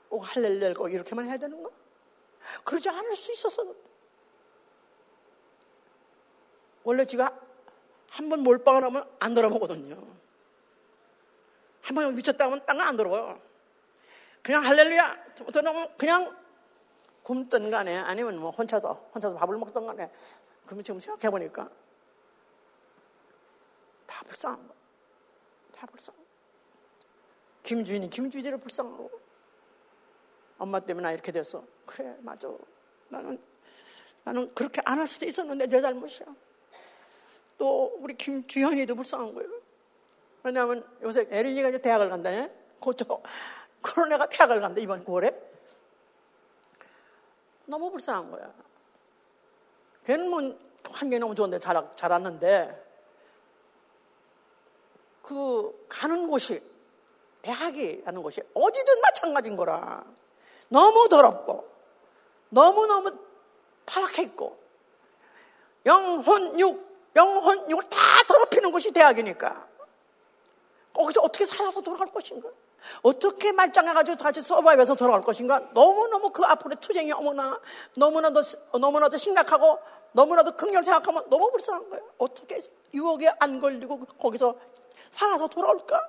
꼭 0.08 0.20
할렐루야 0.20 0.72
꼭 0.72 0.88
이렇게만 0.88 1.26
해야 1.26 1.36
되는 1.36 1.62
거? 1.62 1.70
그러지 2.64 2.88
않을 2.88 3.14
수 3.14 3.30
있었었는데. 3.32 3.88
원래 6.84 7.04
제가 7.04 7.38
한 8.08 8.30
번 8.30 8.40
몰빵을 8.40 8.82
하면 8.84 9.04
안 9.20 9.34
돌아보거든요. 9.34 9.96
한 11.82 11.94
번 11.94 12.14
미쳤다 12.14 12.46
하면 12.46 12.64
땅을 12.64 12.82
안 12.82 12.96
돌아봐요. 12.96 13.40
그냥 14.48 14.64
할렐루야 14.64 15.24
그냥 15.98 16.34
굶든 17.22 17.70
간에 17.70 17.98
아니면 17.98 18.38
뭐 18.38 18.50
혼자서 18.50 19.10
혼자서 19.14 19.36
밥을 19.36 19.58
먹던 19.58 19.84
간에 19.84 20.10
그러면 20.64 20.82
지금 20.82 20.98
생각해 20.98 21.30
보니까 21.30 21.68
다 24.06 24.24
불쌍한 24.24 24.66
거야. 24.66 24.78
다 25.72 25.86
불쌍한 25.88 26.16
거야. 26.18 26.28
김주인이 27.62 28.08
김주인대로 28.08 28.56
불쌍하고 28.56 29.10
엄마 30.56 30.80
때문에 30.80 31.08
나 31.08 31.12
이렇게 31.12 31.30
돼서 31.30 31.62
그래 31.84 32.16
맞아 32.22 32.48
나는 33.10 33.38
나는 34.24 34.54
그렇게 34.54 34.80
안 34.86 34.98
할 34.98 35.06
수도 35.06 35.26
있었는데 35.26 35.66
내 35.66 35.82
잘못이야. 35.82 36.26
또 37.58 37.94
우리 37.98 38.14
김주현이도 38.14 38.94
불쌍한 38.94 39.34
거예요. 39.34 39.60
왜냐하면 40.42 40.88
요새 41.02 41.28
에린이가 41.30 41.68
이제 41.68 41.82
대학을 41.82 42.08
간다. 42.08 42.30
고쪽 42.80 43.22
코로나가 43.82 44.26
대학을 44.26 44.60
간다 44.60 44.80
이번 44.80 45.04
9월에 45.04 45.48
너무 47.66 47.90
불쌍한 47.90 48.30
거야. 48.30 48.52
걔는 50.04 50.30
뭐 50.30 50.40
환경이 50.90 51.20
너무 51.20 51.34
좋은데 51.34 51.58
잘, 51.58 51.76
자랐는데 51.94 52.86
그 55.22 55.86
가는 55.88 56.28
곳이 56.28 56.62
대학이 57.42 58.02
가는 58.02 58.22
곳이 58.22 58.40
어디든 58.54 59.00
마찬가지인 59.00 59.56
거라. 59.56 60.04
너무 60.68 61.08
더럽고 61.08 61.68
너무너무 62.48 63.12
파랗게 63.84 64.22
있고 64.24 64.58
영혼 65.84 66.58
육 66.58 66.88
영혼 67.16 67.70
육을 67.70 67.82
다 67.84 67.98
더럽히는 68.26 68.70
곳이 68.70 68.92
대학이니까 68.92 69.68
거기서 70.94 71.20
어떻게 71.22 71.44
살아서 71.46 71.80
돌아갈 71.80 72.10
것인가? 72.12 72.48
어떻게 73.02 73.52
말짱해가지고 73.52 74.16
다시 74.16 74.40
서바이브해서 74.40 74.94
돌아갈 74.94 75.20
것인가? 75.22 75.60
너무너무 75.72 76.30
그 76.30 76.44
앞으로 76.44 76.74
투쟁이 76.76 77.12
어머나 77.12 77.60
너무나도 77.96 78.40
너무나도 78.78 79.16
심각하고 79.16 79.78
너무나도 80.12 80.52
극렬 80.52 80.82
생각하면 80.82 81.28
너무 81.28 81.50
불쌍한 81.50 81.90
거예요. 81.90 82.04
어떻게 82.18 82.60
유혹에 82.94 83.30
안 83.38 83.60
걸리고 83.60 84.04
거기서 84.18 84.56
살아서 85.10 85.48
돌아올까? 85.48 86.00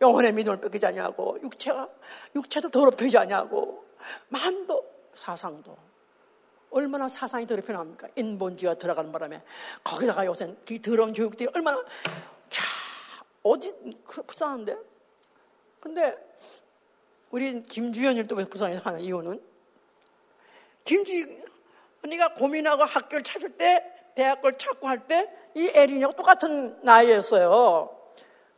영혼의 0.00 0.32
믿음을 0.32 0.60
뺏기지 0.60 0.86
않냐고 0.86 1.38
육체가 1.42 1.88
육체도 2.34 2.70
더럽히지 2.70 3.16
않냐고 3.18 3.84
마음도 4.28 4.84
사상도 5.14 5.76
얼마나 6.70 7.08
사상이 7.08 7.46
더럽혀 7.46 7.72
나옵니까? 7.72 8.08
인본주의가 8.16 8.78
들어가는 8.78 9.12
바람에 9.12 9.42
거기다가 9.84 10.26
요새 10.26 10.56
이 10.70 10.80
더러운 10.80 11.12
교육들이 11.12 11.48
얼마나 11.54 11.78
캬, 11.78 11.84
어디 13.42 13.72
그 14.04 14.22
불쌍한데? 14.22 14.91
근데 15.82 16.16
우리 17.30 17.62
김주현이 17.62 18.26
또왜 18.28 18.44
불쌍해하는 18.44 19.00
이유는 19.00 19.42
김주희 20.84 21.42
언니가 22.04 22.34
고민하고 22.34 22.84
학교를 22.84 23.22
찾을 23.22 23.50
때 23.50 23.84
대학을 24.14 24.54
찾고 24.54 24.86
할 24.88 25.06
때 25.06 25.28
이 25.54 25.70
에린이하고 25.74 26.16
똑같은 26.16 26.78
나이였어요. 26.82 27.94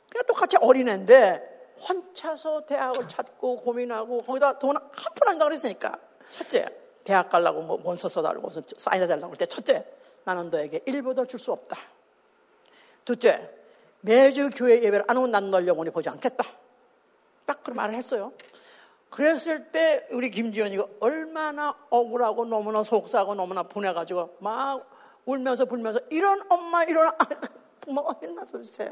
그냥 0.08 0.24
똑같이 0.28 0.56
어린애인데 0.60 1.74
혼자서 1.88 2.66
대학을 2.66 3.08
찾고 3.08 3.56
고민하고 3.56 4.22
거기다 4.22 4.58
돈 4.60 4.76
한 4.76 5.14
푼안 5.14 5.38
가고 5.38 5.48
그랬으니까 5.48 5.98
첫째 6.30 6.66
대학 7.02 7.28
가려고 7.30 7.62
뭐 7.62 7.80
원서 7.82 8.08
써달라고 8.08 8.42
무슨 8.42 8.62
사인해 8.78 9.08
달라고 9.08 9.32
할 9.32 9.36
때 9.36 9.46
첫째 9.46 9.84
나는 10.22 10.50
너에게 10.50 10.82
일부도 10.86 11.26
줄 11.26 11.40
수 11.40 11.50
없다. 11.50 11.76
둘째 13.04 13.50
매주 14.02 14.50
교회 14.50 14.76
예배를 14.82 15.04
안 15.08 15.16
오면 15.16 15.30
난 15.32 15.50
널 15.50 15.66
영원히 15.66 15.90
보지 15.90 16.08
않겠다. 16.10 16.44
딱 17.46 17.62
그런 17.62 17.76
말을 17.76 17.94
했어요. 17.94 18.32
그랬을 19.10 19.70
때 19.70 20.08
우리 20.10 20.30
김지연이가 20.30 20.86
얼마나 21.00 21.76
억울하고 21.88 22.46
너무나 22.46 22.82
속상하고 22.82 23.34
너무나 23.34 23.62
분해가지고 23.62 24.38
막 24.40 24.90
울면서 25.24 25.66
불면서 25.66 26.00
이런 26.10 26.42
엄마 26.48 26.82
이런 26.84 27.12
부모가 27.80 28.18
있나 28.24 28.44
도대체 28.44 28.90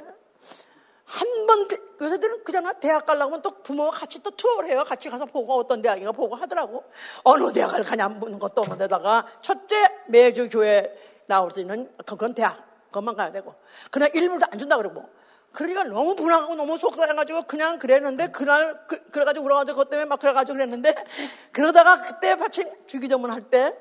한 1.04 1.46
번, 1.46 1.68
요새들은 2.00 2.44
그냥 2.44 2.72
대학 2.80 3.04
가려고 3.04 3.32
하면 3.32 3.42
또 3.42 3.50
부모가 3.62 3.90
같이 3.90 4.22
또 4.22 4.30
투어를 4.30 4.70
해요. 4.70 4.84
같이 4.86 5.10
가서 5.10 5.26
보고 5.26 5.58
어떤 5.58 5.82
대학인가 5.82 6.12
보고 6.12 6.34
하더라고. 6.36 6.84
어느 7.24 7.52
대학을 7.52 7.82
가냐 7.82 8.08
묻는 8.08 8.38
것도 8.38 8.62
없는 8.62 8.78
데다가 8.78 9.26
첫째 9.42 9.76
매주 10.06 10.48
교회 10.48 10.96
나올 11.26 11.50
수 11.50 11.60
있는 11.60 11.90
그건 12.06 12.32
대학. 12.34 12.64
그것만 12.86 13.16
가야 13.16 13.30
되고. 13.32 13.54
그냥 13.90 14.08
일부도 14.14 14.46
안 14.50 14.58
준다 14.58 14.76
그러고. 14.76 15.04
그러니까 15.52 15.84
너무 15.84 16.16
분하고 16.16 16.54
너무 16.54 16.78
속상해가지고 16.78 17.42
그냥 17.42 17.78
그랬는데 17.78 18.28
그날 18.28 18.86
그, 18.86 19.18
래가지고 19.18 19.44
울어가지고 19.46 19.76
그것 19.76 19.90
때문에 19.90 20.06
막 20.06 20.18
그래가지고 20.18 20.56
그랬는데 20.56 20.94
그러다가 21.52 21.98
그때 22.00 22.34
마침 22.34 22.68
주기도문 22.86 23.30
할 23.30 23.42
때 23.50 23.74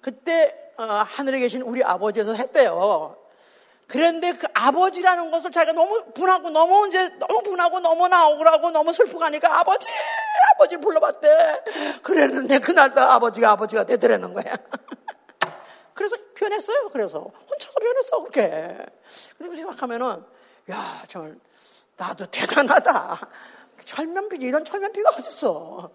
그때 0.00 0.72
어, 0.76 0.84
하늘에 0.84 1.40
계신 1.40 1.62
우리 1.62 1.82
아버지에서 1.82 2.34
했대요. 2.34 3.16
그랬는데 3.88 4.32
그 4.34 4.46
아버지라는 4.52 5.30
것을 5.30 5.50
자기가 5.50 5.72
너무 5.72 6.12
분하고 6.14 6.50
너무 6.50 6.86
이제 6.86 7.08
너무 7.18 7.42
분하고 7.42 7.80
너무나 7.80 8.28
억울하고 8.28 8.70
너무 8.70 8.92
슬프고 8.92 9.24
하니까 9.24 9.60
아버지 9.60 9.88
아버지 10.54 10.76
불러봤대. 10.76 11.62
그랬는데 12.02 12.58
그날도 12.58 13.00
아버지가 13.00 13.50
아버지가 13.52 13.84
되더라는 13.84 14.34
거야. 14.34 14.54
그래서 15.94 16.16
변했어요. 16.34 16.90
그래서 16.90 17.18
혼자서 17.18 17.74
변했어 17.80 18.20
그렇게. 18.20 18.78
그래서 19.36 19.56
생각하면은 19.56 20.24
야 20.70 21.02
정말 21.08 21.38
나도 21.96 22.26
대단하다. 22.30 23.28
철면피지 23.84 24.46
이런 24.46 24.64
철면피가 24.64 25.10
어딨어. 25.10 25.90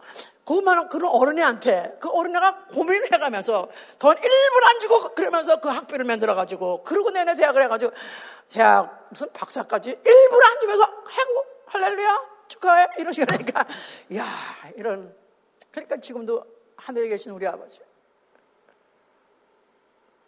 그만 0.45 0.89
그런 0.89 1.11
어른애한테 1.11 1.97
그 1.99 2.09
어른애가 2.09 2.65
고민해 2.73 3.09
가면서 3.19 3.69
돈 3.99 4.15
1분 4.15 4.63
안 4.69 4.79
주고 4.79 5.13
그러면서 5.13 5.61
그 5.61 5.69
학비를 5.69 6.05
만들어 6.05 6.35
가지고 6.35 6.83
그러고 6.83 7.11
내내 7.11 7.35
대학을 7.35 7.61
해 7.61 7.67
가지고 7.67 7.93
대학 8.49 9.07
무슨 9.09 9.31
박사까지 9.31 9.95
1분 9.95 10.45
안 10.45 10.59
주면서 10.59 10.83
하고 10.83 11.45
할렐루야 11.67 12.33
축하해 12.47 12.87
이러시니까 12.99 13.65
야 14.15 14.25
이런 14.75 15.15
그러니까 15.71 15.97
지금도 15.97 16.45
하늘에 16.75 17.07
계신 17.07 17.31
우리 17.31 17.47
아버지 17.47 17.79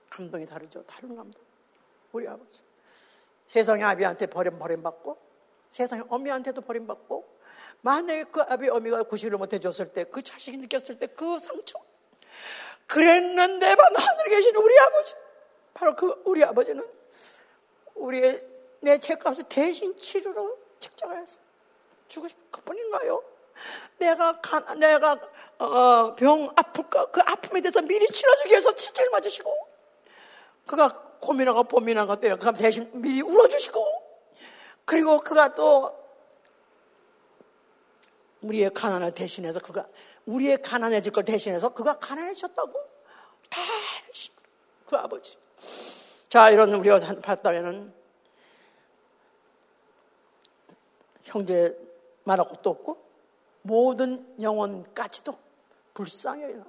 감동이 0.09 0.45
다르죠 0.45 0.83
다른 0.83 1.15
감동 1.15 1.41
우리 2.13 2.27
아버지 2.27 2.64
세상의 3.55 3.85
아비한테 3.85 4.25
버림 4.25 4.59
버림받고 4.59 5.17
세상의 5.69 6.05
어미한테도 6.09 6.59
버림받고 6.61 7.25
만약에 7.79 8.25
그 8.25 8.41
아비 8.41 8.67
어미가 8.67 9.03
구실을 9.03 9.37
못해 9.37 9.59
줬을 9.59 9.93
때 9.93 10.03
그 10.03 10.21
자식이 10.21 10.57
느꼈을 10.57 10.99
때 10.99 11.07
그 11.07 11.39
상처. 11.39 11.79
그랬는데 12.85 13.75
바로 13.75 13.95
하늘에 13.97 14.29
계신 14.29 14.53
우리 14.57 14.77
아버지. 14.79 15.15
바로 15.73 15.95
그 15.95 16.21
우리 16.25 16.43
아버지는 16.43 16.85
우리의 17.95 18.45
내 18.81 18.97
죄값을 18.99 19.45
대신 19.45 19.97
치료로 19.99 20.57
십자가에서 20.79 21.39
죽으신 22.09 22.37
그뿐인가요? 22.51 23.23
내가 23.99 24.41
가, 24.41 24.59
내가 24.75 25.17
어, 25.59 26.13
병 26.15 26.51
아플까? 26.57 27.09
그 27.11 27.21
아픔에 27.21 27.61
대해서 27.61 27.81
미리 27.81 28.05
치료주기 28.05 28.49
위해서 28.49 28.75
채찍을 28.75 29.09
맞으시고 29.11 29.67
그가 30.67 31.14
고민하고 31.25 31.63
고민하고 31.63 32.19
때요 32.19 32.37
그 32.37 32.53
대신 32.53 32.89
미리 32.93 33.21
울어주시고 33.21 33.85
그리고 34.85 35.19
그가 35.19 35.53
또 35.55 35.93
우리의 38.41 38.71
가난을 38.73 39.13
대신해서 39.13 39.59
그가 39.59 39.87
우리의 40.25 40.61
가난해질 40.61 41.11
걸 41.11 41.25
대신해서 41.25 41.69
그가 41.69 41.97
가난해졌다고 41.99 42.73
다 43.49 43.61
그 44.85 44.95
아버지. 44.95 45.37
자 46.29 46.49
이런 46.49 46.73
우리가 46.73 46.99
봤다면은 47.21 47.93
형제 51.23 51.77
말할 52.23 52.47
것도 52.47 52.69
없고 52.69 53.03
모든 53.63 54.35
영혼까지도 54.41 55.37
여기는 55.93 56.63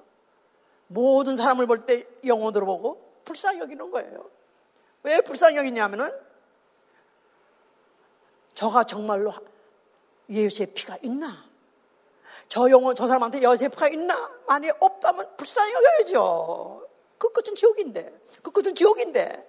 모든 0.87 1.37
사람을 1.37 1.67
볼 1.67 1.79
때 1.85 2.07
영혼으로 2.25 2.65
보고 2.65 3.21
불쌍히 3.23 3.59
여기는 3.59 3.91
거예요. 3.91 4.29
왜 5.07 5.21
불쌍히 5.21 5.55
여기냐면은 5.55 6.11
저가 8.53 8.83
정말로 8.83 9.33
예수의 10.29 10.67
피가 10.73 10.97
있나? 11.01 11.45
저 12.49 12.69
영혼, 12.69 12.93
저 12.95 13.07
사람한테 13.07 13.41
여세프가 13.41 13.87
있나? 13.89 14.29
만약 14.47 14.75
없다면 14.81 15.37
불쌍히 15.37 15.73
여겨야죠. 15.73 16.85
그 17.17 17.31
끝은 17.31 17.55
지옥인데. 17.55 18.13
그 18.41 18.51
끝은 18.51 18.75
지옥인데. 18.75 19.45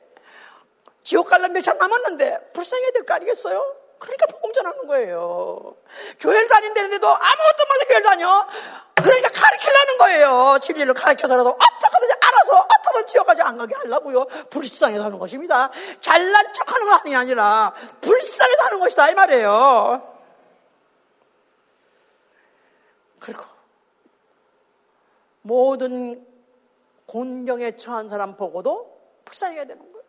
지옥 1.02 1.26
갈라 1.28 1.48
몇참 1.48 1.76
남았는데 1.78 2.52
불쌍해야 2.52 2.90
될 2.92 3.04
거 3.04 3.14
아니겠어요? 3.14 3.76
그러니까 3.98 4.26
복음 4.26 4.52
전하는 4.52 4.86
거예요. 4.86 5.76
교회를 6.20 6.46
다닌다는데도 6.46 7.08
아무것도 7.08 7.66
못해 7.68 7.84
교회를 7.86 8.02
다녀. 8.04 8.46
그러니까 8.94 9.28
가르치려는 9.30 9.98
거예요. 9.98 10.58
진리를 10.60 10.94
가르쳐서라도 10.94 11.48
어떻게든지 11.50 12.17
알아서 12.38 12.58
어떻게든 12.60 13.06
지옥까지 13.06 13.42
안 13.42 13.58
가게 13.58 13.74
하려고요. 13.74 14.24
불쌍해서 14.50 15.04
하는 15.04 15.18
것입니다. 15.18 15.70
잘난 16.00 16.52
척 16.52 16.72
하는 16.72 16.86
거 16.86 17.16
아니라 17.16 17.72
불쌍해서 18.00 18.64
하는 18.64 18.80
것이다 18.80 19.10
이 19.10 19.14
말이에요. 19.14 20.16
그리고 23.18 23.44
모든 25.42 26.26
곤경에 27.06 27.72
처한 27.72 28.08
사람 28.08 28.36
보고도 28.36 28.98
불쌍해야 29.24 29.64
되는 29.64 29.92
거예요. 29.92 30.04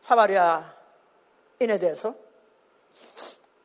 사마리아인에 0.00 1.78
대해서 1.78 2.14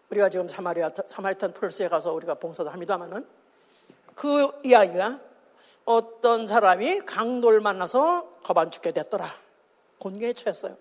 우리가 0.10 0.30
지금 0.30 0.48
사마리아, 0.48 0.90
사마리탄 1.08 1.54
폴스에 1.54 1.90
가서 1.90 2.14
우리가 2.14 2.36
봉사도 2.36 2.70
합니다만은 2.70 3.28
그 4.16 4.52
이야기가 4.64 5.20
어떤 5.88 6.48
사람이 6.48 7.06
강도를 7.06 7.62
만나서 7.62 8.40
거반 8.44 8.70
죽게 8.70 8.92
됐더라. 8.92 9.34
곤경에 10.00 10.34
처했어요. 10.34 10.76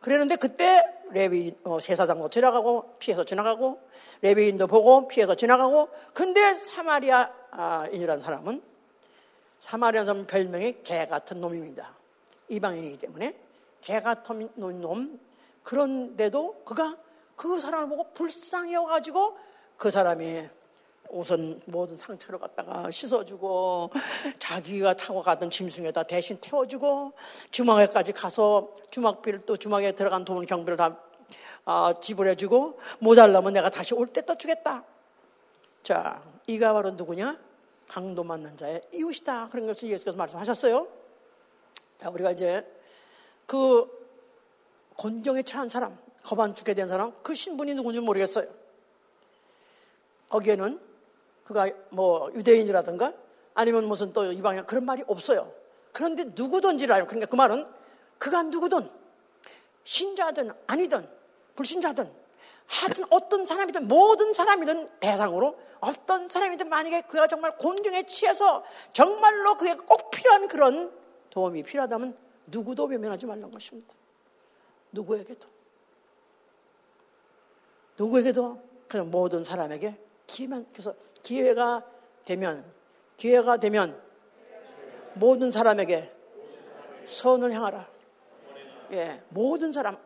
그랬는데 0.00 0.36
그때 0.36 0.84
레비인 1.10 1.58
어, 1.64 1.80
세사장도 1.80 2.28
지나가고 2.30 2.94
피해서 3.00 3.24
지나가고 3.24 3.80
레비인도 4.22 4.68
보고 4.68 5.08
피해서 5.08 5.34
지나가고 5.34 5.88
근데 6.12 6.54
사마리아인이라는 6.54 8.18
사람은 8.20 8.62
사마리아 9.58 10.04
사람 10.04 10.26
별명이 10.28 10.84
개 10.84 11.06
같은 11.06 11.40
놈입니다. 11.40 11.92
이방인이기 12.48 12.98
때문에 12.98 13.36
개 13.80 14.00
같은 14.00 14.48
놈 14.54 15.18
그런데도 15.64 16.62
그가 16.64 16.96
그 17.34 17.58
사람을 17.58 17.88
보고 17.88 18.12
불쌍해 18.12 18.76
가지고 18.76 19.36
그 19.76 19.90
사람이 19.90 20.48
우선 21.10 21.60
모든 21.66 21.96
상처를 21.96 22.38
갖다가 22.38 22.90
씻어주고 22.90 23.90
자기가 24.38 24.94
타고 24.94 25.22
가던 25.22 25.50
짐승에다 25.50 26.02
대신 26.04 26.38
태워주고 26.40 27.12
주막에까지 27.50 28.12
가서 28.12 28.72
주막비를 28.90 29.42
또 29.46 29.56
주막에 29.56 29.92
들어간 29.92 30.24
돈 30.24 30.44
경비를 30.44 30.76
다 30.76 30.98
어, 31.66 31.98
지불해주고 32.00 32.78
모자라면 32.98 33.52
내가 33.52 33.70
다시 33.70 33.94
올 33.94 34.06
때 34.08 34.22
또 34.22 34.36
주겠다. 34.36 34.84
자, 35.82 36.22
이가 36.46 36.72
바로 36.72 36.90
누구냐? 36.90 37.38
강도 37.88 38.24
맞는 38.24 38.56
자의 38.56 38.82
이웃이다. 38.92 39.48
그런 39.50 39.66
것을 39.66 39.90
예수께서 39.90 40.16
말씀하셨어요. 40.16 40.86
자, 41.98 42.10
우리가 42.10 42.32
이제 42.32 42.66
그 43.46 43.86
곤경에 44.96 45.42
처한 45.42 45.68
사람, 45.68 45.96
거반 46.22 46.54
죽게 46.54 46.74
된 46.74 46.88
사람, 46.88 47.12
그 47.22 47.34
신분이 47.34 47.74
누군지 47.74 48.00
모르겠어요. 48.00 48.46
거기에는 50.28 50.80
그가 51.44 51.68
뭐 51.90 52.30
유대인이라든가 52.34 53.12
아니면 53.54 53.86
무슨 53.86 54.12
또 54.12 54.30
이방인 54.32 54.66
그런 54.66 54.84
말이 54.84 55.02
없어요. 55.06 55.52
그런데 55.92 56.24
누구든지라요. 56.24 57.06
그러니까 57.06 57.26
그 57.30 57.36
말은 57.36 57.66
그가 58.18 58.42
누구든 58.44 58.90
신자든 59.84 60.50
아니든 60.66 61.08
불신자든 61.54 62.10
하여튼 62.66 63.04
어떤 63.10 63.44
사람이든 63.44 63.86
모든 63.86 64.32
사람이든 64.32 64.98
대상으로 65.00 65.58
어떤 65.80 66.28
사람이든 66.28 66.68
만약에 66.68 67.02
그가 67.02 67.26
정말 67.26 67.56
곤경에 67.58 68.04
취해서 68.04 68.64
정말로 68.92 69.56
그게 69.56 69.74
꼭 69.74 70.10
필요한 70.10 70.48
그런 70.48 70.92
도움이 71.30 71.62
필요하다면 71.62 72.16
누구도 72.46 72.86
외면하지 72.86 73.26
말는 73.26 73.50
것입니다. 73.50 73.94
누구에게도. 74.92 75.46
누구에게도 77.98 78.62
그냥 78.88 79.10
모든 79.10 79.44
사람에게 79.44 79.98
기회만 80.26 80.66
그래서 80.72 80.94
기회가 81.22 81.84
되면 82.24 82.64
기회가 83.16 83.56
되면 83.56 84.00
모든 85.14 85.50
사람에게 85.50 86.12
선을 87.06 87.52
향하라. 87.52 87.88
예, 88.92 89.22
모든 89.28 89.72
사람 89.72 89.96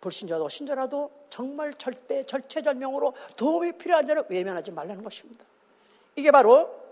불신자도 0.00 0.48
신자라도 0.48 1.10
정말 1.30 1.72
절대 1.74 2.24
절체절명으로 2.24 3.14
도움이 3.36 3.72
필요한 3.72 4.06
자를 4.06 4.24
외면하지 4.28 4.72
말라는 4.72 5.02
것입니다. 5.02 5.44
이게 6.14 6.30
바로 6.30 6.86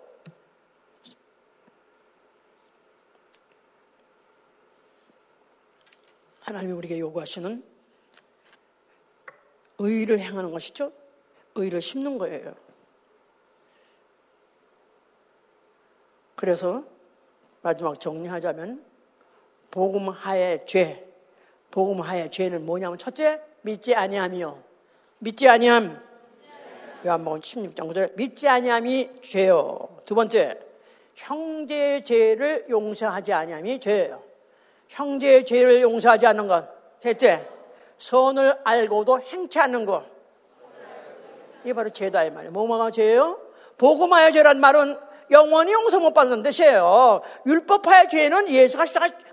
하나님이 6.41 6.73
우리에게 6.73 7.01
요구하시는 7.01 7.65
의를 9.79 10.19
행하는 10.19 10.51
것이죠. 10.51 10.93
의를 11.55 11.81
심는 11.81 12.19
거예요. 12.19 12.64
그래서 16.35 16.85
마지막 17.63 17.99
정리하자면 17.99 18.85
복음 19.71 20.09
하에 20.09 20.65
죄, 20.67 21.07
복음 21.71 22.01
하에 22.01 22.31
죄는 22.31 22.65
뭐냐면 22.67 22.99
첫째 22.99 23.41
믿지 23.63 23.95
아니함이요. 23.95 24.63
믿지 25.19 25.49
아니함. 25.49 26.03
요한복음 27.07 27.41
16장 27.41 27.91
9절 27.91 28.17
믿지 28.17 28.49
아니함이 28.49 29.11
죄요. 29.23 30.01
두 30.07 30.15
번째 30.15 30.59
형제의 31.15 32.05
죄를 32.05 32.67
용서하지 32.69 33.33
아니함이 33.33 33.81
죄예요. 33.81 34.23
형제의 34.89 35.45
죄를 35.45 35.83
용서하지 35.83 36.27
않는 36.27 36.47
것. 36.47 36.69
셋째 36.99 37.47
선을 37.99 38.59
알고도 38.65 39.21
행치 39.21 39.59
않는 39.59 39.87
것. 39.87 40.05
이게 41.63 41.73
바로 41.73 41.91
죄다 41.91 42.25
이 42.25 42.31
말이에요. 42.31 42.53
뭐가 42.53 42.91
죄예요? 42.91 43.41
복음하여 43.79 44.31
죄란 44.31 44.61
말은 44.61 44.99
영원히 45.31 45.73
용서 45.73 45.99
못 45.99 46.13
받는 46.13 46.43
뜻이에요. 46.43 47.23
율법하의 47.47 48.09
죄는 48.09 48.49
예수가 48.49 48.85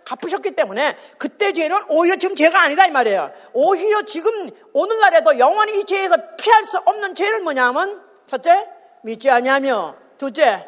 갚으셨기 0.05 0.51
때문에 0.51 0.97
그때 1.17 1.53
죄는 1.53 1.85
오히려 1.89 2.15
지금 2.15 2.35
죄가 2.35 2.61
아니다 2.61 2.85
이 2.85 2.91
말이에요. 2.91 3.31
오히려 3.53 4.01
지금 4.03 4.49
오늘날에도 4.73 5.37
영원히 5.37 5.79
이 5.79 5.85
죄에서 5.85 6.15
피할 6.37 6.63
수 6.63 6.77
없는 6.79 7.15
죄는 7.15 7.43
뭐냐면 7.43 8.01
첫째 8.27 8.67
믿지 9.03 9.29
아니하며 9.29 9.95
둘째 10.17 10.67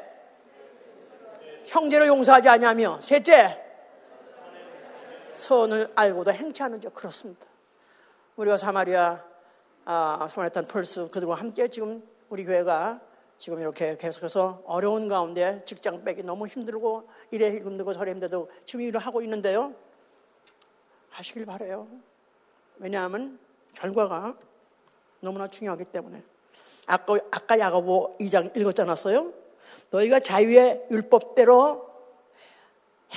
형제를 1.65 2.07
용서하지 2.07 2.49
아니하며 2.49 2.99
셋째 3.01 3.61
선을 5.31 5.91
알고도 5.95 6.31
행치하는 6.33 6.79
죄 6.79 6.89
그렇습니다. 6.89 7.47
우리가 8.35 8.57
사마리아 8.57 9.23
아, 9.85 10.27
소마리탄 10.29 10.65
펄스 10.65 11.09
그들과 11.09 11.35
함께 11.35 11.67
지금 11.67 12.03
우리 12.29 12.45
교회가 12.45 13.01
지금 13.43 13.59
이렇게 13.59 13.97
계속해서 13.97 14.61
어려운 14.65 15.09
가운데 15.09 15.61
직장 15.65 16.01
빼기 16.01 16.23
너무 16.23 16.47
힘들고 16.47 17.09
일에 17.31 17.51
힘들고 17.51 17.91
저래 17.91 18.11
힘들도 18.11 18.49
지금 18.65 18.85
일을 18.85 19.01
하고 19.01 19.21
있는데요. 19.21 19.73
하시길 21.09 21.45
바래요. 21.45 21.85
왜냐하면 22.77 23.37
결과가 23.73 24.33
너무나 25.19 25.49
중요하기 25.49 25.83
때문에. 25.83 26.23
아까, 26.87 27.19
아까 27.31 27.59
야고보 27.59 28.15
2장 28.21 28.55
읽었잖아요. 28.55 29.33
너희가 29.91 30.21
자유의 30.21 30.87
율법대로 30.89 31.85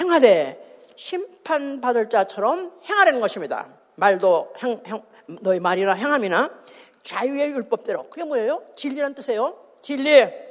행하되 0.01 0.81
심판받을 0.97 2.11
자처럼 2.11 2.73
행하라는 2.83 3.21
것입니다. 3.21 3.69
말도 3.95 4.55
행, 4.59 4.83
행, 4.87 5.03
너희 5.41 5.61
말이나 5.61 5.93
행함이나 5.93 6.51
자유의 7.05 7.53
율법대로. 7.53 8.09
그게 8.11 8.25
뭐예요? 8.25 8.65
진리란 8.75 9.15
뜻이에요. 9.15 9.66
진리. 9.83 10.47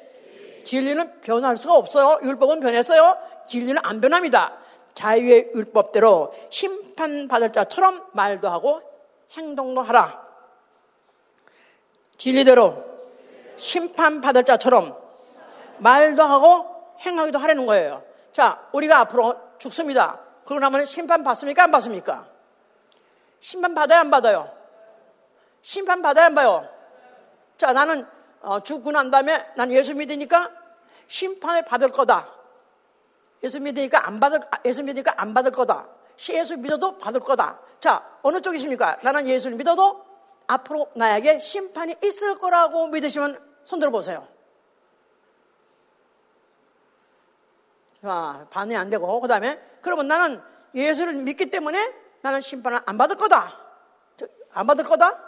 진리는 0.63 1.21
변할 1.21 1.57
수가 1.57 1.76
없어요. 1.76 2.19
율법은 2.23 2.59
변했어요. 2.59 3.17
진리는 3.47 3.80
안 3.84 4.01
변합니다. 4.01 4.57
자유의 4.95 5.51
율법대로 5.53 6.34
심판받을 6.49 7.51
자처럼 7.51 8.07
말도 8.13 8.49
하고 8.49 8.82
행동도 9.34 9.82
하라. 9.82 10.26
진리대로 12.17 12.84
심판받을 13.57 14.43
자처럼 14.43 14.97
말도 15.78 16.23
하고 16.23 16.65
행하기도 17.01 17.38
하라는 17.39 17.65
거예요. 17.65 18.03
자, 18.32 18.67
우리가 18.71 18.99
앞으로 18.99 19.36
죽습니다. 19.59 20.19
그러고 20.45 20.59
나면 20.59 20.86
심판 20.86 21.23
받습니까? 21.23 21.63
안 21.63 21.71
받습니까? 21.71 22.28
심판 23.39 23.76
받아야 23.76 23.99
안 23.99 24.09
받아요? 24.09 24.49
심판 25.61 26.01
받아야 26.01 26.28
안 26.28 26.36
봐요? 26.36 26.67
자, 27.57 27.73
나는 27.73 28.01
어, 28.03 28.07
죽고 28.63 28.91
난 28.91 29.11
다음에 29.11 29.51
난 29.55 29.71
예수 29.71 29.95
믿으니까 29.95 30.51
심판을 31.07 31.65
받을 31.65 31.89
거다. 31.89 32.29
예수 33.43 33.59
믿으니까 33.59 34.07
안 34.07 34.19
받을, 34.19 34.39
예수 34.65 34.83
믿으니까 34.83 35.13
안 35.21 35.33
받을 35.33 35.51
거다. 35.51 35.87
예수 36.29 36.57
믿어도 36.57 36.97
받을 36.97 37.19
거다. 37.19 37.59
자, 37.79 38.03
어느 38.21 38.41
쪽이십니까? 38.41 38.99
나는 39.01 39.27
예수를 39.27 39.57
믿어도 39.57 40.03
앞으로 40.47 40.89
나에게 40.95 41.39
심판이 41.39 41.95
있을 42.03 42.37
거라고 42.37 42.87
믿으시면 42.87 43.39
손 43.63 43.79
들어 43.79 43.91
보세요. 43.91 44.27
자, 48.01 48.47
반응이 48.49 48.77
안 48.77 48.89
되고, 48.89 49.19
그 49.19 49.27
다음에, 49.27 49.59
그러면 49.81 50.07
나는 50.07 50.41
예수를 50.73 51.13
믿기 51.13 51.49
때문에 51.49 51.93
나는 52.21 52.41
심판을 52.41 52.81
안 52.85 52.97
받을 52.97 53.15
거다. 53.15 53.59
안 54.51 54.67
받을 54.67 54.83
거다? 54.83 55.19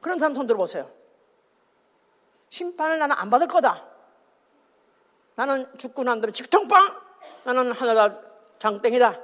그런 0.00 0.18
사람 0.18 0.34
손 0.34 0.46
들어 0.46 0.58
보세요. 0.58 0.90
심판을 2.50 2.98
나는 2.98 3.16
안 3.18 3.30
받을 3.30 3.46
거다. 3.46 3.84
나는 5.34 5.66
죽고 5.78 6.02
난 6.02 6.20
다음에 6.20 6.32
직통빵! 6.32 7.00
나는 7.44 7.72
하나가 7.72 8.20
장땡이다. 8.58 9.20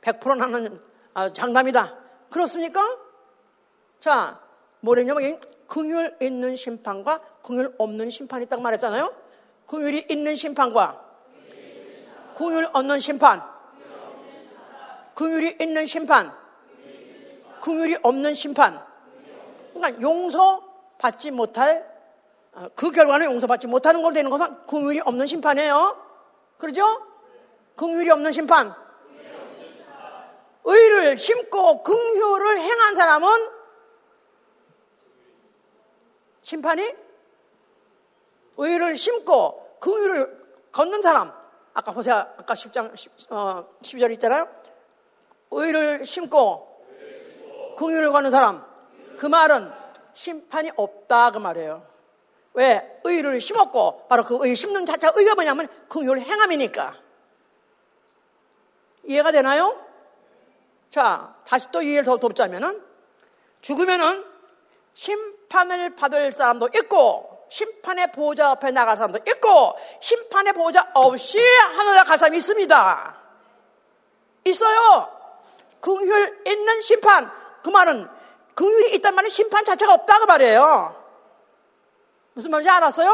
100% 0.00 0.36
나는 0.38 0.80
아, 1.14 1.32
장담이다. 1.32 1.96
그렇습니까? 2.30 2.98
자, 4.00 4.40
뭐랬냐면 4.80 5.38
긍휼 5.68 6.16
있는 6.20 6.56
심판과 6.56 7.20
긍휼 7.42 7.74
없는 7.78 8.10
심판이 8.10 8.46
딱 8.46 8.60
말했잖아요. 8.60 9.14
긍휼이 9.66 10.06
있는 10.08 10.34
심판과 10.34 11.00
긍휼 12.34 12.70
없는 12.72 12.98
심판. 12.98 13.42
긍휼이 15.14 15.56
있는 15.60 15.86
심판. 15.86 16.32
긍휼이 17.60 17.96
없는 18.02 18.34
심판. 18.34 18.84
그러니까 19.72 20.02
용서 20.02 20.62
받지 20.98 21.30
못할 21.30 21.86
어, 21.86 21.91
그 22.76 22.90
결과는 22.90 23.26
용서받지 23.26 23.66
못하는 23.66 24.02
걸로 24.02 24.14
되는 24.14 24.30
것은 24.30 24.66
긍휼이 24.66 25.00
없는 25.00 25.26
심판이에요. 25.26 25.96
그러죠? 26.58 26.84
긍휼이 27.76 28.10
없는 28.10 28.32
심판. 28.32 28.74
의를 30.64 31.16
심고 31.16 31.82
긍휼을 31.82 32.60
행한 32.60 32.94
사람은 32.94 33.50
심판이 36.42 36.94
의를 38.58 38.96
심고 38.96 39.78
긍휼을 39.80 40.40
걷는 40.70 41.02
사람 41.02 41.32
아까 41.74 41.90
호세 41.90 42.12
아까 42.12 42.54
10장 42.54 42.96
10, 42.96 43.10
어, 43.30 43.66
12절 43.82 44.12
있잖아요. 44.12 44.48
의를 45.50 46.06
심고 46.06 47.74
긍휼을 47.78 48.12
걷는 48.12 48.30
사람 48.30 48.64
그 49.16 49.26
말은 49.26 49.72
심판이 50.12 50.70
없다 50.76 51.32
그 51.32 51.38
말이에요. 51.38 51.91
왜? 52.54 53.00
의를 53.04 53.40
심었고 53.40 54.06
바로 54.08 54.24
그 54.24 54.44
의 54.44 54.54
심는 54.54 54.84
자체가 54.86 55.14
의가 55.16 55.34
뭐냐면 55.34 55.68
긍휼 55.88 56.18
행함이니까. 56.20 56.94
이해가 59.04 59.32
되나요? 59.32 59.78
자, 60.90 61.34
다시 61.46 61.66
또 61.72 61.82
이해를 61.82 62.04
더 62.04 62.18
돕자면은 62.18 62.82
죽으면은 63.62 64.24
심판을 64.94 65.96
받을 65.96 66.32
사람도 66.32 66.68
있고 66.76 67.46
심판의 67.48 68.12
보호자 68.12 68.50
앞에 68.50 68.70
나갈 68.70 68.96
사람도 68.96 69.20
있고 69.26 69.76
심판의 70.00 70.52
보호자 70.52 70.90
없이 70.94 71.40
하늘에 71.40 72.02
갈 72.04 72.18
사람이 72.18 72.36
있습니다. 72.38 73.16
있어요. 74.46 75.08
긍휼 75.80 76.42
있는 76.46 76.80
심판. 76.82 77.30
그 77.62 77.70
말은 77.70 78.08
긍휼이 78.54 78.94
있단 78.96 79.14
말은 79.14 79.30
심판 79.30 79.64
자체가 79.64 79.94
없다고 79.94 80.26
말이에요. 80.26 81.01
무슨 82.34 82.50
말인지 82.50 82.70
알았어요? 82.70 83.10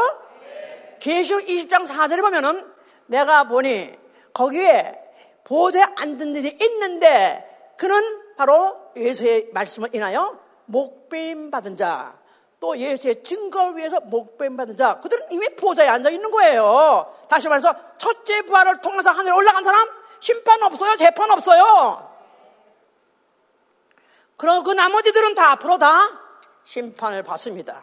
계시록 0.99 1.45
20장 1.45 1.87
4절에 1.87 2.21
보면은 2.21 2.71
내가 3.07 3.45
보니 3.45 3.97
거기에 4.33 4.99
보좌에 5.43 5.83
앉은 5.97 6.35
일이 6.35 6.57
있는데 6.61 7.73
그는 7.77 8.35
바로 8.37 8.91
예수의 8.95 9.49
말씀을 9.53 9.89
인하여 9.93 10.39
목배임 10.65 11.49
받은 11.49 11.75
자, 11.75 12.17
또 12.59 12.77
예수의 12.77 13.23
증거를 13.23 13.77
위해서 13.77 13.99
목배임 14.01 14.57
받은 14.57 14.75
자, 14.75 14.99
그들은 14.99 15.27
이미 15.31 15.47
보좌에 15.55 15.87
앉아 15.87 16.09
있는 16.09 16.29
거예요. 16.29 17.15
다시 17.27 17.47
말해서 17.47 17.73
첫째 17.97 18.41
부활을 18.43 18.81
통해서 18.81 19.09
하늘에 19.09 19.33
올라간 19.33 19.63
사람 19.63 19.87
심판 20.19 20.61
없어요, 20.63 20.95
재판 20.97 21.31
없어요. 21.31 22.09
그럼 24.37 24.63
그 24.63 24.71
나머지들은 24.71 25.35
다 25.35 25.51
앞으로 25.51 25.77
다 25.77 26.19
심판을 26.65 27.23
받습니다. 27.23 27.81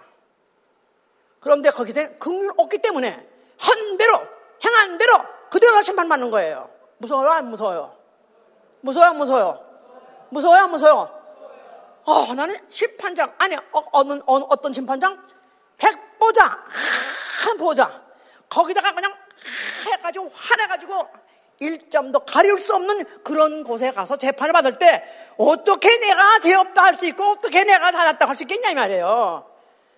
그런데 1.41 1.71
거기서 1.71 2.19
긍휼 2.19 2.53
없기 2.57 2.79
때문에 2.79 3.27
한 3.59 3.97
대로 3.97 4.21
행한 4.65 4.99
대로 4.99 5.19
그대로 5.51 5.83
심판 5.83 6.09
받는 6.09 6.31
거예요. 6.31 6.71
무서워요? 6.99 7.31
안 7.31 7.49
무서워요? 7.49 7.97
무서워요? 8.81 9.11
안 9.11 9.19
무서워요? 9.19 9.61
무서워요? 10.31 10.63
안 10.63 10.71
무서워요? 10.71 11.17
어, 12.05 12.35
나는 12.35 12.57
심판장 12.69 13.35
아니 13.39 13.57
어, 13.57 13.85
어느, 13.93 14.21
어느 14.27 14.45
어떤 14.49 14.73
심판장 14.73 15.21
백보자 15.77 16.45
한 17.45 17.57
보자 17.59 18.03
거기다가 18.49 18.93
그냥 18.93 19.13
해가지고 19.87 20.31
화내가지고 20.35 21.09
일점도 21.59 22.21
가릴 22.21 22.59
수 22.59 22.75
없는 22.75 23.23
그런 23.23 23.65
곳에 23.65 23.91
가서 23.91 24.17
재판을 24.17 24.53
받을 24.53 24.79
때 24.79 25.03
어떻게 25.37 25.97
내가 25.99 26.39
죄 26.41 26.55
없다 26.55 26.83
할 26.83 26.97
수 26.99 27.07
있고 27.07 27.25
어떻게 27.31 27.65
내가 27.65 27.91
잘났다 27.93 28.29
할 28.29 28.37
수 28.37 28.43
있겠냐 28.45 28.71
이 28.71 28.75
말이에요. 28.75 29.51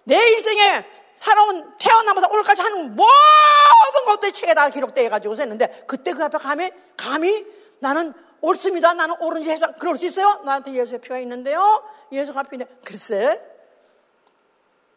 내 0.05 0.16
인생에 0.31 0.85
살아온 1.18 1.74
태어나면서 1.78 2.28
오늘까지 2.30 2.62
하는 2.62 2.94
모든 2.94 4.04
것들이 4.06 4.32
책에 4.32 4.54
다 4.54 4.70
기록되어 4.70 5.10
가지고서 5.10 5.42
했는데 5.42 5.84
그때 5.88 6.12
그 6.12 6.22
앞에 6.22 6.38
감히 6.38 6.70
감히 6.96 7.44
나는 7.80 8.14
옳습니다. 8.40 8.94
나는 8.94 9.16
옳은지 9.20 9.50
해서 9.50 9.66
그럴 9.80 9.96
수 9.96 10.06
있어요? 10.06 10.40
나한테 10.44 10.74
예수의 10.74 11.00
피가 11.00 11.18
있는데요. 11.18 11.82
예수가 12.12 12.44
있는데 12.52 12.72
글쎄 12.84 13.42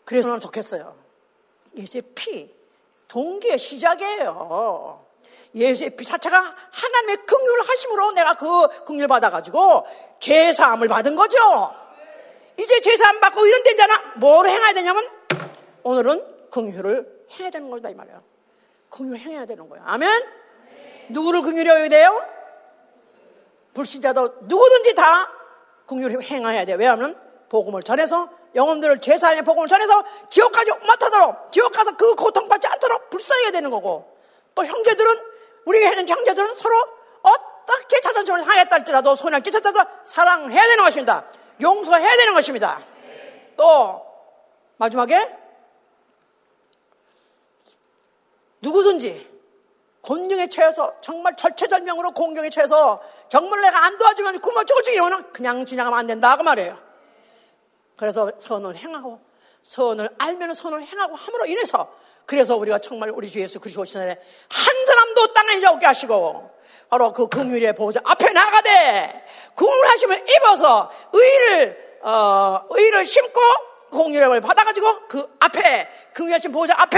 그래서 0.06 0.30
는 0.30 0.39
좋겠어요. 0.39 0.95
예수의 1.76 2.03
피 2.14 2.53
동기의 3.07 3.57
시작이에요. 3.57 5.03
예수의 5.56 5.95
피 5.95 6.06
자체가 6.06 6.38
하나님의 6.38 7.18
긍휼 7.26 7.68
하심으로 7.68 8.11
내가 8.11 8.35
그 8.35 8.84
긍휼 8.85 9.07
받아 9.07 9.31
가지고 9.31 9.88
죄 10.19 10.53
사함을 10.53 10.88
받은 10.88 11.15
거죠. 11.15 11.73
이제 12.60 12.80
죄 12.81 12.95
사함 12.95 13.19
받고 13.19 13.43
이런 13.43 13.64
데잖아. 13.64 14.14
뭘 14.18 14.45
행해야 14.45 14.73
되냐면 14.73 15.20
오늘은 15.84 16.49
긍휼을 16.52 17.26
행해야 17.32 17.49
되는 17.49 17.70
거다 17.70 17.90
이 17.90 17.95
말이에요. 17.95 18.24
긍휼 18.90 19.18
행해야 19.18 19.45
되는 19.45 19.70
거예요. 19.70 19.84
아멘. 19.88 20.24
누구를 21.10 21.41
긍휼해야 21.41 21.90
돼요? 21.90 22.26
불신자도 23.74 24.36
누구든지 24.41 24.95
다 24.95 25.32
긍휼을 25.88 26.22
행해야 26.24 26.66
돼요. 26.66 26.78
왜냐하면 26.78 27.20
복음을 27.49 27.84
전해서 27.84 28.30
영혼들을 28.56 28.99
죄사함의 28.99 29.44
복음을 29.44 29.68
전해서 29.68 30.03
지옥까지 30.30 30.72
맡아도록 30.88 31.52
지옥 31.52 31.72
가서 31.72 31.95
그 31.95 32.16
고통받지 32.16 32.68
않도록 32.68 33.10
불쌍해야 33.10 33.52
되는 33.52 33.70
거고 33.70 34.18
또 34.56 34.66
형제들은 34.66 35.22
우리가 35.66 35.90
해준 35.90 36.08
형제들은 36.08 36.56
서로 36.56 36.76
어떻게 37.22 37.99
자존심을 38.02 38.44
상했다 38.44 38.76
할지라도 38.76 39.16
손을 39.16 39.40
끼쳤다도 39.41 39.80
사랑해야 40.03 40.62
되는 40.68 40.84
것입니다. 40.84 41.26
용서해야 41.62 42.18
되는 42.18 42.34
것입니다. 42.34 42.82
또 43.56 44.06
마지막에 44.78 45.41
누구든지 48.62 49.30
곤경에 50.02 50.48
처해서 50.48 50.96
정말 51.02 51.36
절체절명으로 51.36 52.12
공경에 52.12 52.50
처해서 52.50 53.02
정말 53.30 53.62
내가 53.62 53.86
안 53.86 53.98
도와주면 53.98 54.40
굶어 54.40 54.64
죽을 54.64 54.84
지경우는 54.84 55.32
그냥 55.32 55.66
지나가면 55.66 56.00
안 56.00 56.08
된다 56.08 56.36
그 56.38 56.44
말이에요. 56.44 56.78
그래서 57.98 58.32
선을 58.40 58.76
행하고 58.76 59.20
선을 59.62 60.10
알면 60.18 60.54
선을 60.56 60.82
행하고 60.82 61.16
함으로 61.16 61.46
인해서 61.46 61.92
그래서 62.26 62.56
우리가 62.56 62.80
정말 62.80 63.12
우리 63.12 63.30
주 63.30 63.40
예수 63.40 63.60
그리스도 63.60 63.82
오신 63.82 64.00
날에 64.00 64.12
한 64.50 64.86
사람도 64.86 65.34
땅에 65.34 65.58
이제 65.58 65.68
없게 65.68 65.86
하시고 65.86 66.50
바로 66.90 67.14
그 67.14 67.28
긍휼의 67.28 67.74
보호자 67.74 68.02
앞에 68.04 68.32
나가되 68.32 69.28
긍휼하심을 69.56 70.26
입어서 70.30 70.92
의를 71.14 72.00
어, 72.02 72.66
의를 72.70 73.06
심고 73.06 73.40
공유를 73.92 74.42
받아가지고 74.42 75.08
그 75.08 75.38
앞에 75.40 75.90
긍휼하신 76.14 76.52
보호자 76.52 76.74
앞에 76.78 76.98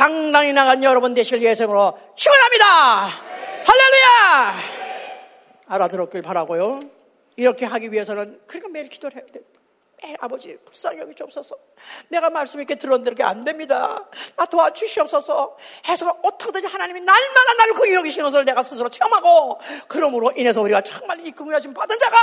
당당히 0.00 0.54
나간 0.54 0.82
여러분 0.82 1.12
되실 1.12 1.42
예정으로 1.42 1.92
축원합니다. 2.16 2.64
할렐루야. 3.66 4.54
알아들었길 5.66 6.22
바라고요. 6.22 6.80
이렇게 7.36 7.66
하기 7.66 7.92
위해서는 7.92 8.40
그러니까 8.46 8.70
매일 8.70 8.88
기도를 8.88 9.18
해야 9.18 9.26
돼. 9.26 9.40
매 10.02 10.16
아버지 10.18 10.56
불쌍히 10.64 11.00
여기 11.00 11.14
주옵소서. 11.14 11.54
내가 12.08 12.30
말씀 12.30 12.62
있게 12.62 12.76
들었는데 12.76 13.10
그게 13.10 13.24
안 13.24 13.44
됩니다. 13.44 14.08
나 14.36 14.46
도와주시옵소서. 14.46 15.58
해서 15.88 16.18
어떻게든지 16.22 16.66
하나님이 16.66 17.00
날마다 17.00 17.54
나를 17.58 17.74
긍휼히 17.74 17.94
여기시는 17.96 18.24
것을 18.24 18.46
내가 18.46 18.62
스스로 18.62 18.88
체험하고 18.88 19.60
그러므로 19.86 20.32
인해서 20.34 20.62
우리가 20.62 20.80
정말 20.80 21.20
이 21.26 21.30
긍휼하심 21.30 21.74
받은 21.74 21.98
자가 21.98 22.16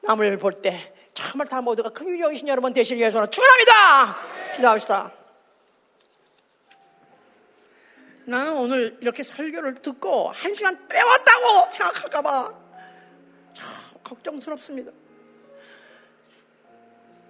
남을 0.00 0.36
볼 0.38 0.60
때 0.62 0.92
정말 1.14 1.46
다 1.46 1.60
모두가 1.60 1.90
긍휼히 1.90 2.22
여기신 2.22 2.48
여러분 2.48 2.72
되실 2.72 2.98
예수로 2.98 3.28
축원합니다. 3.28 4.16
기도합시다. 4.56 5.25
나는 8.26 8.54
오늘 8.54 8.96
이렇게 9.00 9.22
설교를 9.22 9.76
듣고 9.82 10.30
한 10.30 10.52
시간 10.52 10.88
빼왔다고 10.88 11.72
생각할까봐 11.72 12.52
참 13.54 13.68
걱정스럽습니다. 14.02 14.90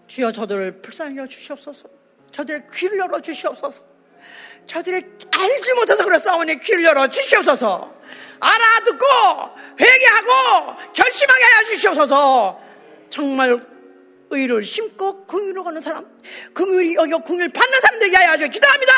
주여 0.06 0.32
저들을 0.32 0.80
불쌍히 0.80 1.18
여 1.18 1.26
주시옵소서. 1.26 1.88
저들의 2.32 2.62
귀를 2.72 2.98
열어 2.98 3.20
주시옵소서. 3.20 3.84
저들의 4.66 5.04
알지 5.30 5.74
못해서 5.74 6.02
그랬사오니 6.02 6.60
귀를 6.60 6.84
열어 6.84 7.06
주시옵소서. 7.08 7.94
알아듣고 8.40 9.06
회개하고 9.78 10.92
결심하게 10.94 11.44
하여 11.44 11.64
주시옵소서. 11.66 12.60
정말 13.10 13.60
의를 14.30 14.64
심고 14.64 15.26
긍휼을 15.26 15.62
거는 15.62 15.80
사람, 15.82 16.06
긍휼이 16.54 16.94
여기 16.94 17.12
긍휼 17.22 17.52
받는 17.52 17.80
사람 17.80 18.00
되게 18.00 18.16
하여 18.16 18.32
주시옵소서. 18.32 18.50
기도합니다. 18.50 18.92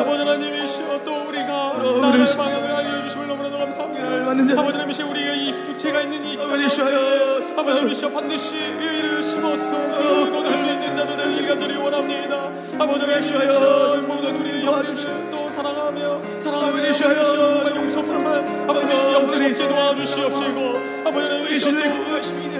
아버지 0.00 0.18
하나님이시여 0.18 1.04
또 1.04 1.28
우리가 1.28 1.74
나라의 2.00 2.26
방향을 2.36 2.70
알려주심을 2.72 3.26
너무나도 3.28 3.58
감사합니다. 3.58 3.87
아버지 4.28 4.52
하나님이시여 4.52 5.08
우리가 5.08 5.32
이 5.32 5.64
주체가 5.64 6.02
있는 6.02 6.22
이 6.22 6.36
아버지 7.56 7.70
하나님이시여 7.70 8.10
반드시 8.10 8.56
의를 8.56 9.22
심어서 9.22 9.70
그 9.70 10.30
거둘 10.30 10.54
수 10.54 10.66
있는 10.66 10.94
자도 10.94 11.16
되기가 11.16 11.58
되리 11.58 11.76
원합니다. 11.76 12.52
아버지 12.78 13.00
하나님이시여 13.06 14.02
모두 14.02 14.28
우리의 14.28 14.66
영들을 14.66 15.30
또 15.30 15.48
사랑하며 15.48 16.40
사랑하며 16.40 16.92
정말 16.92 17.76
용서할 17.76 18.44
아버지 18.68 18.94
영적 18.94 19.42
없게 19.42 19.68
도와 19.68 19.94
주시옵시고 19.94 21.06
아버지 21.06 21.26
하나님이시여 21.26 21.72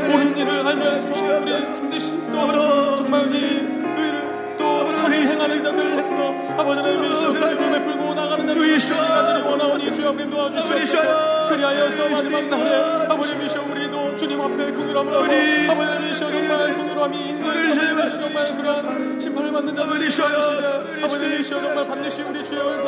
옳은 0.09 0.39
일을 0.39 0.67
알면서 0.67 1.11
우리 1.13 1.53
반드시 1.53 2.15
또 2.33 2.97
정말 2.97 3.31
이 3.35 3.58
선을 5.27 5.29
행하는 5.29 5.63
자들로서 5.63 6.35
아버지 6.59 6.81
하나님의 6.81 7.17
시험을 7.17 7.73
베풀고 7.73 8.15
나가는 8.15 8.47
자들이 8.47 9.43
원하오니 9.43 9.93
주여님 9.93 10.31
도와주시옵소서. 10.31 11.49
그리하여서 11.49 12.09
마지막 12.11 12.49
날에 12.49 13.07
아버님 13.09 13.43
이셔 13.43 13.63
우리도 13.63 14.15
주님 14.17 14.41
앞에 14.41 14.73
긍휼함을 14.73 15.13
하고 15.15 15.25
아버님 15.73 16.11
이셔 16.11 16.31
정말 16.31 16.75
긍휼함이 16.75 17.29
있는 17.29 17.45
아버님이셔 17.51 18.21
정말 18.21 18.57
그러한 18.57 19.19
심판을 19.21 19.53
받는 19.53 19.75
자들이 19.75 20.01
되시되 20.05 20.25
아버님 21.03 21.41
이셔 21.41 21.61
정말 21.61 21.87
반드시 21.87 22.23
우리 22.23 22.45
주여 22.45 22.83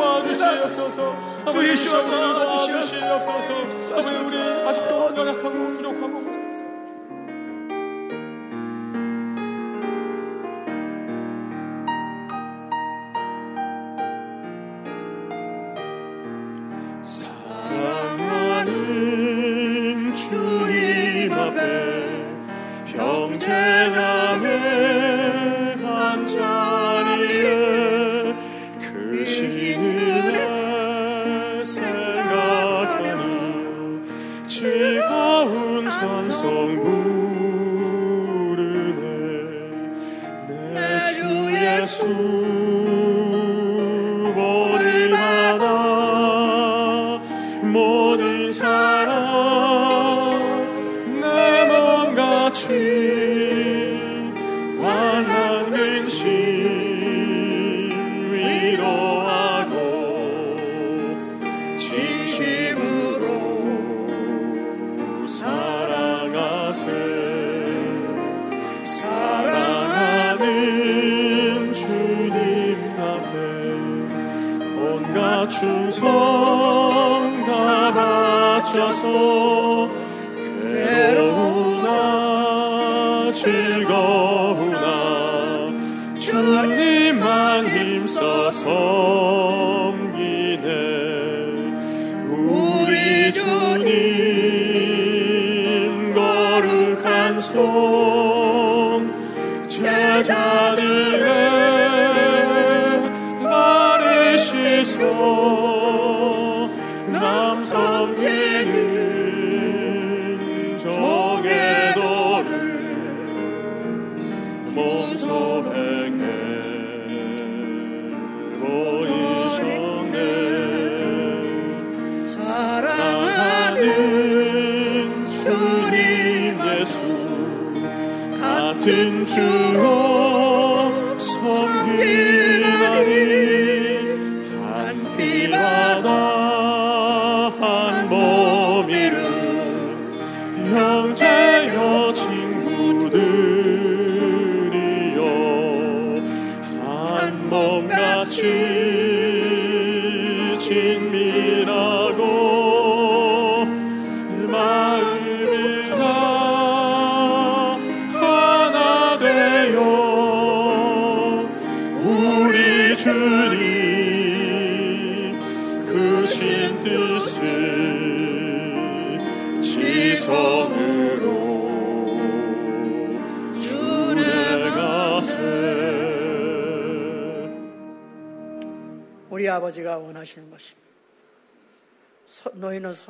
도와주시옵소서. 0.00 1.16
아버님 1.46 1.72
이셔 1.72 1.98
우리 1.98 2.10
도와주시옵소서. 2.10 3.54
아버님 3.96 4.26
우리 4.26 4.36
아직도 4.68 5.12
연약하고 5.16 5.69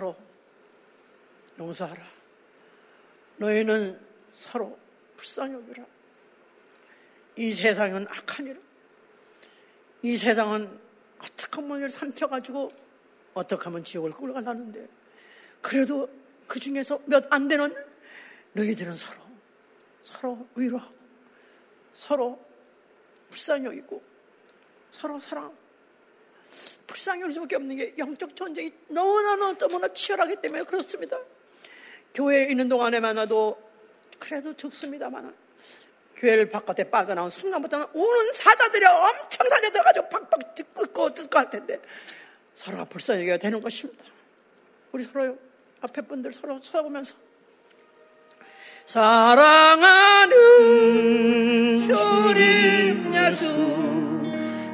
서로 0.01 0.16
용서하라. 1.59 2.02
너희는 3.36 4.01
서로 4.32 4.78
불쌍히 5.16 5.52
여기라. 5.52 5.85
이 7.36 7.52
세상은 7.52 8.06
악하니라. 8.09 8.59
이 10.02 10.16
세상은 10.16 10.81
어떻게 11.18 11.60
하면 11.60 11.89
삼켜가지고 11.90 12.68
어떻게 13.35 13.64
하면 13.64 13.85
지옥을 13.85 14.12
끌어가는데 14.12 14.89
그래도 15.60 16.09
그 16.47 16.59
중에서 16.59 16.98
몇 17.05 17.27
안 17.31 17.47
되는 17.47 17.74
너희들은 18.55 18.94
서로 18.97 19.20
서로 20.01 20.48
위로하고 20.55 20.94
서로 21.93 22.43
불쌍히 23.28 23.66
여기고 23.66 24.02
서로 24.90 25.20
사랑하고 25.20 25.55
불쌍히 26.86 27.31
수밖에 27.32 27.56
없는 27.56 27.77
게 27.77 27.94
영적 27.98 28.35
전쟁이 28.36 28.72
너무나 28.89 29.52
너무나 29.56 29.89
치열하기 29.89 30.36
때문에 30.36 30.64
그렇습니다. 30.64 31.18
교회에 32.14 32.51
있는 32.51 32.68
동안에만 32.68 33.18
해도 33.18 33.60
그래도 34.18 34.55
죽습니다만 34.56 35.35
교회를 36.16 36.51
바깥에 36.51 36.90
빠져나온 36.90 37.31
순간부터는 37.31 37.86
우는 37.94 38.32
사자들이 38.35 38.85
엄청 38.85 39.48
달려들어가지고 39.48 40.09
팍팍 40.09 40.55
뜯고 40.55 41.14
뜯고 41.14 41.39
할 41.39 41.48
텐데 41.48 41.81
서로가 42.55 42.85
불쌍히 42.85 43.22
여겨야 43.22 43.39
되는 43.39 43.60
것입니다. 43.60 44.05
우리 44.93 45.05
서로요. 45.05 45.39
앞에 45.81 46.02
분들 46.02 46.32
서로 46.32 46.60
쳐다보면서 46.60 47.14
사랑하는 48.85 50.36
주님 51.78 53.14
예수 53.14 53.89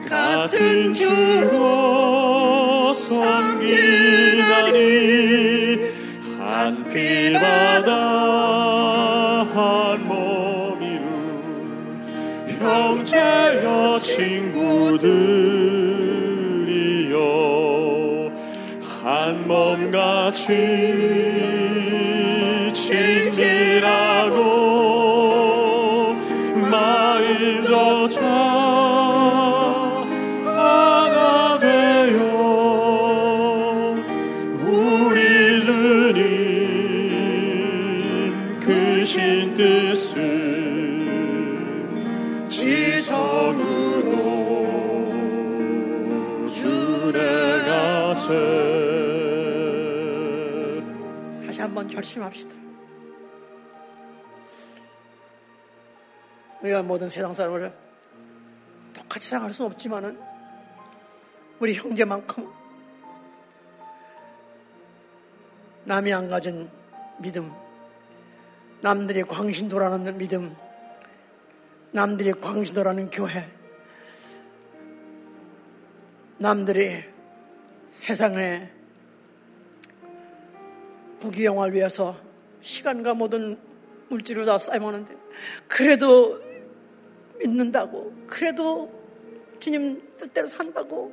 같은 0.08 0.94
주로 0.94 2.94
섬기나니 2.94 3.66
한 6.38 6.84
피바다 6.90 7.92
한 9.52 10.06
몸이루 10.06 11.02
형제여 12.60 13.98
친구들이여 14.00 15.16
한 19.02 19.46
몸같이 19.48 20.46
친밀하 22.72 24.05
결심합시다. 52.16 52.54
우리가 56.62 56.82
모든 56.82 57.08
세상 57.08 57.32
사람을 57.32 57.72
똑같이 58.94 59.28
생각할 59.28 59.52
수는 59.52 59.70
없지만은 59.72 60.20
우리 61.58 61.74
형제만큼 61.74 62.50
남이 65.84 66.12
안 66.12 66.28
가진 66.28 66.68
믿음, 67.18 67.52
남들이 68.80 69.22
광신도라는 69.22 70.18
믿음, 70.18 70.56
남들이 71.92 72.32
광신도라는 72.32 73.10
교회, 73.10 73.48
남들이 76.38 77.04
세상에 77.92 78.75
부귀영화를 81.20 81.74
위해서 81.74 82.16
시간과 82.60 83.14
모든 83.14 83.58
물질을 84.08 84.44
다 84.44 84.58
쌓여먹는데 84.58 85.14
그래도 85.68 86.40
믿는다고 87.38 88.12
그래도 88.26 88.92
주님 89.58 90.02
뜻대로 90.16 90.48
산다고 90.48 91.12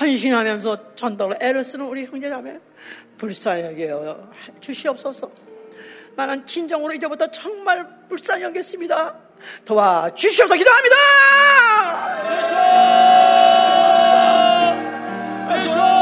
헌신하면서 0.00 0.94
전도를 0.94 1.38
애를 1.40 1.64
쓰는 1.64 1.86
우리 1.86 2.04
형제자매 2.06 2.58
불쌍하게 3.18 3.92
주시옵소서. 4.60 5.30
나는 6.16 6.44
진정으로 6.46 6.92
이제부터 6.94 7.30
정말 7.30 7.86
불쌍히 8.08 8.42
여겠습니다. 8.44 9.14
도와주시옵소서. 9.64 10.54
기도합니다! 10.54 10.96
아버지 15.48 15.68
예수 15.68 16.01